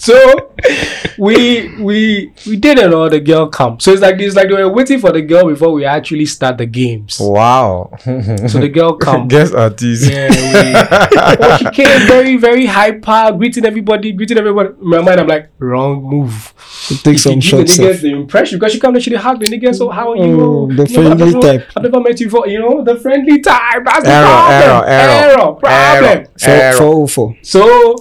So 0.02 0.52
we 1.18 1.68
we 1.80 2.32
we 2.46 2.56
did 2.56 2.76
it 2.78 2.92
all 2.92 3.08
the 3.08 3.20
girl 3.20 3.46
come. 3.46 3.78
So 3.78 3.92
it's 3.92 4.02
like 4.02 4.18
it's 4.18 4.34
like 4.34 4.48
they 4.48 4.54
were 4.54 4.68
waiting 4.72 4.98
for 4.98 5.12
the 5.12 5.22
girl 5.22 5.46
before 5.46 5.72
we 5.72 5.84
actually 5.84 6.26
start 6.26 6.58
the 6.58 6.66
games. 6.66 7.18
Wow. 7.20 7.90
So 8.52 8.58
the 8.58 8.68
girl 8.68 8.94
come. 8.96 9.28
Guess 9.28 9.52
artist. 9.54 10.10
Yeah, 10.10 10.28
we, 10.28 11.46
oh, 11.46 11.56
she 11.58 11.70
came 11.70 12.06
very, 12.08 12.36
very 12.36 12.66
hyper, 12.66 13.32
greeting 13.36 13.64
everybody, 13.64 14.10
greeting 14.12 14.38
everybody. 14.38 14.70
In 14.70 14.88
my 14.88 15.00
mind, 15.00 15.20
I'm 15.20 15.28
like, 15.28 15.50
wrong 15.60 16.02
move. 16.02 16.52
Take 16.88 16.98
If 17.00 17.06
you 17.06 17.18
some 17.18 17.40
shots. 17.40 17.76
the 17.76 17.82
niggas 17.84 18.00
the 18.02 18.10
impression 18.10 18.58
because 18.58 18.72
she 18.72 18.80
come 18.80 18.94
and 18.96 19.04
she 19.04 19.14
hug 19.14 19.38
the 19.38 19.46
niggas. 19.46 19.76
So 19.76 19.88
how 19.90 20.12
are 20.12 20.16
you? 20.16 20.40
Oh, 20.40 20.66
the 20.66 20.86
You 20.88 21.02
know, 21.02 21.16
friendly 21.16 21.40
type. 21.40 21.68
I've 21.76 21.82
never 21.84 22.00
met 22.00 22.18
you 22.18 22.26
before. 22.26 22.48
You 22.48 22.58
know, 22.58 22.82
the 22.82 22.96
friendly 22.98 23.40
type. 23.40 23.84
That's 23.84 24.04
the 24.04 24.10
Error, 24.10 24.26
problem. 24.26 24.60
error, 24.60 24.84
error. 24.88 25.52
problem. 25.52 26.04
Error. 26.04 26.24
Four, 26.38 26.50
Error. 26.50 26.76
four, 26.78 26.94
oh 26.94 27.06
four. 27.06 27.36
So 27.42 27.96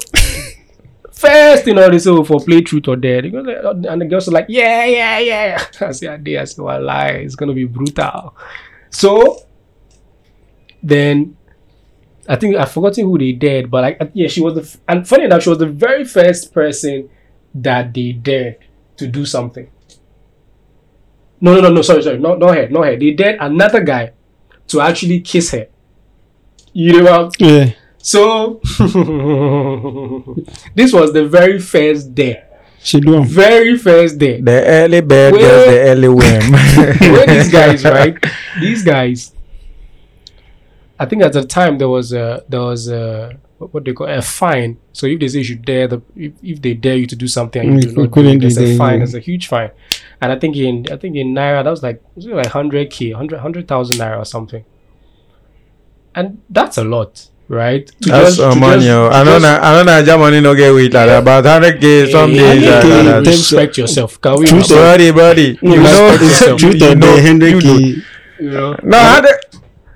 first, 1.22 1.68
you 1.68 1.74
know, 1.74 1.90
they 1.90 2.00
say 2.00 2.12
for 2.24 2.40
play 2.40 2.62
truth 2.62 2.88
or 2.88 2.96
dare, 2.96 3.20
and 3.24 4.02
the 4.02 4.06
girls 4.10 4.28
are 4.28 4.32
like, 4.32 4.48
yeah, 4.50 4.86
yeah, 4.86 5.20
yeah. 5.20 5.66
I 5.82 5.92
say, 5.92 6.08
ah, 6.08 6.14
I 6.14 6.18
did. 6.18 6.38
I 6.38 6.46
say, 6.46 6.62
well, 6.62 6.82
lie. 6.84 7.22
It's 7.26 7.36
gonna 7.36 7.54
be 7.54 7.66
brutal. 7.66 8.36
So 8.90 9.46
then, 10.84 11.38
I 12.28 12.36
think 12.36 12.56
I've 12.56 12.72
forgotten 12.72 13.06
who 13.06 13.18
they 13.18 13.32
dared, 13.34 13.70
but 13.72 13.82
like, 13.82 14.12
yeah, 14.14 14.28
she 14.28 14.42
was 14.42 14.56
the 14.56 14.62
f- 14.62 14.78
and 14.88 15.08
funny 15.08 15.26
enough, 15.26 15.44
she 15.44 15.50
was 15.50 15.60
the 15.60 15.68
very 15.68 16.04
first 16.06 16.54
person 16.54 17.10
that 17.56 17.94
they 17.94 18.12
dared 18.14 18.58
to 18.98 19.08
do 19.08 19.26
something. 19.26 19.70
No, 21.40 21.56
no, 21.56 21.62
no, 21.62 21.70
no. 21.70 21.82
Sorry, 21.82 22.04
sorry. 22.04 22.20
no, 22.20 22.36
no 22.36 22.48
her. 22.54 22.70
Not 22.70 22.86
her. 22.86 22.96
They 22.98 23.12
dared 23.12 23.38
another 23.42 23.82
guy 23.84 24.14
to 24.68 24.82
actually 24.82 25.22
kiss 25.22 25.52
her. 25.52 25.68
You 26.74 27.02
know 27.02 27.12
what? 27.12 27.42
Yeah. 27.42 27.72
So 28.04 28.60
this 30.76 30.92
was 30.94 31.14
the 31.14 31.28
very 31.28 31.60
first 31.60 32.14
day. 32.16 32.44
She 32.84 33.00
do. 33.00 33.24
Very 33.24 33.78
first 33.78 34.18
day. 34.18 34.42
The 34.42 34.66
early 34.66 35.02
bird 35.02 35.34
gets 35.36 35.66
the 35.70 35.80
early 35.92 36.08
worm. 36.10 36.52
Where 37.14 37.28
these 37.28 37.52
guys, 37.60 37.84
right? 37.86 38.18
These 38.60 38.84
guys. 38.84 39.34
I 40.98 41.06
think 41.06 41.22
at 41.24 41.34
the 41.34 41.44
time 41.46 41.78
there 41.78 41.90
was 41.90 42.12
a 42.14 42.44
there 42.50 42.62
was 42.62 42.88
a 42.90 43.38
what 43.58 43.86
they 43.86 43.94
call 43.94 44.08
a 44.08 44.22
fine. 44.22 44.80
So 44.94 45.06
if 45.06 45.20
they 45.20 45.28
say 45.28 45.40
you 45.40 45.44
should 45.44 45.64
dare 45.64 45.88
the 45.88 46.02
if, 46.16 46.34
if 46.42 46.62
they 46.62 46.74
dare 46.74 46.96
you 46.98 47.06
to 47.08 47.16
do 47.16 47.28
something 47.28 47.62
and 47.62 47.84
you 47.84 47.90
Mm, 47.90 47.96
do 47.96 48.02
not 48.02 48.12
couldn't 48.12 48.38
it, 48.38 48.40
do 48.40 48.50
there's 48.50 48.72
a 48.72 48.78
fine. 48.78 49.00
There's 49.00 49.14
a 49.14 49.20
huge 49.20 49.48
fine. 49.48 49.70
And 50.20 50.32
I 50.32 50.40
think 50.40 50.56
in 50.58 50.88
I 50.92 50.98
think 50.98 51.16
in 51.16 51.36
naira 51.36 51.64
that 51.64 51.70
was 51.70 51.84
like 51.84 52.02
was 52.16 52.26
it 52.26 52.34
like 52.34 52.48
hundred 52.48 52.90
k, 52.90 53.12
hundred 53.12 53.40
hundred 53.40 53.68
thousand 53.68 53.98
naira 53.98 54.18
or 54.18 54.26
something. 54.26 54.66
And 56.16 56.42
that's 56.50 56.78
a 56.78 56.84
lot, 56.84 57.30
right? 57.48 57.86
To 57.88 58.10
That's 58.10 58.38
just- 58.38 58.54
to 58.54 58.60
money. 58.60 58.82
just- 58.86 58.90
oh. 58.90 59.10
I 59.12 59.24
to 59.24 59.40
know. 59.40 59.60
I 59.62 59.76
don't 59.76 59.86
know. 59.86 59.92
Naija 60.04 60.20
money 60.20 60.42
no 60.42 60.56
get 60.56 60.74
weight 60.74 60.94
like 60.94 61.08
that. 61.08 61.24
But 61.26 61.46
hundred 61.46 61.82
k 61.82 62.12
some 62.12 62.32
days. 62.32 62.40
hey, 62.64 62.70
uh, 62.70 62.82
hey, 62.82 62.90
that- 63.04 63.24
that- 63.24 63.28
respect 63.28 63.78
yourself. 63.78 64.20
Can 64.22 64.40
we? 64.40 64.46
Truth 64.48 64.70
respect- 64.70 64.80
Brody, 64.82 65.12
brody. 65.12 65.60
You 65.62 65.72
You 65.74 65.82
know. 65.82 66.10
respect 66.10 66.22
yourself. 66.24 66.62
You 66.62 66.70
Truth 66.72 66.82
or 66.84 66.96
know. 66.96 67.02
dare, 67.16 67.22
Henry 67.22 67.50
You 67.52 67.62
know. 67.62 67.78
You 68.40 68.50
know? 68.52 68.76
No, 68.84 68.98
hundred. 68.98 69.36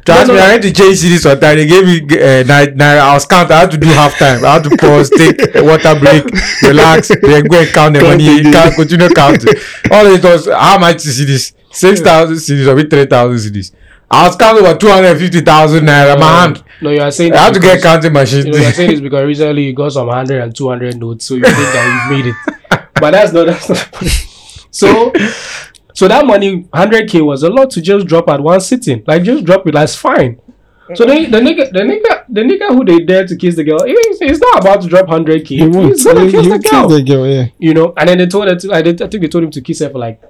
Trust 0.05 0.27
No, 0.27 0.33
me, 0.35 0.39
no. 0.39 0.45
I 0.45 0.53
need 0.57 0.61
to 0.61 0.71
change 0.71 0.97
cedis 1.01 1.21
sometime. 1.21 1.57
They 1.57 1.65
gave 1.65 1.83
me 1.83 1.97
uh, 2.21 2.43
nine, 2.43 2.77
nine. 2.77 2.99
I 2.99 3.13
was 3.15 3.25
count. 3.25 3.49
I 3.49 3.61
had 3.61 3.71
to 3.71 3.77
do 3.79 3.87
half 3.87 4.15
time. 4.19 4.45
I 4.45 4.53
had 4.53 4.63
to 4.65 4.77
pause, 4.77 5.09
take 5.09 5.55
a 5.55 5.63
water 5.63 5.99
break, 5.99 6.23
relax, 6.61 7.07
then 7.07 7.45
go 7.45 7.59
and 7.59 7.69
count 7.69 7.95
the 7.95 8.01
money. 8.03 8.39
again. 8.39 8.53
Count, 8.53 8.75
continue 8.75 9.09
counting. 9.09 9.55
All 9.89 10.05
it 10.05 10.23
was 10.23 10.45
how 10.47 10.77
much 10.77 10.97
cedis? 10.97 11.53
Six 11.71 12.01
thousand 12.01 12.35
cedis 12.35 12.67
or 12.67 12.79
three 12.87 13.05
thousand 13.07 13.37
cedis. 13.51 13.71
I 14.09 14.27
was 14.27 14.35
counting 14.35 14.65
over 14.65 14.77
two 14.77 14.87
hundred 14.87 15.11
and 15.11 15.19
fifty 15.19 15.41
thousand 15.41 15.85
naira. 15.85 16.19
My 16.19 16.25
oh, 16.25 16.39
hand. 16.39 16.63
No, 16.81 16.89
you 16.91 17.01
are 17.01 17.11
saying. 17.11 17.33
I 17.33 17.45
had 17.45 17.53
to 17.53 17.59
get 17.59 17.81
counting 17.81 18.13
machine. 18.13 18.45
You 18.45 18.51
know, 18.51 18.57
you 18.59 18.65
are 18.65 18.71
saying 18.73 18.91
this 18.91 19.01
because 19.07 19.23
recently 19.25 19.63
you 19.63 19.73
got 19.73 19.91
some 19.91 20.07
100 20.07 20.41
and 20.41 20.55
200 20.55 20.97
notes, 20.97 21.25
so 21.25 21.35
you 21.35 21.43
think 21.43 21.55
that 21.55 22.07
you've 22.09 22.17
made 22.17 22.29
it. 22.31 22.35
But 22.97 23.11
that's 23.11 23.33
not. 23.33 23.47
That's 23.47 23.67
not. 23.67 23.77
the 23.77 23.97
point. 23.97 24.11
So, 24.71 25.13
so 25.93 26.07
that 26.07 26.25
money, 26.25 26.63
100k, 26.63 27.25
was 27.25 27.43
a 27.43 27.49
lot 27.49 27.69
to 27.71 27.81
just 27.81 28.07
drop 28.07 28.29
at 28.29 28.41
one 28.41 28.59
sitting. 28.61 29.03
Like 29.05 29.23
just 29.23 29.43
drop 29.43 29.67
it. 29.67 29.73
That's 29.73 29.95
fine. 29.95 30.39
So 30.93 31.05
the, 31.05 31.25
the 31.25 31.39
nigga, 31.39 31.71
the 31.71 31.79
nigga, 31.79 32.25
the 32.29 32.41
nigga 32.41 32.67
who 32.67 32.85
they 32.85 33.03
dare 33.03 33.25
to 33.25 33.35
kiss 33.35 33.55
the 33.55 33.63
girl, 33.63 33.83
he's, 33.85 34.19
he's 34.19 34.39
not 34.39 34.59
about 34.59 34.81
to 34.83 34.87
drop 34.87 35.07
100k. 35.07 35.47
He 35.47 35.67
won't. 35.67 35.87
He's 35.87 36.03
gonna 36.05 36.25
He- 36.25 36.31
kiss 36.31 36.45
he'll 36.45 36.57
the 36.57 36.63
kill 36.63 36.81
girl. 36.81 36.89
the 36.89 37.03
girl, 37.03 37.27
yeah. 37.27 37.45
You 37.57 37.73
know, 37.73 37.93
and 37.97 38.07
then 38.07 38.19
they 38.19 38.27
told 38.27 38.47
her 38.47 38.55
to, 38.55 38.71
I, 38.71 38.81
did, 38.83 39.01
I 39.01 39.07
think 39.07 39.21
they 39.23 39.27
told 39.27 39.45
him 39.45 39.51
to 39.51 39.61
kiss 39.61 39.79
her 39.79 39.89
for 39.89 39.97
like 39.97 40.21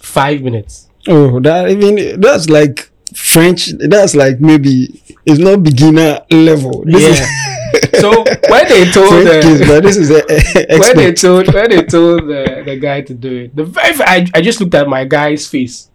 five 0.00 0.42
minutes. 0.42 0.90
Oh, 1.08 1.40
that 1.40 1.70
even 1.70 2.20
that's 2.20 2.48
like 2.48 2.90
French. 3.14 3.70
That's 3.78 4.14
like 4.14 4.40
maybe 4.40 5.02
it's 5.26 5.38
not 5.38 5.62
beginner 5.62 6.20
level. 6.30 6.84
This 6.86 7.20
Yeah. 7.20 8.00
so 8.00 8.24
when 8.48 8.68
they 8.68 8.90
told 8.90 9.08
French 9.24 9.44
the, 9.44 9.64
but 9.68 9.82
this 9.82 9.96
is 9.96 10.10
a, 10.10 10.22
when 10.78 10.96
they 10.96 11.12
told 11.12 11.52
when 11.52 11.70
they 11.70 11.82
told 11.82 12.22
the, 12.28 12.62
the 12.64 12.76
guy 12.78 13.02
to 13.02 13.14
do 13.14 13.44
it, 13.44 13.56
the 13.56 13.64
very 13.64 13.94
I, 14.02 14.26
I 14.34 14.40
just 14.40 14.60
looked 14.60 14.74
at 14.74 14.88
my 14.88 15.04
guy's 15.04 15.46
face. 15.48 15.90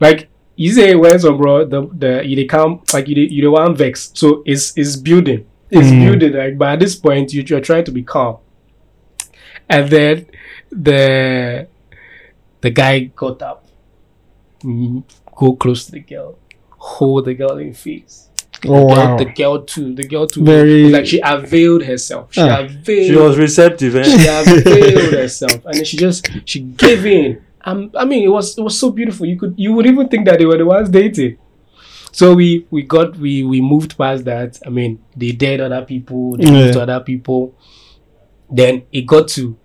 Like 0.00 0.28
you 0.56 0.72
say 0.72 0.94
when 0.94 1.18
some 1.18 1.36
bro 1.38 1.64
the 1.64 1.88
the 1.92 2.22
you 2.24 2.36
they 2.36 2.44
come 2.44 2.82
like 2.92 3.08
you 3.08 3.14
the 3.42 3.50
one 3.50 3.74
vex. 3.74 4.10
So 4.14 4.42
it's 4.44 4.76
it's 4.76 4.96
building. 4.96 5.46
It's 5.70 5.88
Mm. 5.88 6.04
building 6.04 6.32
like 6.34 6.58
but 6.58 6.68
at 6.74 6.80
this 6.80 6.94
point 6.94 7.32
you, 7.32 7.42
you're 7.46 7.60
trying 7.60 7.84
to 7.84 7.90
be 7.92 8.02
calm. 8.02 8.36
And 9.68 9.88
then 9.90 10.26
the 10.70 11.66
the 12.64 12.70
guy 12.70 12.94
got 13.22 13.38
up, 13.50 13.60
mm, 14.62 15.02
go 15.36 15.54
close 15.62 15.86
to 15.86 15.92
the 15.92 16.00
girl, 16.00 16.38
hold 16.78 17.24
the 17.26 17.34
girl 17.34 17.56
in 17.58 17.72
face. 17.74 18.28
Oh 18.66 18.68
The 18.68 18.68
girl- 18.68 18.86
wow. 18.88 19.16
The 19.22 19.24
girl 19.40 19.56
too. 19.72 19.94
The 19.94 20.06
girl 20.12 20.26
too. 20.26 20.42
Very- 20.44 20.88
like 20.90 21.06
she 21.06 21.20
availed 21.22 21.82
herself. 21.84 22.32
She 22.32 22.40
Ah. 22.40 22.60
availed. 22.64 23.06
She 23.10 23.16
was 23.16 23.36
receptive, 23.46 23.92
eh? 23.96 24.04
she 24.04 24.26
availed 24.40 25.12
herself, 25.22 25.58
and 25.66 25.74
then 25.76 25.84
she 25.84 25.96
just 26.06 26.20
she 26.44 26.60
gave 26.60 27.04
in. 27.06 27.40
Um, 27.66 27.90
I 27.94 28.04
mean, 28.04 28.22
it 28.24 28.32
was 28.38 28.56
it 28.58 28.62
was 28.68 28.78
so 28.78 28.90
beautiful. 28.90 29.26
You 29.26 29.38
could 29.38 29.54
you 29.56 29.72
would 29.74 29.86
even 29.86 30.08
think 30.08 30.24
that 30.26 30.38
they 30.38 30.46
were 30.46 30.58
the 30.58 30.66
ones 30.66 30.88
dating. 30.88 31.36
So 32.12 32.34
we 32.34 32.66
we 32.70 32.82
got 32.82 33.16
we 33.24 33.42
we 33.52 33.60
moved 33.60 33.98
past 33.98 34.24
that. 34.24 34.58
I 34.66 34.70
mean, 34.70 34.98
they 35.16 35.32
dated 35.32 35.60
other 35.72 35.84
people. 35.84 36.36
They 36.38 36.50
moved 36.50 36.72
to 36.74 36.82
other 36.82 37.00
people. 37.00 37.54
Then 38.50 38.82
it 38.92 39.02
got 39.14 39.28
to 39.36 39.56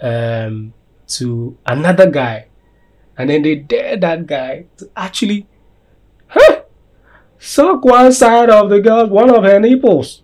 um 0.00 0.72
to 1.18 1.56
another 1.66 2.10
guy, 2.10 2.46
and 3.16 3.30
then 3.30 3.42
they 3.42 3.56
dared 3.56 4.00
that 4.02 4.26
guy 4.26 4.66
to 4.78 4.90
actually, 4.96 5.46
huh, 6.28 6.62
suck 7.38 7.84
one 7.84 8.12
side 8.12 8.50
of 8.50 8.70
the 8.70 8.80
girl, 8.80 9.06
one 9.08 9.30
of 9.30 9.42
her 9.44 9.58
nipples. 9.60 10.22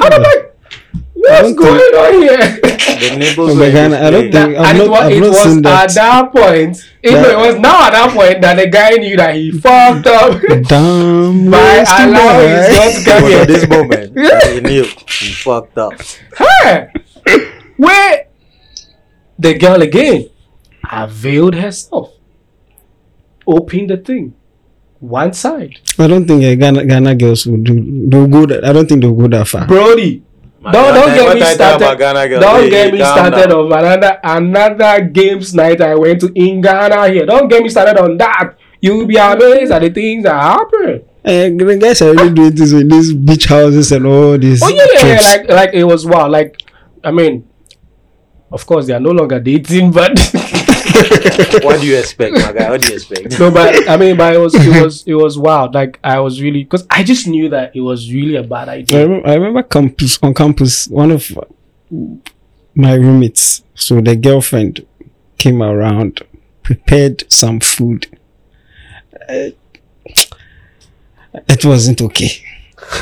And 0.00 0.14
I'm 0.14 0.22
like, 0.22 0.56
what's 1.14 1.42
don't 1.42 1.56
going 1.56 1.94
on 1.94 2.22
here? 2.22 2.60
The 2.98 3.16
nipples 3.16 3.50
Oh, 3.50 3.54
were 3.54 3.70
but 3.70 3.92
I 3.92 4.10
don't 4.10 4.32
think- 4.32 4.56
I've 4.58 4.66
and 4.66 4.78
it 4.78 4.88
was, 4.90 5.00
I've 5.00 5.12
it 5.12 5.20
not 5.20 5.28
was 5.28 5.42
seen 5.42 5.62
that. 5.62 5.90
at 5.90 5.94
that 5.94 6.32
point. 6.32 6.90
It, 7.02 7.12
That- 7.12 7.30
it 7.30 7.36
was 7.36 7.56
now 7.60 7.86
at 7.86 7.90
that 7.92 8.10
point 8.12 8.40
that 8.42 8.54
the 8.56 8.66
guy 8.66 8.90
knew 8.96 9.16
that 9.16 9.34
he 9.36 9.52
fucked 9.52 10.06
up 10.08 10.40
Damn. 10.66 11.50
by 11.50 11.78
wasted 11.78 12.06
allowing 12.08 12.48
his 12.48 12.66
boy. 12.66 12.74
girl 12.74 12.92
to 12.92 13.04
come 13.04 13.22
was 13.22 13.32
here. 13.32 13.40
at 13.42 13.48
this 13.48 13.68
moment 13.76 14.14
that 14.14 14.52
he 14.52 14.60
knew 14.60 14.84
he 14.84 15.32
fucked 15.32 15.78
up. 15.78 15.92
Hey, 16.36 16.88
where 17.76 18.26
the 19.38 19.54
girl 19.58 19.80
again 19.82 20.28
availed 20.90 21.54
herself, 21.54 22.12
opened 23.46 23.90
the 23.90 23.96
thing, 23.96 24.34
one 25.00 25.32
side. 25.32 25.78
I 25.98 26.06
don't 26.06 26.26
think 26.26 26.44
uh, 26.44 26.54
Ghana, 26.54 26.84
Ghana 26.86 27.14
girls 27.14 27.46
will 27.46 27.58
do. 27.58 28.08
They'll 28.08 28.26
go 28.28 28.46
that. 28.46 28.64
I 28.64 28.72
don't 28.72 28.88
think 28.88 29.02
they'll 29.02 29.14
go 29.14 29.28
that 29.28 29.46
far. 29.48 29.66
Brody, 29.66 30.22
Don't- 30.62 30.72
what 30.74 30.94
don't 30.94 31.14
get 31.14 31.34
me 31.34 31.42
started- 31.44 31.76
about 31.84 31.98
Ghana 31.98 32.28
girls, 32.28 32.42
don't 32.42 32.62
hey, 32.64 32.70
get 32.70 32.92
me 32.92 32.98
started 32.98 33.52
on 33.52 33.72
another 33.72 34.18
another 34.24 35.04
games 35.04 35.54
night 35.54 35.80
I 35.80 35.94
went 35.94 36.20
to 36.22 36.32
in 36.34 36.60
Ghana 36.60 37.08
here. 37.08 37.26
Don't 37.26 37.48
get 37.48 37.62
me 37.62 37.68
started 37.68 37.96
on 37.98 38.16
that. 38.18 38.54
You'll 38.80 39.06
be 39.06 39.16
amazed 39.16 39.72
at 39.72 39.82
the 39.82 39.90
things 39.90 40.22
that 40.24 40.34
happen. 40.40 41.02
Uh, 41.24 41.50
the 41.50 41.78
guys 41.80 42.00
are 42.02 42.12
really 42.14 42.30
doing 42.32 42.54
this 42.54 42.72
in 42.72 42.88
these 42.88 43.12
beach 43.12 43.46
houses 43.46 43.90
and 43.92 44.06
all 44.06 44.38
these. 44.38 44.62
Oh 44.62 44.68
yeah, 44.68 44.86
yeah, 44.94 45.06
yeah, 45.14 45.20
like 45.20 45.48
like 45.48 45.70
it 45.74 45.84
was 45.84 46.06
wow. 46.06 46.28
Like 46.28 46.56
I 47.04 47.10
mean, 47.10 47.47
of 48.50 48.66
course 48.66 48.86
they 48.86 48.92
are 48.94 49.00
no 49.00 49.10
longer 49.10 49.40
dating, 49.40 49.92
but 49.92 50.12
What 51.62 51.80
do 51.80 51.86
you 51.86 51.96
expect, 51.96 52.32
my 52.34 52.52
guy? 52.52 52.70
What 52.70 52.80
do 52.80 52.88
you 52.88 52.94
expect? 52.94 53.38
no, 53.38 53.50
but 53.50 53.88
I 53.88 53.96
mean, 53.96 54.16
but 54.16 54.34
it 54.34 54.38
was 54.38 54.54
it 54.54 54.82
was 54.82 55.04
it 55.06 55.14
was 55.14 55.38
wild. 55.38 55.74
Like 55.74 55.98
I 56.02 56.18
was 56.20 56.42
really 56.42 56.64
because 56.64 56.86
I 56.90 57.04
just 57.04 57.26
knew 57.26 57.48
that 57.50 57.74
it 57.76 57.80
was 57.80 58.12
really 58.12 58.36
a 58.36 58.42
bad 58.42 58.68
I 58.68 58.74
idea. 58.78 59.06
remember, 59.06 59.28
I 59.28 59.34
remember 59.34 59.62
campus 59.62 60.18
on 60.22 60.34
campus. 60.34 60.88
One 60.88 61.10
of 61.12 61.30
my 62.74 62.94
roommates, 62.94 63.62
so 63.74 64.00
the 64.00 64.16
girlfriend, 64.16 64.86
came 65.36 65.62
around, 65.62 66.22
prepared 66.62 67.30
some 67.32 67.60
food. 67.60 68.06
Uh, 69.28 69.50
it 71.48 71.64
wasn't 71.64 72.00
okay. 72.02 72.30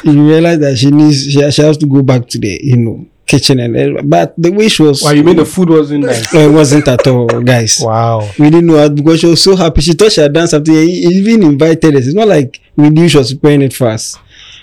You 0.04 0.26
realize 0.28 0.58
that 0.58 0.76
she 0.76 0.90
needs 0.90 1.24
she, 1.24 1.50
she 1.50 1.62
has 1.62 1.76
to 1.78 1.86
go 1.86 2.02
back 2.02 2.28
to 2.28 2.38
the 2.38 2.58
you 2.62 2.76
know 2.76 3.06
kitchen 3.26 3.58
and 3.60 3.98
uh, 3.98 4.02
but 4.02 4.34
the 4.38 4.50
wish 4.50 4.78
was 4.80 5.02
Why 5.02 5.12
you 5.12 5.24
mean 5.24 5.36
the 5.36 5.44
food 5.44 5.68
wasn't 5.68 6.04
nice? 6.04 6.32
No, 6.32 6.48
it 6.48 6.52
wasn't 6.52 6.88
at 6.88 7.06
all, 7.06 7.26
guys. 7.42 7.78
Wow. 7.80 8.28
We 8.38 8.50
didn't 8.50 8.66
know 8.66 8.88
because 8.88 9.20
she 9.20 9.26
was 9.26 9.42
so 9.42 9.56
happy. 9.56 9.80
She 9.80 9.92
thought 9.92 10.12
she 10.12 10.20
had 10.20 10.32
done 10.32 10.48
something. 10.48 10.74
He 10.74 11.06
even 11.18 11.42
invited 11.42 11.96
us. 11.96 12.06
It's 12.06 12.14
not 12.14 12.28
like 12.28 12.60
we 12.76 12.90
knew 12.90 13.08
she 13.08 13.18
was 13.18 13.34
preparing 13.34 13.62
it 13.62 13.72
for 13.74 13.88
us. 13.88 14.18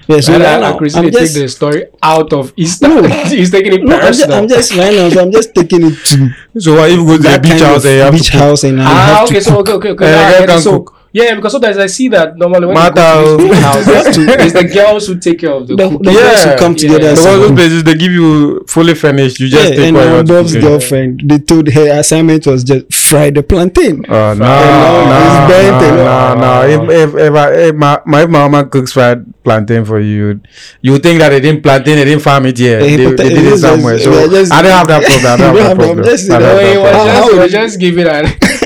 Yeah, 0.08 0.20
so 0.20 0.34
right 0.34 0.42
right 0.42 0.60
now, 0.60 0.78
Chris, 0.78 0.96
I'm 0.96 1.10
just, 1.12 1.34
take 1.34 1.44
the 1.44 1.48
story 1.48 1.86
out 2.02 2.34
of 2.34 2.52
Easter. 2.58 2.88
No. 2.90 3.08
He's 3.08 3.52
taking 3.52 3.74
it 3.74 3.84
no, 3.84 3.96
I'm 3.96 4.02
just, 4.02 4.20
personal. 4.20 4.38
I'm 4.38 4.48
just 4.50 4.76
right 4.76 4.94
now. 4.94 5.10
So 5.10 5.22
I'm 5.22 5.32
just 5.32 5.56
taking 5.56 5.84
it 5.84 5.96
to 6.06 6.60
So 6.60 6.76
what 6.76 6.92
if 6.92 6.98
you 7.00 7.06
go 7.06 7.18
to 7.18 7.24
the 7.24 7.40
beach 7.40 7.62
house 7.62 7.86
and 7.86 7.94
you 7.94 8.02
have 8.02 8.14
beach 8.14 8.32
to 8.32 8.38
house 8.38 8.64
and 8.66 8.82
ah, 8.82 8.84
have 8.84 9.30
okay, 9.30 9.36
to 9.36 9.42
so 9.42 9.60
okay, 9.60 9.72
okay, 9.74 9.90
okay. 9.92 10.06
Now 10.06 10.28
I 10.28 10.32
girl 10.32 10.40
get 10.40 10.44
it. 10.44 10.54
can 10.54 10.62
so 10.62 10.80
cook. 10.80 11.03
Yeah, 11.14 11.36
because 11.36 11.52
sometimes 11.52 11.78
I 11.78 11.86
see 11.86 12.08
that 12.10 12.36
normally 12.38 12.66
when 12.66 12.74
Mata, 12.76 12.92
you 12.92 12.98
go 12.98 13.38
to 13.38 13.44
these 13.44 13.50
big 13.50 13.58
oh. 13.58 13.62
houses, 13.62 14.18
it's 14.18 14.54
the 14.54 14.64
girls 14.74 15.08
who 15.08 15.20
take 15.20 15.40
care 15.40 15.52
of 15.52 15.68
the, 15.68 15.76
The, 15.76 15.84
cooking. 15.84 16.02
the 16.04 16.12
Yeah. 16.12 16.20
girls 16.22 16.44
who 16.44 16.56
come 16.58 16.76
together 16.76 17.04
Yeah. 17.06 17.12
as 17.12 17.20
Because 17.20 17.38
a 17.38 17.40
those 17.40 17.52
places 17.52 17.84
they 17.84 17.96
give 17.96 18.12
you 18.12 18.64
fully 18.68 18.96
furnished. 18.96 19.40
You 19.40 19.48
just 19.50 19.64
Yeah, 19.64 19.70
take 19.76 19.80
and 19.88 19.96
what 19.96 20.04
you 20.04 20.10
our 20.10 20.16
want 20.16 20.28
to 20.28 20.34
Bob's 20.34 20.56
girlfriend, 20.56 21.22
they 21.26 21.38
told 21.38 21.70
her 21.70 22.00
assignment 22.00 22.48
was 22.48 22.64
just 22.64 22.92
fry 22.94 23.30
the 23.30 23.44
plantain. 23.44 24.04
Oh 24.10 24.34
no, 24.34 24.36
no, 24.40 24.44
now 24.44 25.48
it's 25.48 25.54
burnt 25.54 25.98
no, 25.98 26.36
no, 26.36 26.42
no. 26.42 26.90
If 26.90 27.14
if 27.14 27.28
if, 27.28 27.34
I, 27.34 27.54
if 27.70 27.76
my, 27.76 28.00
my 28.06 28.26
mama 28.26 28.66
cooks 28.66 28.94
fried 28.94 29.24
plantain 29.44 29.86
for 29.86 30.00
you, 30.00 30.40
you 30.82 30.98
think 31.00 31.20
that 31.20 31.30
they 31.30 31.42
didn't 31.42 31.62
plantain, 31.62 31.98
they 31.98 32.06
didn't 32.06 32.24
farm 32.24 32.46
it 32.48 32.58
here. 32.58 32.80
They, 32.80 33.06
but 33.06 33.18
they 33.18 33.26
it 33.28 33.30
did 33.30 33.38
it 33.46 33.54
is 33.54 33.62
somewhere. 33.62 33.98
just- 33.98 34.06
So 34.06 34.30
just- 34.30 34.54
I 34.54 34.62
don't 34.62 34.72
have 34.72 34.88
that 34.88 35.04
problem. 35.04 35.34
I 35.34 35.38
don't 35.38 35.44
have 35.44 35.54
that 35.58 35.60
don't 35.60 35.68
have 35.68 35.78
problem. 35.78 36.06
just- 36.06 36.32
I 36.32 36.40
don't 36.40 36.56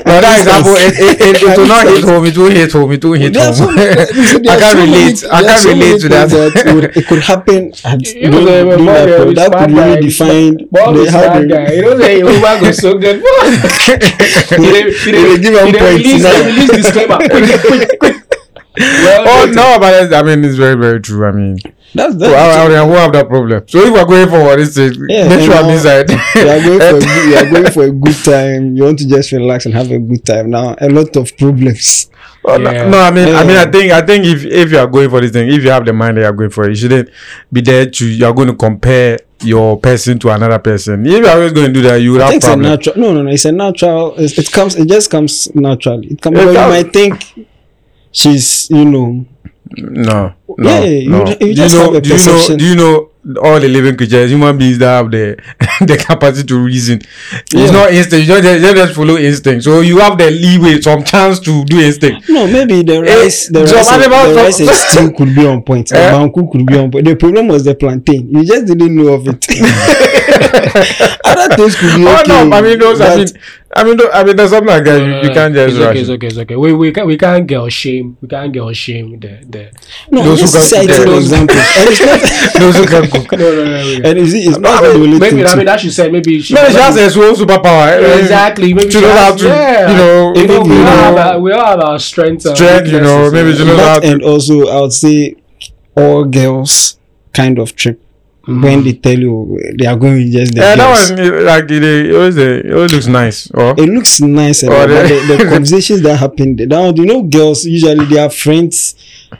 No, 0.08 0.20
that 0.20 0.32
was 0.38 0.44
problem. 0.44 0.48
just, 0.48 0.48
How 0.48 0.58
he 0.58 0.68
would 0.68 0.72
was 0.72 0.82
you- 0.82 0.88
just 0.88 0.88
giving 0.88 0.88
an. 0.88 0.88
No, 0.88 0.88
that 0.88 0.88
example, 0.88 0.88
it, 0.88 0.94
it, 0.98 1.14
it, 1.20 1.42
it 1.42 1.58
will 1.58 1.68
not 1.68 1.84
hit 1.86 2.04
home. 2.04 2.24
It 2.26 2.36
will 2.38 2.50
hit 2.50 2.72
home. 2.72 2.90
It 2.92 3.04
will 3.04 3.12
hit 3.18 3.32
There 3.34 3.52
so 3.52 3.64
home. 3.66 3.74
many- 3.76 3.90
I 4.48 4.56
can't 4.58 4.62
so 4.62 4.76
many- 4.78 4.92
relate. 4.92 5.18
I 5.28 5.40
can't 5.42 5.60
so 5.62 5.68
relate 5.68 6.00
to 6.00 6.08
that. 6.08 6.26
that 6.30 6.74
would- 6.74 6.96
it 6.96 7.04
could 7.06 7.22
happen 7.22 7.72
at 7.84 8.00
You 8.02 8.30
during- 8.30 8.32
know, 8.32 8.44
the 8.44 8.76
during 8.76 8.86
that 8.86 9.06
the. 9.06 9.34
That 9.38 9.50
could 9.52 9.70
really 9.76 9.94
guy, 9.94 10.00
define 10.00 10.52
Bob 10.72 10.94
the 10.94 11.00
is 11.02 11.10
how 11.12 11.20
that 11.20 11.44
guy. 11.48 11.72
You 11.72 11.82
know, 11.82 11.98
say 11.98 12.22
woman 12.22 12.56
go 12.60 12.70
so 12.72 12.90
good. 12.98 13.18
he 13.18 14.56
dey- 14.56 14.92
he 14.92 15.10
They 15.12 15.38
give 15.38 15.54
am 15.54 15.66
he 15.66 15.72
dey 15.72 15.78
points 15.78 16.04
release- 16.04 16.44
release 16.46 16.70
disclaimer. 16.70 17.18
Quick, 17.18 17.60
quick, 17.68 17.98
quick. 18.00 18.16
Well, 18.76 19.24
Oh 19.28 19.40
noted. 19.46 19.56
no, 19.56 19.76
but 19.80 19.94
it's- 20.02 20.12
I 20.12 20.22
mean 20.22 20.44
it's 20.44 20.54
very 20.56 20.76
very 20.76 21.00
true. 21.00 21.24
I 21.26 21.32
mean, 21.32 21.58
That's 21.94 22.12
so 22.12 22.18
that's 22.18 22.56
I, 22.56 22.66
I, 22.74 22.74
I 22.80 22.82
won't 22.84 22.98
have 22.98 23.12
that 23.12 23.28
problem. 23.28 23.62
So 23.66 23.78
if 23.80 23.92
we're 23.92 24.04
going 24.04 24.28
for 24.28 24.56
this 24.56 24.74
thing, 24.74 24.92
Yeah, 25.08 25.28
make 25.28 25.40
sure 25.44 25.54
I'm 25.54 25.70
inside. 25.70 26.10
you 26.10 26.48
are 26.48 26.60
going 26.62 26.80
for 26.80 26.96
a 26.96 27.00
good, 27.00 27.28
you 27.30 27.36
are 27.36 27.50
going 27.54 27.72
for 27.72 27.84
a 27.84 27.90
good 27.90 28.16
time. 28.24 28.76
You 28.76 28.84
want 28.84 28.98
to 29.00 29.08
just 29.08 29.32
relax 29.32 29.64
and 29.66 29.74
have 29.74 29.90
a 29.90 29.98
good 29.98 30.24
time. 30.24 30.50
Now 30.50 30.76
a 30.80 30.88
lot 30.88 31.16
of 31.16 31.36
problems. 31.36 32.10
No- 32.46 32.56
Yeah. 32.58 32.88
No, 32.88 32.98
I 33.00 33.10
mean, 33.10 33.34
I 33.34 33.44
mean, 33.44 33.56
I 33.56 33.66
think, 33.70 33.92
I 33.92 34.00
think 34.02 34.24
if 34.24 34.44
if 34.44 34.70
you 34.70 34.78
are 34.78 34.86
going 34.86 35.10
for 35.10 35.20
this 35.20 35.32
thing, 35.32 35.48
if 35.50 35.62
you 35.64 35.70
have 35.70 35.84
the 35.84 35.92
mind 35.92 36.16
that 36.16 36.22
you 36.22 36.26
are 36.26 36.32
going 36.32 36.50
for 36.50 36.64
it, 36.64 36.70
you 36.70 36.76
shouldn't 36.76 37.10
be 37.52 37.60
there 37.60 37.86
to. 37.86 38.06
You 38.06 38.26
are 38.26 38.32
going 38.32 38.48
to 38.48 38.54
compare 38.54 39.18
your 39.42 39.78
person 39.78 40.18
to 40.20 40.30
another 40.30 40.58
person. 40.58 41.04
If 41.04 41.12
you 41.12 41.26
are 41.26 41.36
always 41.36 41.52
going 41.52 41.66
to 41.68 41.72
do 41.72 41.82
that, 41.82 41.96
you 42.00 42.12
will 42.12 42.22
I 42.22 42.24
have 42.24 42.30
think 42.30 42.42
it's 42.42 42.46
a 42.46 42.48
problems. 42.56 42.70
natural. 42.86 42.96
No, 42.96 43.12
no, 43.14 43.22
no. 43.22 43.30
It's 43.30 43.44
a 43.44 43.52
natural. 43.52 44.14
It's, 44.16 44.38
it 44.38 44.50
comes. 44.52 44.76
It 44.76 44.88
just 44.88 45.10
comes 45.10 45.52
naturally. 45.54 46.08
It 46.08 46.22
comes. 46.22 46.38
It 46.38 46.44
But 46.44 46.52
you 46.52 46.68
might 46.68 46.92
think 46.92 47.47
she's. 48.18 48.68
You 48.70 48.84
know. 48.84 49.24
No, 49.76 50.32
no, 50.56 50.70
Yeah, 50.70 50.84
you- 50.84 51.10
no. 51.10 51.26
you 51.28 51.34
do 51.36 51.46
you 51.46 51.54
just 51.54 51.74
know? 51.74 52.00
Do 52.00 52.08
you 52.08 52.16
know? 52.24 52.56
Do 52.56 52.64
you 52.64 52.74
know? 52.74 53.10
All 53.42 53.60
the 53.60 53.68
living 53.68 53.94
creatures, 53.94 54.30
human 54.30 54.56
beings 54.56 54.78
that 54.78 54.86
have 54.96 55.10
the 55.10 55.36
the 55.86 55.98
capacity 55.98 56.46
to 56.46 56.56
reason. 56.58 57.02
It's 57.52 57.70
not 57.72 57.92
instinct. 57.92 58.26
You 58.26 58.32
don't 58.34 58.42
just, 58.42 58.60
you 58.64 58.74
just 58.74 58.94
follow 58.94 59.16
instinct. 59.18 59.64
So 59.64 59.80
you 59.82 59.98
have 59.98 60.16
the 60.16 60.30
leeway, 60.30 60.80
some 60.80 61.04
chance 61.04 61.38
to 61.40 61.62
do 61.66 61.78
instinct. 61.78 62.26
No, 62.30 62.46
maybe 62.46 62.80
the 62.82 62.94
Eh, 63.04 63.16
rice, 63.24 63.48
the 63.48 63.60
rice, 63.64 63.90
the 63.90 64.34
rice 64.34 64.60
and 64.60 64.68
stew 64.88 65.12
could 65.12 65.34
be 65.34 65.44
on 65.46 65.60
point. 65.62 65.88
The 65.90 65.98
Eh? 65.98 66.10
banku 66.12 66.50
could 66.50 66.64
be 66.64 66.78
on 66.78 66.90
point. 66.90 67.04
The 67.04 67.16
problem 67.16 67.48
was 67.48 67.64
the 67.64 67.74
plantain. 67.74 68.30
You 68.30 68.44
just 68.46 68.64
didn't 68.66 68.94
know 68.94 69.08
of 69.08 69.28
it. 69.28 69.44
Other 71.24 71.56
things 71.56 71.76
could 71.76 71.96
be 71.96 72.06
Oh 72.06 72.20
okay. 72.20 72.48
no! 72.48 72.56
I 72.56 72.60
mean, 72.62 72.78
those. 72.78 73.00
I 73.00 73.16
mean, 73.16 73.26
I 73.78 73.84
mean, 73.84 73.98
I 74.12 74.24
mean, 74.24 74.36
there's 74.36 74.50
something 74.50 74.68
like 74.68 74.84
that. 74.84 74.98
You, 75.00 75.28
you 75.28 75.34
can't 75.34 75.54
just 75.54 75.76
it's 75.76 75.78
rush. 75.78 75.90
okay, 75.90 76.00
it's 76.00 76.10
okay, 76.10 76.26
it's 76.26 76.38
okay. 76.38 76.56
We 76.56 76.72
we 76.72 76.92
can't 76.92 77.06
we 77.06 77.16
can't 77.16 77.46
get 77.46 77.72
shame. 77.72 78.16
We 78.20 78.28
can't 78.28 78.52
get 78.52 78.76
shame. 78.76 79.18
The 79.20 79.32
the 79.54 79.62
no, 80.10 80.22
those 80.24 80.40
who 80.40 80.46
just 80.46 80.54
can- 80.72 80.86
cited 80.88 81.06
those- 81.06 81.24
examples. 81.32 81.58
and 81.78 81.88
it's 81.90 82.00
not. 82.08 82.20
Those 82.62 82.76
who 82.76 82.86
can 82.86 83.04
cook. 83.10 83.32
no 83.32 83.38
no 83.38 83.64
no. 83.64 83.98
no. 83.98 84.08
and 84.08 84.18
you 84.18 84.26
see, 84.26 84.42
it's 84.48 84.58
not 84.58 84.82
I 84.82 84.88
the 84.88 84.94
mean, 84.94 85.02
only 85.04 85.18
Maybe 85.20 85.36
thing. 85.36 85.46
I 85.46 85.50
too. 85.52 85.56
mean 85.58 85.66
that 85.66 85.80
she 85.80 85.90
said 85.90 86.12
maybe 86.12 86.40
she. 86.40 86.54
Maybe 86.54 86.72
she 86.72 86.78
has 86.78 86.96
a 86.96 87.10
soul 87.10 87.34
superpower. 87.34 87.86
eh? 88.02 88.18
exactly. 88.20 88.74
Maybe 88.74 88.90
She 88.90 89.00
knows 89.00 89.12
how 89.18 89.32
has- 89.32 89.40
to, 89.40 89.46
yeah. 89.46 89.90
you 89.90 89.96
know, 89.96 90.34
You 90.34 90.46
know, 90.48 90.60
we 90.62 90.74
you 90.74 90.80
all 90.80 90.86
have 90.86 91.14
know, 91.14 91.20
our, 91.22 91.40
we 91.40 91.52
all 91.52 91.66
have 91.66 91.80
our 91.80 91.98
strengths. 91.98 92.44
and 92.46 92.56
Strength, 92.56 92.88
you 92.92 93.00
know, 93.00 93.30
maybe 93.30 93.52
she 93.52 93.58
yeah. 93.60 93.64
knows 93.64 93.80
how 93.80 93.94
that 94.00 94.02
to. 94.02 94.12
and 94.12 94.22
also 94.22 94.66
I 94.68 94.80
would 94.80 94.92
say 94.92 95.36
all 95.96 96.24
girls 96.24 96.98
kind 97.32 97.58
of 97.58 97.76
trip 97.76 98.02
when 98.48 98.82
they 98.82 98.94
tell 98.94 99.18
you 99.18 99.58
they 99.78 99.86
are 99.86 99.96
going 99.96 100.14
with 100.14 100.32
just 100.32 100.54
the 100.54 100.60
Yeah, 100.60 100.76
girls. 100.76 101.08
that 101.10 101.18
eh, 101.20 101.40
like, 101.50 101.70
it, 101.70 102.14
always, 102.14 102.36
it 102.36 102.72
always 102.72 102.92
looks 102.94 103.06
nice. 103.06 103.50
Or, 103.50 103.70
it 103.76 103.88
looks 103.88 104.20
nice 104.20 104.62
and 104.62 104.72
all, 104.72 104.86
but 104.86 105.02
they- 105.08 105.26
the, 105.26 105.36
the 105.44 105.50
conversations 105.54 106.00
that 106.02 106.16
happen 106.16 106.56
now 106.56 106.92
you 106.94 107.04
know 107.04 107.22
girls 107.22 107.64
usually 107.66 108.04
they 108.06 108.18
are 108.18 108.30
friends 108.30 108.94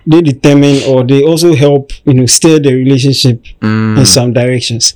they 0.06 0.20
determine 0.20 0.82
or 0.88 1.04
they 1.04 1.22
also 1.22 1.54
help 1.54 1.92
you 2.04 2.14
know 2.14 2.26
steer 2.26 2.58
the 2.58 2.72
relationship 2.74 3.42
Mm. 3.60 3.98
in 3.98 4.06
some 4.06 4.32
directions 4.32 4.94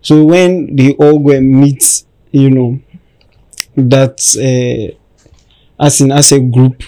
so 0.00 0.24
when 0.24 0.74
they 0.74 0.92
all 0.94 1.18
go 1.20 1.30
and 1.30 1.48
meet 1.48 2.02
you 2.32 2.50
know 2.50 2.80
that 3.76 4.18
uh, 4.36 4.96
as 5.84 6.00
in 6.00 6.12
as 6.12 6.32
a 6.32 6.40
group 6.40 6.82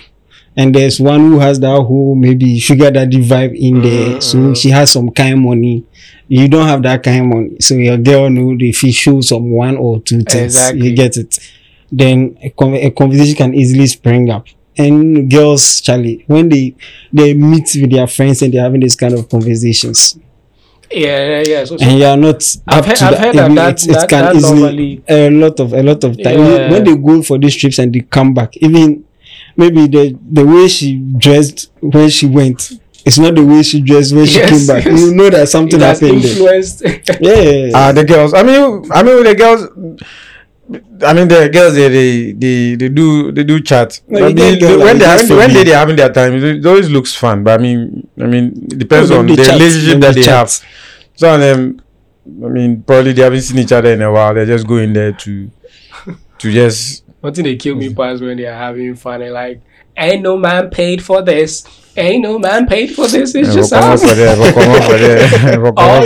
and 0.56 0.74
there's 0.74 1.00
one 1.00 1.20
who 1.30 1.38
has 1.40 1.58
that 1.60 1.80
whole 1.82 2.14
maybe 2.14 2.58
sugar 2.58 2.90
daddy 2.90 3.18
vibe 3.22 3.56
in 3.58 3.82
there. 3.82 4.16
Mm, 4.16 4.22
so 4.22 4.38
mm. 4.38 4.56
she 4.60 4.70
has 4.70 4.92
some 4.92 5.10
kind 5.10 5.34
of 5.34 5.38
money. 5.40 5.84
You 6.28 6.48
don't 6.48 6.66
have 6.66 6.82
that 6.84 7.02
kind 7.02 7.20
of 7.20 7.26
money. 7.36 7.56
So 7.60 7.74
your 7.74 7.98
girl 7.98 8.30
know 8.30 8.56
if 8.58 8.82
you 8.82 8.92
show 8.92 9.20
some 9.20 9.50
one 9.50 9.76
or 9.76 10.00
two 10.00 10.22
things 10.22 10.54
Exactly. 10.56 10.88
you 10.88 10.96
get 10.96 11.16
it. 11.16 11.38
Then 11.92 12.38
a, 12.42 12.50
con- 12.50 12.74
a 12.74 12.90
conversation 12.90 13.34
can 13.36 13.54
easily 13.54 13.86
spring 13.86 14.30
up. 14.30 14.46
And 14.76 15.30
girls, 15.30 15.80
Charlie, 15.80 16.24
when 16.26 16.48
they 16.48 16.74
they 17.12 17.34
meet 17.34 17.70
with 17.80 17.90
their 17.92 18.06
friends 18.08 18.42
and 18.42 18.52
they're 18.52 18.62
having 18.62 18.80
this 18.80 18.96
kind 18.96 19.14
of 19.14 19.28
conversations, 19.28 20.18
Yeah, 20.90 21.24
yeah, 21.40 21.42
yeah. 21.46 21.64
So, 21.64 21.76
so 21.76 21.84
and 21.84 21.98
you 21.98 22.04
are 22.04 22.16
not 22.16 22.42
I've 22.66 22.84
heard- 22.84 23.02
I've 23.02 23.10
that, 23.12 23.20
heard 23.20 23.34
that 23.36 23.50
it- 23.50 23.54
that- 23.56 24.04
it 24.04 24.08
can 24.08 24.24
that 24.24 24.36
easily 24.36 24.60
normally- 24.60 25.02
a 25.08 25.30
lot 25.30 25.60
of 25.60 25.72
a 25.74 25.82
lot 25.82 26.02
of 26.04 26.20
time. 26.22 26.38
Yeah. 26.38 26.70
when 26.70 26.84
they 26.84 26.96
go 26.96 27.22
for 27.22 27.38
these 27.38 27.54
trips 27.54 27.78
and 27.78 27.92
they 27.94 28.00
come 28.00 28.34
back, 28.34 28.56
even 28.56 29.03
maybe 29.56 29.86
the 29.86 30.18
the 30.32 30.44
way 30.44 30.68
she 30.68 30.96
dressed 31.18 31.70
when 31.80 32.08
she 32.08 32.26
went. 32.26 32.72
It's 33.06 33.18
not 33.18 33.34
the 33.34 33.44
way 33.44 33.62
she 33.62 33.80
dressed 33.82 34.14
when 34.14 34.24
she 34.26 34.38
Yes, 34.38 34.50
came 34.50 34.66
back. 34.66 34.84
yes. 34.86 35.00
You 35.00 35.14
know 35.14 35.28
that 35.30 35.48
something 35.48 35.78
it 35.80 35.84
happened 35.84 36.22
there. 36.22 36.30
influenced. 36.32 36.82
Yeah, 37.20 37.70
Ah, 37.74 37.92
the 37.92 38.04
girls. 38.04 38.32
I 38.32 38.42
mean, 38.42 38.90
I 38.90 39.02
mean, 39.02 39.24
the 39.24 39.34
girls. 39.34 39.68
I 41.04 41.12
mean, 41.12 41.28
the 41.28 41.50
girls 41.50 41.74
they 41.74 41.88
they 41.88 42.32
they, 42.32 42.74
they 42.76 42.88
do 42.88 43.30
they 43.32 43.44
do 43.44 43.60
chat. 43.60 44.00
No, 44.08 44.24
I 44.24 44.28
you 44.28 44.34
mean, 44.34 44.58
get 44.58 44.60
girl 44.60 44.78
when 44.78 44.98
they 44.98 45.04
this 45.04 45.20
having, 45.22 45.36
when 45.36 45.52
they, 45.52 45.64
they 45.64 45.70
having 45.72 45.96
their 45.96 46.10
time, 46.10 46.32
it, 46.34 46.42
it 46.44 46.64
always 46.66 46.88
looks 46.90 47.14
fun. 47.14 47.44
But 47.44 47.60
I 47.60 47.62
mean, 47.62 48.08
I 48.18 48.24
mean, 48.24 48.46
it 48.72 48.78
depends 48.78 49.10
No, 49.10 49.18
on 49.18 49.26
the 49.26 49.36
chat, 49.36 49.48
relationship 49.60 50.00
they 50.00 50.06
that 50.06 50.14
they 50.14 50.22
chat. 50.22 50.34
have. 50.34 50.50
Some 51.16 51.34
of 51.34 51.40
them, 51.40 51.82
I 52.42 52.48
mean, 52.48 52.82
probably 52.82 53.12
they 53.12 53.20
haven't 53.22 53.42
seen 53.42 53.58
each 53.58 53.72
other 53.72 53.92
in 53.92 54.00
a 54.00 54.10
while. 54.10 54.32
They're 54.32 54.46
just 54.46 54.66
going 54.66 54.94
there 54.94 55.12
to 55.12 55.50
to 56.38 56.52
just 56.52 57.03
One 57.24 57.32
thing 57.32 57.44
they 57.44 57.56
kill 57.56 57.74
me 57.74 57.88
past 57.88 58.22
when 58.22 58.36
they 58.36 58.44
are 58.44 58.52
having 58.52 58.94
fun 58.96 59.22
and 59.22 59.32
like, 59.32 59.62
ain't 59.96 60.20
no 60.20 60.36
man 60.36 60.68
paid 60.68 61.02
for 61.02 61.22
this. 61.22 61.64
Ain't 61.96 62.22
no 62.22 62.38
man 62.38 62.66
paid 62.66 62.94
for 62.94 63.08
this. 63.08 63.34
It's 63.34 63.54
just 63.54 63.72
us. 63.72 64.02
All 64.04 64.14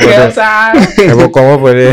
girls 0.00 0.36
there, 0.36 0.44
are. 0.44 0.74
there. 1.74 1.92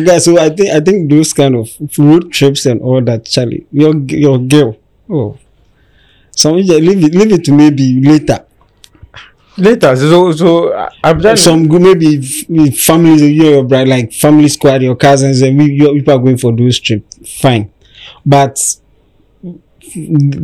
that's 0.04 0.24
so 0.24 0.36
I 0.36 0.48
think 0.48 0.70
I 0.70 0.80
think 0.80 1.12
those 1.12 1.32
kind 1.32 1.54
of 1.54 1.70
road 1.96 2.32
trips 2.32 2.66
and 2.66 2.82
all 2.82 3.00
that, 3.02 3.26
Charlie, 3.26 3.64
your 3.70 3.96
your 3.96 4.40
girl. 4.40 4.76
Oh, 5.08 5.38
so 6.32 6.54
leave 6.54 7.04
it 7.04 7.14
leave 7.14 7.30
it 7.30 7.44
to 7.44 7.52
maybe 7.52 8.00
later. 8.00 8.46
Later, 9.60 9.94
so 9.96 10.32
so 10.32 10.88
I'm 11.04 11.20
to 11.20 11.36
Some 11.36 11.68
maybe 11.68 12.18
with 12.48 12.78
families, 12.78 13.22
your 13.22 13.64
bride, 13.64 13.88
like 13.88 14.12
family 14.12 14.48
squad, 14.48 14.82
your 14.82 14.96
cousins, 14.96 15.42
and 15.42 15.58
we 15.58 15.72
you 15.72 15.92
people 15.94 16.14
are 16.14 16.18
going 16.18 16.38
for 16.38 16.52
those 16.54 16.80
trip. 16.80 17.04
Fine, 17.26 17.70
but 18.24 18.58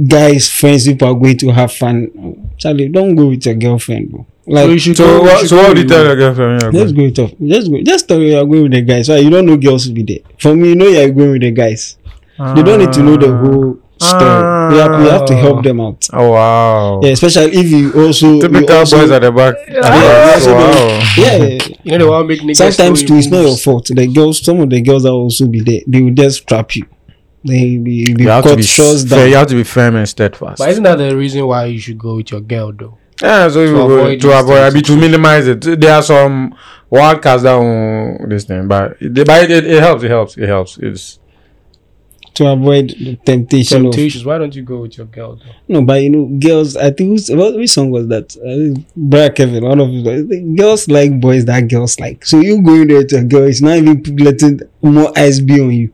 guys, 0.09 0.51
friends, 0.51 0.87
people 0.87 1.09
are 1.09 1.15
going 1.15 1.39
to 1.39 1.49
have 1.51 1.73
fun. 1.73 2.51
Charlie, 2.59 2.89
don't 2.89 3.15
go 3.15 3.29
with 3.29 3.47
your 3.47 3.55
girlfriend, 3.55 4.11
bro. 4.11 4.27
Like 4.47 4.79
So 4.81 4.93
So 4.95 5.23
what? 5.23 5.47
So 5.49 5.57
what 5.57 5.69
would 5.71 5.79
you 5.79 5.89
tell 5.89 6.05
your 6.05 6.17
girlfriend? 6.17 6.63
you're 6.63 6.73
Just 6.73 6.95
going? 6.95 7.13
go 7.15 7.23
it 7.23 7.25
off. 7.25 7.39
Just 7.41 7.71
go. 7.71 7.83
Just 7.83 8.09
tell 8.09 8.21
you're 8.21 8.45
going 8.45 8.63
with 8.65 8.73
the 8.73 8.83
guys. 8.83 9.09
Right? 9.09 9.23
You 9.23 9.31
don't 9.31 9.47
know 9.47 9.57
girls 9.57 9.87
will 9.87 9.95
be 9.95 10.03
there. 10.03 10.19
For 10.39 10.55
me, 10.55 10.69
you 10.71 10.77
know 10.77 10.87
you're 10.87 11.11
going 11.11 11.33
with 11.33 11.43
the 11.43 11.51
guys. 11.51 11.97
They 12.39 12.63
don't 12.63 12.79
need 12.81 12.93
to 12.93 13.03
know 13.03 13.17
the 13.17 13.33
ah. 13.33 13.39
whole 13.39 13.79
story. 13.99 14.73
We 14.73 14.79
have, 14.79 15.01
we 15.01 15.09
have 15.09 15.27
to 15.27 15.35
ah. 15.35 15.41
help 15.41 15.65
them 15.65 15.81
out. 15.81 16.09
Oh 16.13 16.31
wow! 16.33 17.01
Yeah, 17.03 17.11
especially 17.11 17.53
if 17.57 17.71
you 17.71 17.93
also 17.93 18.35
you 18.35 18.41
Typical 18.41 18.77
also, 18.77 18.99
boys 18.99 19.11
at 19.11 19.23
the 19.23 19.33
back. 19.33 19.55
Yeah, 19.69 19.95
you 19.97 20.35
also 20.35 20.55
wow. 20.55 21.15
yeah. 21.17 21.59
You 21.83 21.93
know 21.93 21.99
they 21.99 22.05
want 22.05 22.29
make 22.29 22.41
niggas. 22.41 22.57
Sometimes 22.57 23.05
too, 23.05 23.17
it's 23.17 23.29
not 23.29 23.43
your 23.43 23.57
fault. 23.57 23.87
The 23.87 24.07
girls, 24.07 24.41
some 24.41 24.61
of 24.61 24.71
the 24.71 24.81
girls 24.81 25.05
that 25.05 25.11
will 25.11 25.23
also 25.23 25.47
be 25.47 25.61
there. 25.61 25.81
They 25.87 26.03
will 26.03 26.15
just 26.15 26.47
trap 26.47 26.75
you. 26.77 26.87
They 27.45 27.79
be, 27.79 28.13
be 28.13 28.23
You 28.25 28.29
have 28.29 28.43
to 28.45 28.51
caught 28.51 28.57
be 28.59 28.63
fair, 28.65 29.05
down. 29.05 29.29
You 29.29 29.37
have 29.37 29.47
to 29.49 29.55
be 29.55 29.63
firm 29.63 29.97
and 29.97 30.09
steadfast. 30.09 30.59
But 30.59 30.69
isn't 30.71 30.83
that 30.83 30.97
the 30.97 31.17
reason 31.17 31.47
why 31.47 31.67
you 31.67 31.79
should 31.79 31.99
go 31.99 32.17
with 32.17 32.31
your 32.33 32.41
girl 32.41 32.73
though? 32.73 32.99
Yeah, 33.23 33.49
so 33.49 33.63
you 33.63 33.69
To 33.69 33.73
go- 33.75 33.85
avoid 33.85 34.21
to 34.21 34.39
avoid, 34.39 34.59
I 34.59 34.71
mean, 34.71 34.83
to 34.83 34.97
minimize 34.97 35.47
it. 35.47 35.61
There 35.61 35.95
are 35.95 36.03
some 36.03 36.55
wild 36.91 37.23
cards 37.23 37.45
that 37.45 37.55
on 37.55 38.29
this 38.29 38.45
thing, 38.45 38.69
but 38.69 38.97
it, 39.01 39.15
but 39.27 39.51
it, 39.51 39.65
it 39.67 39.83
helps. 39.83 40.03
It 40.03 40.11
helps. 40.11 40.37
It 40.37 40.49
helps. 40.49 40.79
It's 40.79 41.19
to 42.37 42.47
avoid 42.47 42.91
the 42.91 43.17
temptation, 43.17 43.79
of 43.87 43.93
Temptations. 43.93 44.25
Why 44.25 44.39
don't 44.39 44.55
you 44.55 44.63
go 44.63 44.81
with 44.83 44.97
your 44.97 45.07
girl 45.07 45.37
though? 45.37 45.53
no, 45.69 45.83
but 45.83 46.03
you 46.03 46.11
know, 46.11 46.27
girls. 46.39 46.77
I 46.77 46.91
think 46.91 47.11
who's, 47.11 47.31
what 47.31 47.55
which 47.57 47.71
song 47.71 47.91
was 47.91 48.09
that? 48.09 48.37
Uh, 48.37 48.81
Brad 48.97 49.35
Kevin. 49.35 49.65
One 49.65 49.81
of 49.81 49.89
the 49.91 50.55
girls 50.57 50.89
like 50.89 51.19
boys 51.21 51.45
that 51.47 51.69
girls 51.69 51.99
like. 52.01 52.25
So 52.25 52.41
you 52.41 52.63
going 52.63 52.89
there 52.89 53.05
to 53.05 53.17
a 53.19 53.25
girl, 53.25 53.45
it's 53.45 53.61
not 53.63 53.77
even 53.77 54.03
letting 54.17 54.61
more 54.83 55.13
eyes 55.19 55.41
be 55.41 55.61
on 55.61 55.73
you. 55.73 55.93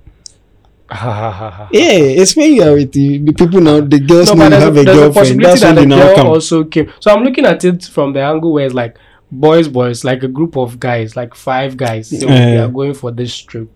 Yeah, 0.92 1.92
it's 2.20 2.36
when 2.36 2.52
you 2.52 2.62
are 2.62 2.72
with 2.74 2.92
the, 2.92 3.18
the 3.18 3.32
people 3.32 3.60
now. 3.60 3.80
The 3.80 3.98
girls 4.00 4.28
No, 4.28 4.34
know 4.34 4.50
but 4.50 4.50
you 4.50 4.50
there's, 4.50 4.62
have 4.62 4.76
a, 4.76 4.80
a 4.80 4.82
a 4.82 4.84
girlfriend. 4.84 5.14
possibility 5.14 5.42
That's 5.42 5.60
that 5.60 5.74
when 5.76 5.88
the 5.88 5.96
they 5.96 6.00
now 6.00 6.06
girl 6.08 6.14
come. 6.16 6.26
also 6.26 6.64
came. 6.64 6.92
So 7.00 7.10
I'm 7.10 7.24
looking 7.24 7.46
at 7.46 7.64
it 7.64 7.84
from 7.84 8.12
the 8.12 8.20
angle 8.22 8.52
where 8.52 8.66
it's 8.66 8.74
like 8.74 8.98
boys, 9.30 9.68
boys, 9.68 10.04
like 10.04 10.22
a 10.22 10.28
group 10.28 10.56
of 10.56 10.78
guys, 10.78 11.16
like 11.16 11.34
five 11.34 11.76
guys. 11.76 12.08
So 12.10 12.26
they 12.26 12.58
are 12.58 12.68
going 12.68 12.94
for 12.94 13.10
this 13.10 13.34
trip, 13.36 13.70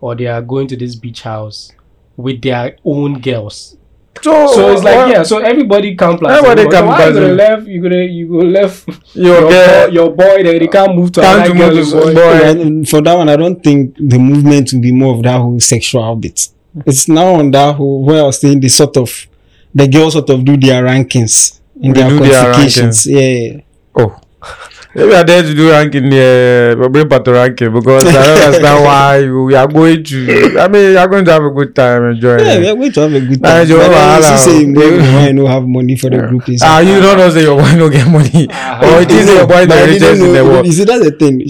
or 0.00 0.14
they 0.14 0.26
are 0.26 0.42
going 0.42 0.66
to 0.68 0.76
this 0.76 0.94
beach 0.96 1.22
house 1.22 1.72
with 2.16 2.42
their 2.42 2.76
own 2.84 3.20
girls. 3.20 3.76
so. 4.22 4.46
So 4.48 4.72
it's 4.72 4.82
like 4.82 4.96
what- 4.96 5.08
yeah. 5.10 5.22
So 5.24 5.38
everybody 5.38 5.94
come 5.96 6.18
plus. 6.18 6.32
Everybody 6.38 6.62
everyone. 6.62 6.72
come 6.72 6.86
so 6.86 6.90
why 6.90 6.96
plus 6.96 7.14
you 7.14 7.20
gonna 7.20 7.26
them. 7.28 7.36
left? 7.36 7.66
You 7.66 7.82
gonna 7.82 8.02
you 8.04 8.28
go 8.28 8.38
left 8.38 8.88
Your 9.14 9.40
your, 9.40 9.50
girl- 9.50 9.86
boy, 9.88 9.92
your 9.92 10.10
boy. 10.10 10.42
Then 10.44 10.58
they 10.60 10.68
can't 10.68 10.94
move 10.96 11.12
to 11.12 11.20
Can't 11.20 11.50
another 11.50 11.74
move 11.74 11.90
girl. 11.92 12.00
to 12.00 12.06
boy. 12.06 12.14
boy. 12.14 12.50
And 12.50 12.88
for 12.88 13.00
that 13.02 13.14
one, 13.14 13.28
I 13.28 13.36
don't 13.36 13.62
think 13.62 13.96
the 13.98 14.18
movement 14.18 14.72
will 14.72 14.80
be 14.80 14.92
more 14.92 15.14
of 15.14 15.22
that 15.24 15.38
whole 15.40 15.60
sexual 15.60 16.14
bit. 16.16 16.48
It's 16.86 17.08
now 17.08 17.34
on 17.34 17.50
that 17.52 17.76
whole 17.76 18.04
where 18.04 18.20
I 18.22 18.26
was 18.26 18.40
saying 18.40 18.60
the 18.60 18.68
sort 18.68 18.96
of 18.96 19.26
the 19.74 19.86
girls 19.88 20.12
sort 20.14 20.30
of 20.30 20.44
do 20.44 20.56
their 20.56 20.84
rankings 20.84 21.60
in 21.80 21.92
They 21.92 22.00
their 22.00 22.08
do 22.08 22.18
their 22.20 22.42
qualifications. 22.44 23.06
Yeah. 23.06 23.60
Oh. 24.96 25.00
Maybe 25.00 25.14
I 25.14 25.22
dare 25.24 25.42
to 25.42 25.54
do 25.54 25.70
ranking 25.70 26.08
there, 26.08 26.76
but 26.76 26.92
bring 26.92 27.08
part 27.08 27.24
to 27.24 27.32
ranking 27.32 27.72
because 27.72 28.04
I 28.06 28.12
don't 28.12 28.42
understand 28.46 28.84
why 28.84 29.18
you 29.18 29.56
are 29.56 29.66
going 29.66 30.04
to. 30.04 30.58
I 30.60 30.68
mean, 30.68 30.92
you 30.92 30.98
are 30.98 31.08
going 31.08 31.24
to 31.24 31.32
have 31.32 31.42
a 31.42 31.50
good 31.50 31.74
time, 31.74 32.04
enjoy. 32.04 32.36
Yeah, 32.38 32.58
we 32.60 32.68
are 32.68 32.74
going 32.76 32.92
to 32.92 33.00
have 33.00 33.12
a 33.14 33.20
good 33.20 33.42
time. 33.42 33.66
Joe, 33.66 33.78
But 33.78 33.88
then 33.90 34.22
you 34.22 34.38
see 34.38 34.50
say 34.60 34.66
maybe 34.66 34.98
why 34.98 35.32
no 35.32 35.46
have 35.46 35.66
money 35.66 35.96
for 35.96 36.10
the 36.10 36.18
group 36.18 36.48
is 36.48 36.62
Ah, 36.62 36.78
you 36.78 37.00
don't 37.00 37.18
know 37.18 37.28
say 37.30 37.42
your 37.42 37.60
boy 37.60 37.74
no 37.76 37.88
get 37.90 38.06
money, 38.06 38.46
or 38.86 39.02
it 39.02 39.10
is 39.10 39.26
your 39.28 39.46
boy 39.48 39.66
the 39.66 39.74
richest 39.88 40.22
in 40.22 40.32
the 40.32 40.44
world. 40.44 40.64
You 40.66 40.72
see, 40.72 40.84
that's 40.84 41.04
the 41.04 41.10
thing. 41.10 41.42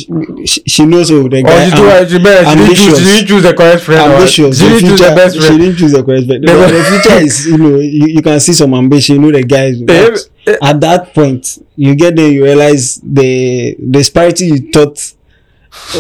She, 0.47 0.63
she 0.67 0.87
knows 0.87 1.11
who 1.11 1.29
the 1.29 1.41
Or 1.41 1.43
guy. 1.43 1.69
she 1.69 1.77
too, 1.77 1.85
am- 1.85 2.09
she, 2.09 2.19
better, 2.25 2.49
she, 2.49 2.57
didn't 2.57 2.77
choose, 2.77 2.99
she 2.99 3.05
didn't 3.05 3.27
choose 3.29 3.43
the 3.43 3.55
correct 3.55 3.83
friend. 3.83 4.01
or 4.11 4.15
ambitious. 4.17 4.59
She 4.59 4.65
The 4.65 4.71
didn't 4.81 4.89
choose 4.89 5.01
the 5.01 5.15
best 5.15 5.35
She 5.37 5.41
friend. 5.43 5.61
didn't 5.61 5.77
choose 5.77 5.93
the 5.93 6.03
correct 6.03 6.27
friend. 6.27 6.43
The, 6.45 6.53
the 6.73 6.85
future 6.89 7.19
is, 7.21 7.47
you 7.47 7.59
know, 7.59 7.77
you, 7.79 8.07
you 8.09 8.23
can 8.23 8.41
see 8.41 8.53
some 8.55 8.73
ambition. 8.73 9.17
You 9.17 9.21
know, 9.21 9.33
the 9.39 9.45
guys. 9.45 10.31
Eh. 10.47 10.57
At 10.63 10.81
that 10.81 11.15
point, 11.15 11.59
you 11.77 11.95
get 11.95 12.17
there, 12.17 12.29
you 12.31 12.45
realize 12.45 13.01
the 13.03 13.77
disparity 13.91 14.47
you 14.47 14.71
thought 14.73 14.99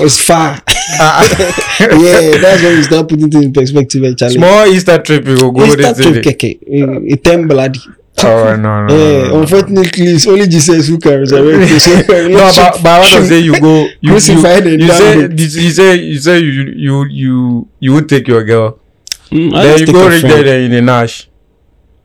was 0.00 0.20
far. 0.20 0.54
yeah, 1.00 2.36
that's 2.38 2.62
when 2.62 2.76
you 2.76 2.82
start 2.82 3.08
putting 3.08 3.30
things 3.30 3.44
in 3.46 3.52
perspective. 3.52 4.04
Actually, 4.04 4.34
Small 4.34 4.66
Easter 4.66 4.98
trip, 4.98 5.26
you 5.26 5.36
go 5.36 5.50
go 5.50 5.66
this 5.74 5.96
trip, 6.00 6.24
keke. 6.24 6.58
It 6.62 7.24
ten 7.24 7.48
bloody. 7.48 7.80
Oh 8.22 8.54
no, 8.56 8.86
no, 8.86 8.94
Yeah, 8.94 9.22
no, 9.22 9.28
no. 9.30 9.40
unfortunately, 9.40 10.04
it's 10.06 10.26
only 10.28 10.46
Jesus 10.46 10.86
who 10.86 10.98
can 10.98 11.18
resurrect 11.20 12.08
no, 12.30 12.52
but, 12.54 12.82
but 12.82 12.86
I 12.86 12.98
want 13.00 13.10
to 13.10 13.26
say 13.26 13.40
you 13.40 13.58
go 13.60 13.88
you 14.00 14.10
Crucified 14.12 14.64
you, 14.66 14.72
and 14.74 14.82
you 15.40 15.48
say 15.48 15.62
you 15.64 15.70
say 15.70 15.94
you 15.96 16.18
say 16.20 16.38
you 16.38 16.62
you 16.76 17.04
you 17.06 17.68
you 17.80 17.92
would 17.92 18.08
take 18.08 18.28
your 18.28 18.44
girl 18.44 18.78
Mm, 19.32 19.50
then 19.50 19.78
you 19.80 19.86
go 19.86 20.06
reach 20.08 20.20
friend. 20.20 20.46
there 20.46 20.60
in 20.60 20.72
a 20.74 20.80
nash 20.82 21.28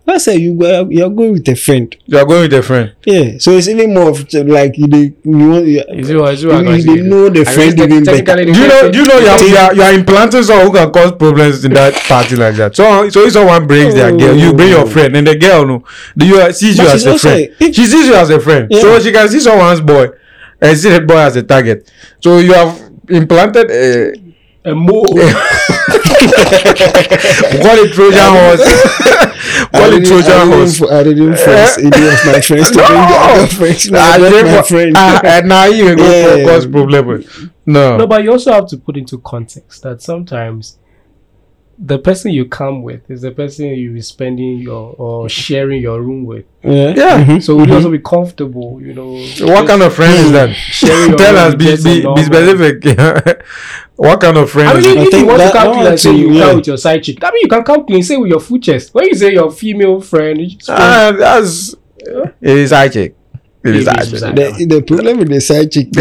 I 0.10 0.18
say 0.18 0.36
you 0.38 0.54
go, 0.56 0.88
you're 0.90 1.10
going 1.10 1.34
with 1.34 1.48
a 1.50 1.56
friend. 1.56 1.96
you 2.06 2.18
are 2.18 2.26
going 2.26 2.42
with 2.44 2.54
a 2.54 2.62
friend 2.64 2.94
Yeah, 3.06 3.38
so 3.40 3.52
it's 3.52 3.68
even 3.68 3.94
more 3.94 4.10
of 4.10 4.34
like 4.34 4.78
you 4.78 4.88
dey- 4.88 5.14
you 5.24 5.50
want 5.50 5.66
you, 5.66 5.84
Is 5.90 6.10
it 6.10 6.18
what- 6.18 6.34
is 6.34 6.44
it 6.44 6.48
you, 6.52 6.72
you 6.72 6.82
say? 6.82 6.96
dey 6.96 7.02
know 7.02 7.30
the 7.30 7.42
I 7.42 7.44
friend 7.46 7.76
guess 7.78 7.86
even 7.86 8.04
better. 8.04 8.44
do 8.46 8.60
you 8.62 8.68
know 8.68 8.92
do 8.92 8.98
you 9.00 9.06
know 9.06 9.20
you 9.20 9.28
are, 9.28 9.44
you 9.44 9.56
are, 9.58 9.74
you 9.76 9.82
are 9.82 9.94
implanting 9.94 10.44
someone 10.44 10.68
who 10.68 10.74
can 10.74 10.92
cause 10.92 11.12
problems 11.14 11.64
in 11.66 11.74
that 11.74 11.94
party 12.08 12.36
like 12.36 12.56
that 12.56 12.76
so 12.76 13.10
so 13.10 13.26
if 13.26 13.34
someone 13.34 13.68
brings 13.68 13.94
their 13.94 14.12
girl 14.16 14.36
you 14.36 14.54
bring 14.54 14.70
your 14.70 14.86
friend 14.88 15.16
and 15.16 15.28
the 15.28 15.36
girl 15.36 15.66
no 15.66 15.84
do 16.18 16.26
you 16.28 16.52
sees 16.54 16.78
you 16.78 16.84
But 16.86 16.96
as 16.96 17.06
a 17.06 17.18
friend 17.20 17.50
a- 17.60 17.74
she 17.74 17.86
sees 17.86 18.08
you 18.08 18.16
as 18.16 18.30
a 18.30 18.40
friend 18.40 18.68
Yeah. 18.70 18.80
so 18.82 19.00
she 19.00 19.12
can 19.12 19.28
see 19.30 19.40
someone's 19.40 19.82
boy 19.82 20.08
and 20.62 20.78
see 20.78 20.90
the 20.90 21.02
boy 21.02 21.18
as 21.18 21.36
a 21.36 21.44
target 21.44 21.92
so 22.20 22.40
you 22.40 22.54
have 22.54 22.80
implanted 23.10 23.70
a 23.72 24.14
a 24.66 24.76
mole. 24.76 25.06
call 27.64 27.78
it 27.80 27.92
Trojan 27.94 28.20
horse 28.20 28.64
call 29.72 29.94
I 29.94 29.98
it 29.98 30.06
Trojan 30.06 30.48
horse 30.52 30.82
I 30.82 31.04
didn't 31.04 31.36
force 31.38 31.78
any 31.78 31.88
of 31.88 32.26
my 32.26 32.42
friends 32.42 32.70
to 32.72 32.76
bring 32.76 33.08
their 33.08 33.38
girlfriends. 33.38 33.92
No, 33.92 34.00
that's 34.00 34.36
you 34.36 34.44
my 34.46 34.62
friend. 34.64 34.98
and 34.98 35.48
now 35.50 35.66
you 35.66 35.96
go 35.96 36.38
Yeah. 36.38 36.46
cause 36.46 36.66
problem 36.68 37.26
no 37.66 37.98
No, 37.98 38.08
but 38.08 38.24
you 38.24 38.32
also 38.32 38.52
have 38.52 38.68
to 38.68 38.78
put 38.78 38.98
into 38.98 39.18
context 39.20 39.84
that 39.84 40.02
sometimes 40.02 40.78
the 41.82 41.98
person 41.98 42.32
you 42.32 42.46
come 42.46 42.84
with 42.84 43.10
is 43.10 43.22
the 43.22 43.32
person 43.32 43.68
you 43.68 43.94
be 43.94 44.02
spending 44.02 44.58
your 44.60 44.94
or 44.98 45.30
sharing 45.30 45.82
your 45.82 46.02
room 46.02 46.26
with. 46.26 46.46
Yeah. 46.62 46.94
yeah 46.96 47.24
Mhm. 47.24 47.42
So 47.42 47.56
would 47.56 47.70
you 47.70 47.76
also 47.76 47.90
be 47.90 48.00
comfortable, 48.00 48.82
you 48.82 48.94
know? 48.94 49.14
what 49.48 49.66
kind 49.66 49.82
of 49.82 49.94
friend 49.94 50.14
is 50.26 50.32
that 50.34 50.54
Sharing 50.54 51.16
tell 51.22 51.38
us 51.38 51.56
be, 51.56 51.66
be, 51.78 52.14
be 52.16 52.24
specific 52.24 52.84
what 53.96 54.20
kind 54.20 54.38
of 54.38 54.50
friend 54.52 54.70
I 54.70 54.78
is 54.78 54.86
mean, 54.86 54.98
it? 54.98 55.08
if, 55.08 55.14
if 55.14 55.20
you 55.22 55.26
want 55.26 55.42
to 55.42 55.52
come 55.52 55.74
clean 55.74 55.88
and 55.88 56.00
say 56.00 56.16
you 56.16 56.32
yeah. 56.34 56.46
come 56.48 56.56
with 56.58 56.68
your 56.68 56.78
side 56.78 57.02
chick, 57.04 57.24
I 57.24 57.32
mean, 57.32 57.42
you 57.44 57.48
can 57.50 57.64
come 57.64 57.86
clean, 57.86 58.04
say 58.04 58.18
with 58.18 58.30
your 58.30 58.40
full 58.42 58.60
chest. 58.60 58.94
When 58.94 59.06
you 59.06 59.16
say 59.16 59.32
your 59.34 59.50
female 59.52 60.02
friend, 60.02 60.40
you 60.42 60.58
just 60.58 60.70
Ah, 60.70 61.14
that's 61.18 61.76
it 61.98 62.08
is 62.08 62.32
It 62.42 62.58
is 62.58 62.70
side 62.72 62.92
chick. 62.92 63.16
Side 63.60 64.08
The, 64.36 64.66
the 64.70 64.82
problem 64.82 65.18
with 65.20 65.28
the 65.28 65.42
side 65.42 65.70
chick 65.72 65.88
is 65.92 65.94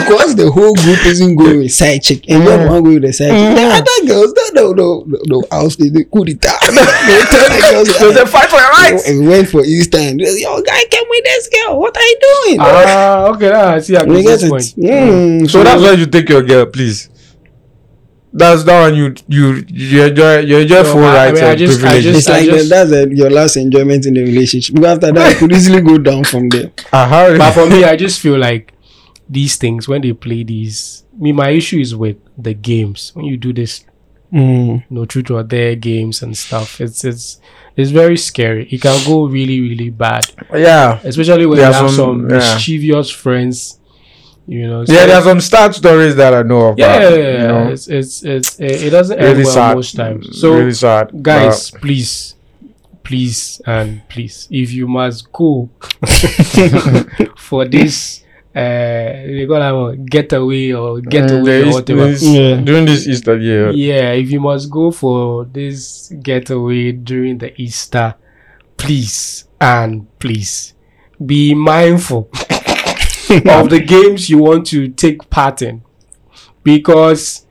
because 0.00 0.34
the 0.36 0.50
whole 0.50 0.72
group 0.74 1.04
isn't 1.04 1.36
going 1.36 1.58
with 1.58 1.72
side 1.72 2.02
chick 2.02 2.24
and 2.30 2.42
you 2.42 2.48
want 2.48 2.62
to 2.62 2.68
go 2.68 2.80
with 2.80 3.02
the 3.02 3.12
side 3.12 3.28
chick. 3.28 3.56
The 3.60 3.68
other 3.76 4.06
girls, 4.08 4.32
no, 4.32 4.44
no, 4.56 4.72
no, 4.72 5.04
no, 5.06 5.18
no 5.26 5.42
house, 5.50 5.76
they 5.76 5.90
do 5.90 6.02
coup 6.06 6.24
d'etat. 6.24 6.56
They 6.64 7.20
tell 7.28 7.44
the 7.52 7.60
girls, 7.60 7.88
They 8.00 8.14
say, 8.14 8.24
fight 8.24 8.48
for 8.48 8.56
your 8.56 8.70
rights. 8.72 9.06
and 9.08 9.28
went 9.28 9.48
for 9.48 9.64
Easter 9.64 9.98
and 9.98 10.18
yo, 10.20 10.62
guy, 10.62 10.80
came 10.90 11.04
with 11.10 11.24
this 11.24 11.48
girl. 11.52 11.78
What 11.78 11.94
are 11.96 12.02
you 12.08 12.18
doing? 12.46 12.58
Ah, 12.60 13.26
okay. 13.36 13.50
Ah, 13.52 13.74
I 13.74 13.80
see. 13.80 13.96
At 13.96 14.08
you 14.08 14.22
get 14.22 14.40
this 14.40 14.42
it? 14.44 14.48
point. 14.48 14.64
Mm, 14.80 15.50
So 15.50 15.62
that's 15.62 15.82
why 15.82 15.92
you 15.92 16.06
take 16.06 16.28
your 16.30 16.42
girl, 16.42 16.64
please. 16.66 17.09
That's 18.32 18.62
that 18.64 18.80
one 18.80 18.94
you 18.94 19.14
you 19.26 19.64
you 19.68 20.04
enjoy 20.04 20.38
you 20.40 20.58
enjoy 20.58 20.82
So, 20.84 20.92
full 20.92 21.04
I- 21.04 21.08
I 21.08 21.14
rights 21.26 21.34
mean, 21.40 21.44
I 21.44 21.50
and 21.50 21.58
just- 21.58 21.78
I 21.78 21.82
privileges. 21.82 22.16
It's 22.16 22.26
just- 22.26 22.28
like 22.28 22.44
just- 22.58 22.70
that's 22.70 22.92
uh, 22.92 23.06
your 23.10 23.30
last 23.30 23.56
enjoyment 23.56 24.06
in 24.06 24.14
the 24.14 24.22
relationship. 24.22 24.74
Because 24.76 24.96
after 24.96 25.12
that, 25.12 25.32
it 25.32 25.38
could 25.38 25.52
easily 25.52 25.80
go 25.80 25.98
down 25.98 26.22
from 26.24 26.48
there. 26.48 26.70
Uh-huh. 26.92 27.34
But 27.36 27.52
for 27.52 27.66
me, 27.66 27.82
I 27.92 27.96
just 27.96 28.20
feel 28.20 28.38
like 28.38 28.72
these 29.28 29.56
things 29.56 29.88
when 29.88 30.02
they 30.02 30.12
play 30.12 30.44
these. 30.44 31.04
Me, 31.18 31.32
my 31.32 31.50
issue 31.50 31.80
is 31.80 31.94
with 31.96 32.16
the 32.38 32.54
games. 32.54 33.10
When 33.14 33.24
you 33.26 33.36
do 33.36 33.52
this, 33.52 33.84
Mm. 34.32 34.84
you 34.88 34.96
know, 34.96 35.04
truth 35.06 35.28
or 35.32 35.42
dare 35.42 35.74
games 35.74 36.22
and 36.22 36.36
stuff, 36.38 36.80
it's 36.80 37.02
it's 37.04 37.40
it's 37.76 37.90
very 37.90 38.16
scary. 38.16 38.68
It 38.70 38.80
can 38.80 39.04
go 39.04 39.26
really 39.26 39.60
really 39.60 39.90
bad, 39.90 40.24
yeah. 40.54 41.00
especially 41.02 41.46
when 41.46 41.58
There 41.58 41.66
you 41.66 41.74
have 41.74 41.90
some- 41.90 41.96
some, 41.96 42.30
yeah. 42.30 42.36
mischievous 42.36 43.10
friends. 43.10 43.79
You 44.46 44.66
know. 44.68 44.80
Yeah, 44.80 44.84
so- 44.86 45.06
there 45.06 45.16
are 45.16 45.22
some 45.22 45.40
sad 45.40 45.74
stories 45.74 46.16
that 46.16 46.34
I 46.34 46.42
know 46.42 46.60
of. 46.68 46.78
yeah, 46.78 46.98
but, 46.98 47.02
yeah, 47.12 47.16
you 47.16 47.22
yeah, 47.24 47.46
know, 47.46 47.68
It's 47.72 47.88
it's 47.88 48.22
it's 48.24 48.58
it, 48.60 48.82
it 48.86 48.90
doesn't 48.90 49.16
really 49.18 49.30
end 49.30 49.44
well 49.44 49.52
sad. 49.54 49.74
most 49.76 49.96
times. 49.96 50.40
So 50.40 50.54
really 50.54 50.72
sad. 50.72 51.22
guys 51.22 51.70
please 51.70 52.34
please 53.02 53.60
and 53.66 54.02
please 54.08 54.46
if 54.50 54.72
you 54.72 54.86
must 54.86 55.32
go 55.32 55.68
for 57.36 57.64
this 57.64 58.22
uh 58.54 58.60
they 59.26 59.46
call 59.48 59.60
that 59.60 59.70
one, 59.72 60.04
getaway 60.06 60.72
or 60.72 61.00
But, 61.00 61.10
getaway 61.10 61.40
mm, 61.40 61.44
there 61.44 61.62
or 61.64 61.66
is- 61.68 61.74
whatever 61.74 62.06
this- 62.06 62.22
Yeah. 62.22 62.56
During 62.60 62.84
this 62.86 63.06
Easter 63.06 63.36
year, 63.38 63.70
yeah 63.70 64.10
if 64.12 64.30
you 64.30 64.40
must 64.40 64.70
go 64.70 64.90
for 64.90 65.44
this 65.44 66.12
getaway 66.22 66.92
during 66.92 67.38
the 67.38 67.52
easter 67.60 68.14
please 68.76 69.44
and 69.60 70.06
please 70.18 70.74
be 71.24 71.54
mindful 71.54 72.28
of 73.30 73.70
the 73.70 73.80
games 73.80 74.28
you 74.28 74.38
want 74.38 74.66
to 74.66 74.88
take 74.88 75.28
part 75.30 75.62
in 75.62 75.82
because 76.62 77.46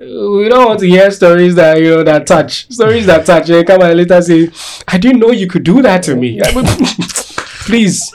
uh, 0.00 0.04
we 0.04 0.48
don't 0.48 0.66
want 0.68 0.80
to 0.80 0.86
hear 0.86 1.10
stories 1.10 1.54
that 1.54 1.78
you 1.78 1.90
know 1.90 2.02
that 2.04 2.26
touch 2.26 2.70
stories 2.70 3.06
that 3.06 3.26
touch 3.26 3.48
and 3.50 3.66
come 3.66 3.82
and 3.82 3.96
later 3.96 4.20
say 4.22 4.48
i 4.88 4.98
didn't 4.98 5.20
know 5.20 5.30
you 5.30 5.46
could 5.48 5.62
do 5.64 5.82
that 5.82 6.02
to 6.02 6.14
me 6.16 6.40
please 7.66 8.12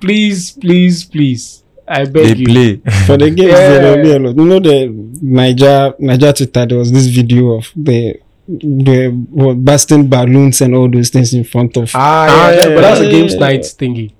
please 0.00 0.52
please 0.52 1.04
please 1.04 1.62
i 1.86 2.04
they 2.04 2.10
beg 2.34 2.38
you 2.38 2.46
play. 2.46 2.76
For 3.06 3.16
the 3.18 3.30
games, 3.30 3.50
Yeah. 3.52 3.68
there 3.68 3.96
will 3.96 4.02
be 4.04 4.12
a 4.12 4.18
lot. 4.18 4.36
You 4.36 4.44
know 4.46 4.60
the 4.60 4.88
Naija 5.22 5.98
Naija 6.00 6.34
Twitter. 6.36 6.64
There 6.66 6.78
was 6.78 6.90
this 6.92 7.06
video 7.08 7.58
of 7.58 7.70
the 7.76 8.18
the 8.46 9.08
what, 9.30 9.56
bursting 9.64 10.08
balloons 10.08 10.60
and 10.62 10.74
all 10.74 10.88
those 10.88 11.10
things 11.10 11.34
in 11.34 11.44
front 11.44 11.76
of 11.76 11.90
ah, 11.94 12.26
Ah, 12.30 12.50
yeah, 12.50 12.56
yeah, 12.56 12.74
but 12.74 12.80
that's 12.80 13.00
yeah, 13.00 13.06
a 13.08 13.10
games 13.10 13.32
yeah, 13.34 13.40
night 13.40 13.60
thingy 13.62 14.12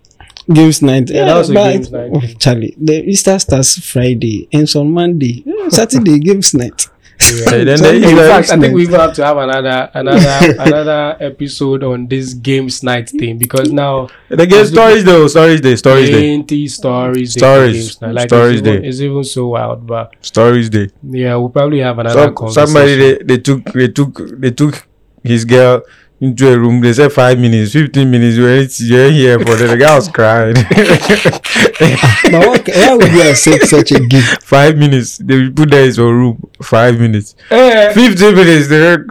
games 0.53 0.83
night. 0.83 1.11
Yeah, 1.11 1.27
that 1.27 1.37
was 1.39 1.51
a 1.51 1.55
games 1.55 1.91
night. 1.91 2.11
Oh, 2.15 2.21
Charlie, 2.39 2.75
the 2.79 3.03
Easter 3.05 3.39
starts 3.39 3.79
Friday, 3.79 4.49
ends 4.53 4.75
on 4.77 4.91
Monday, 4.93 5.45
Saturday 5.69 6.19
games 6.19 6.55
night. 6.55 6.89
Hey, 7.21 7.65
then 7.65 7.79
So 7.79 7.85
the 7.85 7.97
in 7.97 8.05
in 8.05 8.17
fact 8.17 8.51
i 8.51 8.57
think 8.59 8.75
we 8.75 8.87
will 8.87 8.99
have 8.99 9.15
to 9.15 9.25
have 9.25 9.37
another 9.37 9.89
another 9.95 10.55
another 10.59 11.17
episode 11.21 11.85
on 11.85 12.09
this 12.09 12.35
games 12.35 12.83
night 12.83 13.11
thing 13.11 13.39
because 13.39 13.71
now 13.73 14.09
the 14.29 14.45
game 14.47 14.65
stories 14.67 15.05
though, 15.05 15.29
stories 15.29 15.61
day, 15.61 15.77
stories 15.77 16.11
day, 16.11 16.19
plenty 16.37 16.67
stories 16.67 17.35
day 17.35 17.39
Stories. 17.39 17.97
games 17.99 18.15
like 18.15 18.29
Stories 18.29 18.59
it's, 18.59 18.67
even, 18.67 18.83
day. 18.83 18.89
it's 18.89 19.01
even 19.01 19.23
so 19.25 19.49
wild 19.49 19.87
but 19.87 20.13
stories 20.21 20.69
day. 20.69 20.89
yeah 21.03 21.37
we'll 21.37 21.49
probably 21.51 21.79
have 21.79 21.99
another 22.01 22.25
Some, 22.25 22.35
conversation 22.35 22.67
somebody 22.67 22.95
they, 22.97 23.19
they 23.23 23.39
took 23.39 23.65
they 23.73 23.89
took 23.89 24.41
they 24.41 24.51
took 24.51 24.89
his 25.23 25.45
girl 25.45 25.83
into 26.23 26.53
a 26.53 26.59
room. 26.59 26.81
They 26.81 26.93
said 26.93 27.13
five 27.13 27.39
minutes, 27.39 27.73
fifteen 27.73 28.11
minutes. 28.11 28.37
You 28.37 28.49
ain't 28.49 28.81
you 28.81 28.97
ain't 28.99 29.15
here 29.15 29.39
for 29.41 29.57
the, 29.57 29.67
the 29.67 29.77
guy 29.77 29.95
was 29.97 30.09
crying. 30.09 30.55
but 30.55 32.47
what, 32.49 32.69
why 32.69 32.95
would 32.97 33.13
you 33.13 33.23
accept 33.31 33.65
such 33.67 33.91
a 33.93 34.01
gift? 34.01 34.43
five 34.45 34.77
minutes. 34.79 35.19
They 35.19 35.51
put 35.51 35.71
there 35.71 35.81
in 35.81 35.87
his 35.87 35.99
own 35.99 36.15
room. 36.15 36.51
Five 36.63 36.99
minutes. 37.01 37.35
Eh, 37.51 37.93
Fifteen 37.93 38.35
minutes. 38.37 38.69
The, 38.69 39.05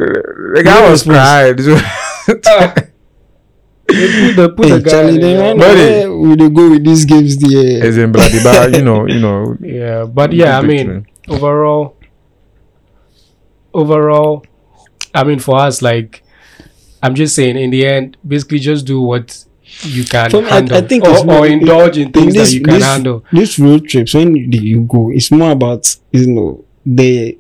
the 0.56 0.64
guy 0.64 0.80
No 0.80 0.90
was 0.90 1.06
response. 1.06 1.18
crying. 1.18 1.58
So, 1.62 1.76
they 3.88 4.08
put 4.34 4.36
the, 4.38 4.54
put 4.56 4.66
Hey, 4.68 4.72
the 4.78 4.80
guy 4.82 4.92
Charlie, 4.92 5.18
there. 5.20 5.38
then 5.38 5.44
when 5.46 5.58
Buddy. 5.58 5.80
where 5.80 6.12
will 6.12 6.36
they 6.38 6.50
go 6.50 6.70
with 6.72 6.86
these 6.86 7.04
games 7.06 7.38
there? 7.38 7.84
as 7.86 7.98
in 7.98 8.12
bloody, 8.12 8.40
but 8.44 8.74
you 8.74 8.84
know, 8.84 9.06
you 9.08 9.20
know. 9.20 9.58
yeah 9.60 10.06
but 10.06 10.32
yeah 10.32 10.58
i 10.58 10.62
mean 10.62 11.06
overall 11.28 11.98
overall 13.74 14.46
i 15.14 15.24
mean 15.26 15.40
for 15.40 15.58
us 15.60 15.82
like 15.82 16.24
i'm 17.04 17.16
just 17.16 17.36
saying 17.36 17.58
in 17.58 17.70
the 17.72 17.86
end 17.86 18.18
basically 18.28 18.60
just 18.60 18.86
do 18.86 19.02
what 19.02 19.46
you 19.84 20.04
can 20.04 20.30
For 20.30 20.42
me, 20.42 20.50
I- 20.50 20.56
I 20.58 20.60
handle 20.60 20.82
think 20.82 21.04
or, 21.06 21.12
it's 21.12 21.22
or 21.24 21.48
indulge 21.48 21.98
in 21.98 22.12
things 22.12 22.34
this- 22.34 22.50
that 22.50 22.56
you 22.56 22.62
can 22.64 22.74
this- 22.76 22.84
handle 22.84 23.24
These 23.32 23.58
road 23.60 23.88
trips, 23.88 24.14
when 24.14 24.36
you 24.36 24.82
go? 24.82 25.10
It's 25.12 25.32
more 25.32 25.52
about 25.52 25.96
you 26.12 26.28
know 26.28 26.66
the 26.86 27.38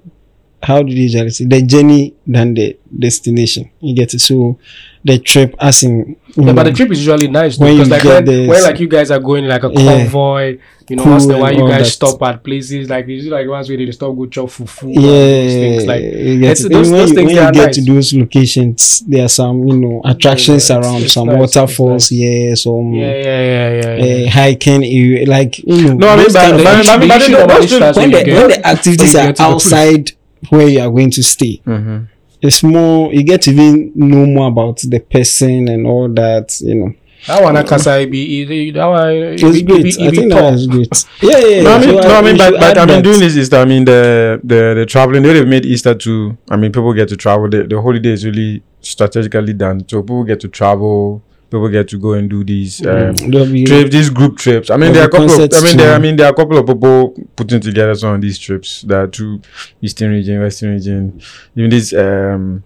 how 0.63 0.83
do 0.83 0.91
you 0.91 1.03
usually 1.03 1.29
say 1.31 1.45
the 1.45 1.61
journey 1.61 2.13
than 2.27 2.53
the 2.53 2.77
destination. 2.97 3.71
You 3.79 3.95
get 3.95 4.13
it. 4.13 4.19
So 4.19 4.59
the 5.03 5.17
trip, 5.17 5.55
as 5.59 5.81
in 5.83 6.15
you 6.35 6.45
Yeah, 6.45 6.53
but 6.53 6.63
the 6.63 6.71
trip 6.73 6.91
is 6.91 6.99
usually 7.05 7.27
nice 7.27 7.57
When 7.57 7.73
because 7.73 7.87
you 7.87 7.93
like 7.93 8.03
get 8.03 8.13
when, 8.13 8.25
this- 8.25 8.49
when 8.49 8.63
like 8.63 8.79
you 8.79 8.87
guys 8.87 9.09
are 9.11 9.19
going 9.19 9.45
like 9.45 9.63
a 9.63 9.71
Yeah. 9.73 9.97
convoy, 10.03 10.57
you 10.89 10.95
know, 10.97 11.03
Food 11.03 11.09
once 11.11 11.25
in 11.25 11.31
a 11.31 11.37
while 11.39 11.53
you 11.53 11.67
guys 11.67 11.85
that. 11.85 11.91
stop 11.91 12.21
at 12.23 12.43
places 12.43 12.89
like 12.89 13.07
you 13.07 13.19
see 13.21 13.29
like 13.31 13.47
once 13.47 13.67
where 13.69 13.77
they 13.77 13.89
stop 13.91 14.15
go 14.15 14.25
chop 14.27 14.49
fufu. 14.49 14.83
and 14.83 14.95
yeah, 14.95 15.01
those 15.01 15.53
things 15.53 15.85
like 15.87 16.01
it's- 16.03 16.63
it. 16.65 16.71
those- 16.71 16.89
when 16.91 16.99
those 16.99 17.09
you, 17.09 17.15
things 17.15 17.27
when 17.33 17.35
you 17.35 17.51
get 17.51 17.65
nice. 17.65 17.75
to 17.75 17.81
those 17.93 18.13
locations, 18.13 18.99
there 19.07 19.25
are 19.25 19.29
some 19.29 19.67
you 19.67 19.77
know 19.77 20.01
attractions 20.05 20.69
Yeah, 20.69 20.77
around, 20.77 21.09
some 21.09 21.27
nice, 21.27 21.39
waterfalls, 21.39 22.11
nice. 22.11 22.19
yeah, 22.19 22.53
some 22.55 22.93
yeah, 22.93 23.13
yeah, 23.13 23.41
yeah, 23.41 23.81
yeah. 23.81 24.05
yeah. 24.05 24.27
uh, 24.27 24.29
hiking 24.29 24.83
area, 24.83 25.25
like 25.27 25.57
you 25.59 25.81
know. 25.87 25.93
No, 25.95 26.07
I 26.09 26.15
mean, 26.15 26.23
those 26.25 26.33
but, 26.33 26.39
kind 26.41 26.55
of 26.59 26.63
but, 26.63 26.63
the 26.63 26.63
but, 26.63 26.79
issue- 26.79 26.91
but, 26.91 26.99
the 27.01 27.07
but, 27.07 27.21
issue 27.21 27.31
but, 27.31 27.39
normally 27.47 27.67
but, 27.67 27.69
starts 27.69 27.97
when 27.97 28.11
when 28.11 28.23
the, 28.25 28.29
you 28.29 28.35
when 28.37 28.47
get- 28.49 28.61
the 28.61 28.67
activities 28.67 29.13
when 29.15 29.23
you 29.23 29.29
are 29.29 29.33
get 29.33 29.35
to 29.37 29.43
the 29.43 29.49
place. 29.49 29.73
outside 29.73 30.11
where 30.49 30.67
you 30.67 30.79
are 30.81 30.89
going 30.89 31.11
to 31.11 31.23
stay, 31.23 31.61
Mhm. 31.65 32.07
it's 32.41 32.63
more 32.63 33.13
you 33.13 33.23
get 33.23 33.41
to 33.43 33.51
even 33.51 33.91
know 33.95 34.25
more 34.25 34.47
about 34.47 34.79
the 34.81 34.99
person 34.99 35.67
and 35.67 35.85
all 35.87 36.09
that 36.09 36.59
you 36.61 36.75
know 36.75 36.93
That 37.27 37.43
one 37.43 37.55
Akasa 37.55 38.07
be 38.09 38.71
that 38.71 38.85
one 38.85 39.09
it 39.11 39.43
it's 39.43 39.57
it 39.57 39.65
great 39.67 39.99
i 39.99 40.07
it 40.07 40.15
think 40.15 40.31
that 40.33 40.51
was 40.51 40.65
great 40.67 41.05
yeah 41.21 41.37
yeah, 41.37 41.47
yeah. 41.47 41.61
No, 41.63 41.71
I 41.75 41.79
mean, 41.79 41.89
So 42.01 42.07
no, 42.09 42.15
I 42.15 42.21
mean, 42.23 42.37
but, 42.37 42.53
but 42.59 42.77
I 42.79 42.85
mean, 42.85 43.01
doing 43.03 43.19
this 43.19 43.35
Easter, 43.37 43.57
I 43.57 43.65
mean, 43.65 43.85
the 43.85 44.39
the 44.43 44.73
the 44.79 44.85
traveling. 44.87 45.21
They 45.23 45.37
have 45.37 45.47
made 45.47 45.65
Easter 45.65 45.93
to. 45.93 46.35
I 46.49 46.57
mean, 46.57 46.71
people 46.71 46.91
get 46.93 47.09
to 47.09 47.15
travel. 47.17 47.47
The, 47.47 47.63
the 47.67 47.79
holiday 47.79 48.09
is 48.13 48.25
really 48.25 48.63
strategically 48.81 49.53
done, 49.53 49.85
so 49.87 50.01
people 50.01 50.23
get 50.23 50.39
to 50.39 50.47
travel. 50.47 51.21
People 51.51 51.67
get 51.67 51.89
to 51.89 51.99
go 51.99 52.13
and 52.13 52.29
do 52.29 52.45
these 52.45 52.79
um, 52.87 53.13
There'll 53.15 53.45
be- 53.51 53.65
trips, 53.65 53.89
these 53.91 54.09
group 54.09 54.37
trips. 54.37 54.69
I 54.69 54.77
mean, 54.77 54.93
There'll 54.93 55.05
are 55.05 55.09
a 55.09 55.27
couple. 55.27 55.43
Of, 55.43 55.53
I 55.53 55.61
mean, 55.61 55.75
there. 55.77 55.93
I 55.93 55.99
mean, 55.99 56.15
there 56.15 56.27
are 56.27 56.31
a 56.31 56.33
couple 56.33 56.57
of 56.57 56.65
people 56.65 57.13
putting 57.35 57.59
together 57.59 57.93
some 57.93 58.15
of 58.15 58.21
these 58.21 58.39
trips. 58.39 58.83
That 58.83 58.97
are 58.97 59.07
to 59.07 59.41
Eastern 59.81 60.11
region, 60.11 60.39
Western 60.39 60.71
region. 60.71 61.21
Even 61.53 61.69
this. 61.69 61.91
Um, 61.93 62.63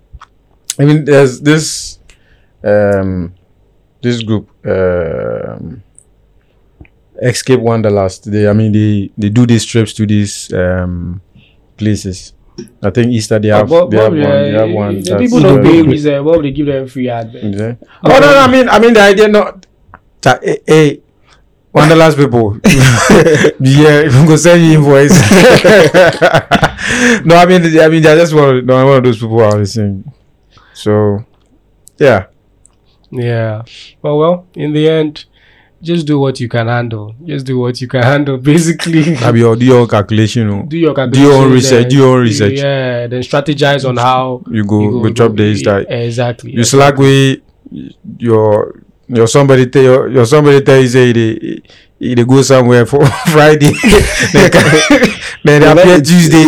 I 0.77 0.85
mean, 0.85 1.03
there's 1.03 1.41
this. 1.41 1.97
Um, 2.63 3.33
this 4.03 4.21
group. 4.21 4.51
Um, 4.63 5.81
Escape 7.19 7.59
Wanderlust. 7.61 8.29
They, 8.31 8.47
I 8.47 8.53
mean, 8.53 8.71
they 8.71 9.09
they 9.17 9.29
do 9.29 9.47
these 9.47 9.65
trips 9.65 9.93
to 9.93 10.05
these 10.05 10.53
um 10.53 11.21
places. 11.75 12.34
I 12.81 12.89
think 12.89 13.11
Easter 13.11 13.39
they 13.39 13.49
have 13.49 13.69
But- 13.69 13.89
they 13.89 13.97
but, 13.97 14.03
have 14.03 14.13
one. 14.13 14.21
They 14.21 14.51
have 14.51 14.71
one. 14.71 15.01
the 15.01 15.17
people 15.17 15.39
don't 15.41 15.63
pay 15.63 15.81
good. 15.81 15.89
visa. 15.91 16.13
Eh, 16.15 16.19
what 16.19 16.37
would 16.37 16.45
they 16.45 16.51
give 16.51 16.67
them 16.67 16.87
free 16.87 17.09
advert? 17.09 17.43
Yeah. 17.43 17.75
Oh 18.03 18.09
no, 18.09 18.19
no, 18.19 18.37
I 18.39 18.47
mean, 18.51 18.69
I 18.69 18.79
mean 18.79 18.93
the 18.93 19.01
idea 19.01 19.27
not. 19.27 19.65
Ta, 20.21 20.39
hey, 20.41 20.59
hey, 20.65 21.01
Wanderlust 21.75 22.17
people. 22.17 22.57
yeah, 22.63 23.99
if 24.07 24.15
I'm 24.15 24.23
gonna 24.25 24.37
send 24.37 24.63
you 24.63 24.77
invoice. 24.77 25.11
no, 27.25 27.35
I 27.35 27.45
mean, 27.45 27.79
I 27.79 27.89
mean, 27.89 28.01
they're 28.01 28.17
just 28.17 28.33
one 28.33 28.57
of, 28.57 28.65
no, 28.65 28.85
one 28.85 28.97
of 28.97 29.03
those 29.03 29.19
people 29.19 29.41
I 29.43 29.55
was 29.55 29.73
saying. 29.73 30.09
So, 30.73 31.25
yeah. 31.97 32.27
Yeah. 33.11 33.63
Well, 34.01 34.17
well, 34.17 34.47
in 34.55 34.71
the 34.71 34.89
end, 34.89 35.25
just 35.85 36.05
do 36.07 36.19
what 36.19 36.39
you 36.39 36.49
can 36.49 36.67
handle. 36.67 37.15
Just 37.25 37.45
do 37.45 37.57
what 37.59 37.79
you 37.81 37.87
can 37.87 38.03
handle. 38.03 38.37
Basically, 38.53 39.03
Have 39.15 39.37
your 39.37 39.55
do 39.55 39.65
your 39.65 39.87
calculation. 39.87 40.49
oh. 40.49 40.63
do 40.67 40.77
your 40.77 40.93
Do 41.07 41.19
your 41.21 41.33
own 41.33 41.51
research. 41.53 41.83
then- 41.83 41.89
Do 41.89 41.95
your 41.97 42.17
own 42.17 42.21
research. 42.23 42.57
Yeah. 42.59 43.07
Then 43.07 43.21
strategize 43.21 43.87
on 43.87 43.97
how 43.97 44.43
You 44.49 44.63
go, 44.65 44.81
you 44.81 45.01
go, 45.03 45.09
drop 45.09 45.35
the 45.35 45.43
Easter. 45.43 45.85
Exactly. 45.87 46.51
You 46.51 46.63
slack 46.63 46.97
way 46.97 47.41
your 48.17 48.81
your 49.07 49.27
somebody 49.27 49.67
tell 49.67 49.83
your, 49.83 50.07
your 50.09 50.25
somebody 50.25 50.61
tell 50.61 50.79
you 50.81 50.87
say 50.87 51.11
they 51.13 51.61
he 51.97 52.13
dey 52.13 52.23
go 52.25 52.41
somewhere 52.41 52.85
for 52.85 53.05
Friday 53.27 53.71
then 54.33 54.51
ca- 54.51 55.19
then 55.45 55.61
they 55.61 55.71
appear 55.71 56.01
Tuesday 56.01 56.43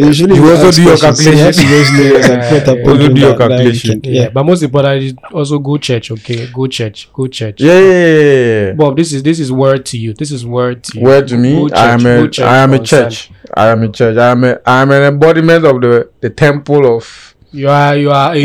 Yeah, 0.00 0.06
usually 0.06 0.34
You 0.36 0.50
also 0.50 0.70
do 0.72 0.82
your 0.82 0.96
questions, 0.98 1.24
so 1.24 1.30
you 1.30 1.36
calculations. 1.36 1.70
just 1.70 1.92
know 1.92 2.12
what's 2.12 2.28
Yeah, 2.28 2.34
yeah, 2.34 2.72
up. 2.72 2.88
Also 2.88 3.08
do 3.14 3.20
your 3.20 3.30
that- 3.30 3.38
that 3.38 3.48
calculation. 3.48 4.00
yeah. 4.04 4.28
but 4.30 4.44
most 4.44 4.62
importantly 4.62 5.14
also 5.32 5.58
go 5.58 5.76
church 5.78 6.10
okay 6.10 6.46
go 6.52 6.66
church 6.66 7.08
go 7.12 7.26
church 7.28 7.60
yeah, 7.60 7.78
yeah, 7.78 7.90
yeah, 8.06 8.66
yeah. 8.66 8.72
bob 8.72 8.96
this 8.96 9.12
is 9.12 9.22
this 9.22 9.38
is 9.38 9.52
word 9.52 9.84
to 9.86 9.96
you 9.98 10.12
this 10.14 10.32
is 10.32 10.44
word 10.44 10.82
to 10.82 10.98
you 10.98 11.04
Word 11.04 11.28
to 11.28 11.36
me, 11.36 11.68
church, 11.68 11.78
I 11.78 11.92
am 11.92 12.02
go 12.02 12.08
a, 12.24 12.28
church 12.28 12.40
I 12.40 12.56
am 12.58 12.72
a 12.72 12.78
church. 12.78 13.30
I 13.54 13.66
am 13.68 13.82
a 13.82 13.88
church. 13.88 14.16
I 14.16 14.30
am 14.30 14.44
a, 14.44 14.58
I 14.66 14.82
am 14.82 14.90
an 14.92 15.02
embodiment 15.02 15.64
of 15.64 15.80
the, 15.80 16.08
the 16.20 16.30
temple 16.30 16.96
of. 16.96 17.34
You 17.52 17.68
are 17.68 17.96
you 17.96 18.10
are 18.10 18.34
a 18.34 18.44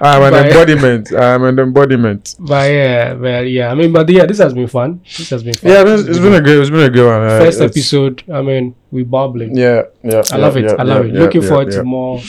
I 0.00 0.16
am 0.16 0.22
an 0.22 0.32
Right. 0.32 0.46
embodiment. 0.46 1.12
I 1.12 1.34
am 1.34 1.44
an 1.44 1.58
embodiment. 1.58 2.34
but 2.38 2.70
yeah 2.70 3.14
but 3.14 3.48
yeah 3.50 3.70
i 3.70 3.74
mean 3.74 3.92
but 3.92 4.08
yeah 4.08 4.24
this 4.26 4.38
has 4.38 4.52
been 4.54 4.68
fun 4.68 5.00
this 5.18 5.30
has 5.30 5.42
been 5.42 5.54
fun 5.54 5.70
Yeah, 5.70 5.82
it's, 5.86 6.08
it's 6.08 6.18
been 6.18 6.34
a 6.34 6.40
great. 6.40 6.58
It's 6.58 6.70
been 6.70 6.80
a 6.86 6.90
good 6.90 7.06
one. 7.06 7.22
Uh, 7.26 7.38
first 7.40 7.60
episode 7.60 8.22
i 8.32 8.40
mean 8.42 8.74
we 8.90 9.02
bubbling 9.02 9.56
Yeah, 9.56 9.82
yeah. 10.04 10.22
I 10.30 10.36
yeah, 10.36 10.42
love 10.44 10.56
it. 10.56 10.64
yeah, 10.64 10.76
I 10.78 10.82
love 10.82 11.06
yeah, 11.06 11.12
it. 11.14 11.18
Looking 11.22 11.42
forward 11.42 11.70
to 11.72 11.82
more 11.84 12.20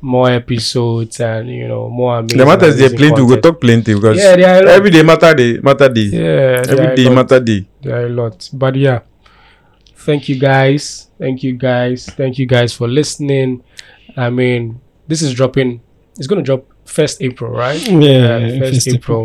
more 0.00 0.30
episodes 0.30 1.18
and 1.20 1.48
you 1.50 1.66
know 1.66 1.88
more 1.88 2.18
amazing. 2.20 2.38
The 2.38 2.46
matter 2.46 2.66
is 2.66 2.78
they 2.78 2.88
plenty. 2.94 3.20
We 3.20 3.34
go 3.34 3.40
talk 3.40 3.60
plenty 3.60 3.94
because 3.94 4.16
Yeah, 4.16 4.36
there 4.36 4.46
are 4.54 4.62
a 4.62 4.66
lot. 4.66 4.74
every 4.78 4.90
day 4.90 5.02
matter 5.02 5.34
day 5.34 5.58
matter 5.58 5.88
day. 5.88 6.08
Yeah, 6.14 6.62
every 6.62 6.76
day 6.76 6.82
are 6.86 6.86
every 6.86 6.92
a 6.92 6.96
day 6.96 7.04
lot. 7.10 7.14
matter 7.16 7.40
day. 7.40 7.60
There 7.82 7.96
are 8.00 8.06
a 8.06 8.08
lot. 8.08 8.48
But 8.52 8.76
yeah, 8.76 9.00
thank 10.08 10.22
you 10.30 10.36
guys. 10.50 10.84
Thank 11.22 11.42
you 11.44 11.52
guys. 11.68 12.06
Thank 12.20 12.38
you 12.40 12.46
guys 12.56 12.70
for 12.78 12.88
listening. 12.88 13.62
I 14.16 14.30
mean, 14.40 14.80
this 15.06 15.20
is 15.22 15.34
dropping. 15.34 15.70
It's 16.18 16.26
gonna 16.30 16.42
drop 16.50 16.62
first 16.96 17.20
April, 17.28 17.50
right? 17.64 17.80
Yeah, 18.08 18.36
Uh, 18.36 18.58
first 18.60 18.74
first 18.74 18.88
April, 18.96 19.22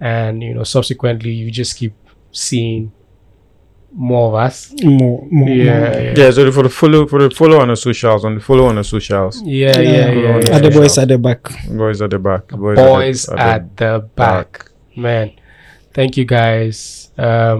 and 0.00 0.42
you 0.42 0.52
know, 0.54 0.64
subsequently, 0.64 1.30
you 1.40 1.50
just 1.50 1.72
keep 1.80 1.94
seeing 2.32 2.90
more 4.10 4.28
of 4.30 4.34
us. 4.46 4.56
More, 4.82 5.26
more, 5.30 5.48
Yeah, 5.48 5.80
more. 5.80 6.00
yeah, 6.06 6.14
Yeah, 6.18 6.30
so 6.30 6.50
for 6.52 6.64
the 6.66 6.68
follow 6.80 7.06
for 7.06 7.18
the 7.22 7.30
follow 7.40 7.58
on 7.62 7.68
the 7.68 7.76
socials 7.76 8.24
on 8.26 8.34
the 8.36 8.40
follow 8.48 8.66
on 8.70 8.74
the 8.80 8.84
socials. 8.84 9.40
yeah, 9.42 9.78
yeah. 9.78 9.80
yeah, 9.80 10.10
yeah. 10.10 10.40
yeah. 10.44 10.56
At 10.56 10.62
the 10.66 10.70
boys 10.78 10.98
at 10.98 11.08
the 11.08 11.18
back. 11.18 11.42
Boys 11.70 12.02
at 12.02 12.10
the 12.10 12.18
back. 12.18 12.44
Boys, 12.48 12.76
boys 12.76 13.20
at 13.30 13.36
the, 13.36 13.42
at 13.42 13.76
the 13.80 13.92
back. 14.14 14.50
Man, 14.96 15.28
thank 15.96 16.16
you 16.18 16.24
guys. 16.26 17.10
Um, 17.16 17.56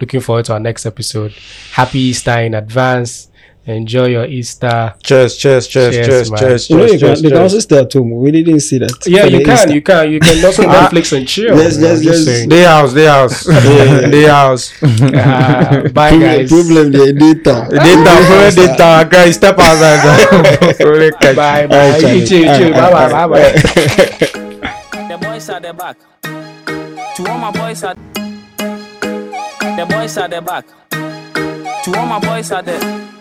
looking 0.00 0.20
forward 0.20 0.44
to 0.46 0.54
our 0.54 0.60
next 0.60 0.86
episode. 0.86 1.32
Happy 1.72 1.98
Easter 2.00 2.38
in 2.40 2.54
advance. 2.54 3.28
Enjoy 3.66 4.04
your 4.08 4.26
Easter. 4.26 4.92
Cheers, 5.02 5.38
cheers, 5.38 5.66
cheers, 5.66 5.94
Cheers, 5.94 6.06
cheers, 6.06 6.30
man. 6.30 6.38
cheers, 6.40 6.68
You 6.68 6.76
know, 6.76 6.82
you 6.82 6.88
cheers, 6.90 7.00
can, 7.00 7.08
cheers, 7.08 7.22
they 7.22 7.28
can 7.30 7.38
cheers. 7.38 7.52
also 7.54 7.58
stay 7.60 7.78
at 7.78 7.92
home. 7.94 8.10
We 8.20 8.30
didn't 8.30 8.60
see 8.60 8.76
that. 8.76 8.92
Yeah, 9.06 9.22
for 9.22 9.28
you 9.30 9.42
can, 9.42 9.70
you 9.72 9.80
can, 9.80 10.12
you 10.12 10.20
can 10.20 10.44
also 10.44 10.64
Ah. 10.68 10.88
Netflix 10.90 11.16
and 11.16 11.26
chill. 11.26 11.54
Let's 11.56 11.78
man. 11.78 11.96
just- 11.96 12.02
just 12.04 12.26
just- 12.26 12.48
Day 12.50 12.62
house, 12.64 12.92
day 12.92 13.06
house, 13.06 13.44
day 14.10 14.24
house. 14.24 14.70
Ah, 14.82 15.80
bye, 15.94 16.10
Problem- 16.10 16.20
guys. 16.20 16.50
Problem 16.50 16.92
the 16.92 17.12
data. 17.14 17.66
Data, 17.72 18.12
follow 18.28 18.50
data. 18.50 19.08
Guys, 19.10 19.34
step 19.36 19.58
outside. 19.58 20.76
Follow. 20.76 21.10
Bye, 21.34 21.66
bye. 21.66 22.00
Chill, 22.00 22.26
chill. 22.26 22.72
Bye, 22.72 22.90
bye, 22.92 23.08
bye, 23.08 23.26
bye. 23.28 23.52
The 25.08 25.18
boys 25.22 25.48
at 25.48 25.62
the 25.62 25.72
back. 25.72 25.96
To 27.16 27.30
all 27.30 27.38
my 27.38 27.50
boys 27.50 27.82
at 27.82 27.96
the 29.76 29.86
boys 29.86 30.16
at 30.16 30.30
the 30.30 30.40
back. 30.40 30.64
To 30.90 31.98
all 31.98 32.06
my 32.06 32.18
boys 32.20 32.50
at 32.52 32.64
the 32.64 33.13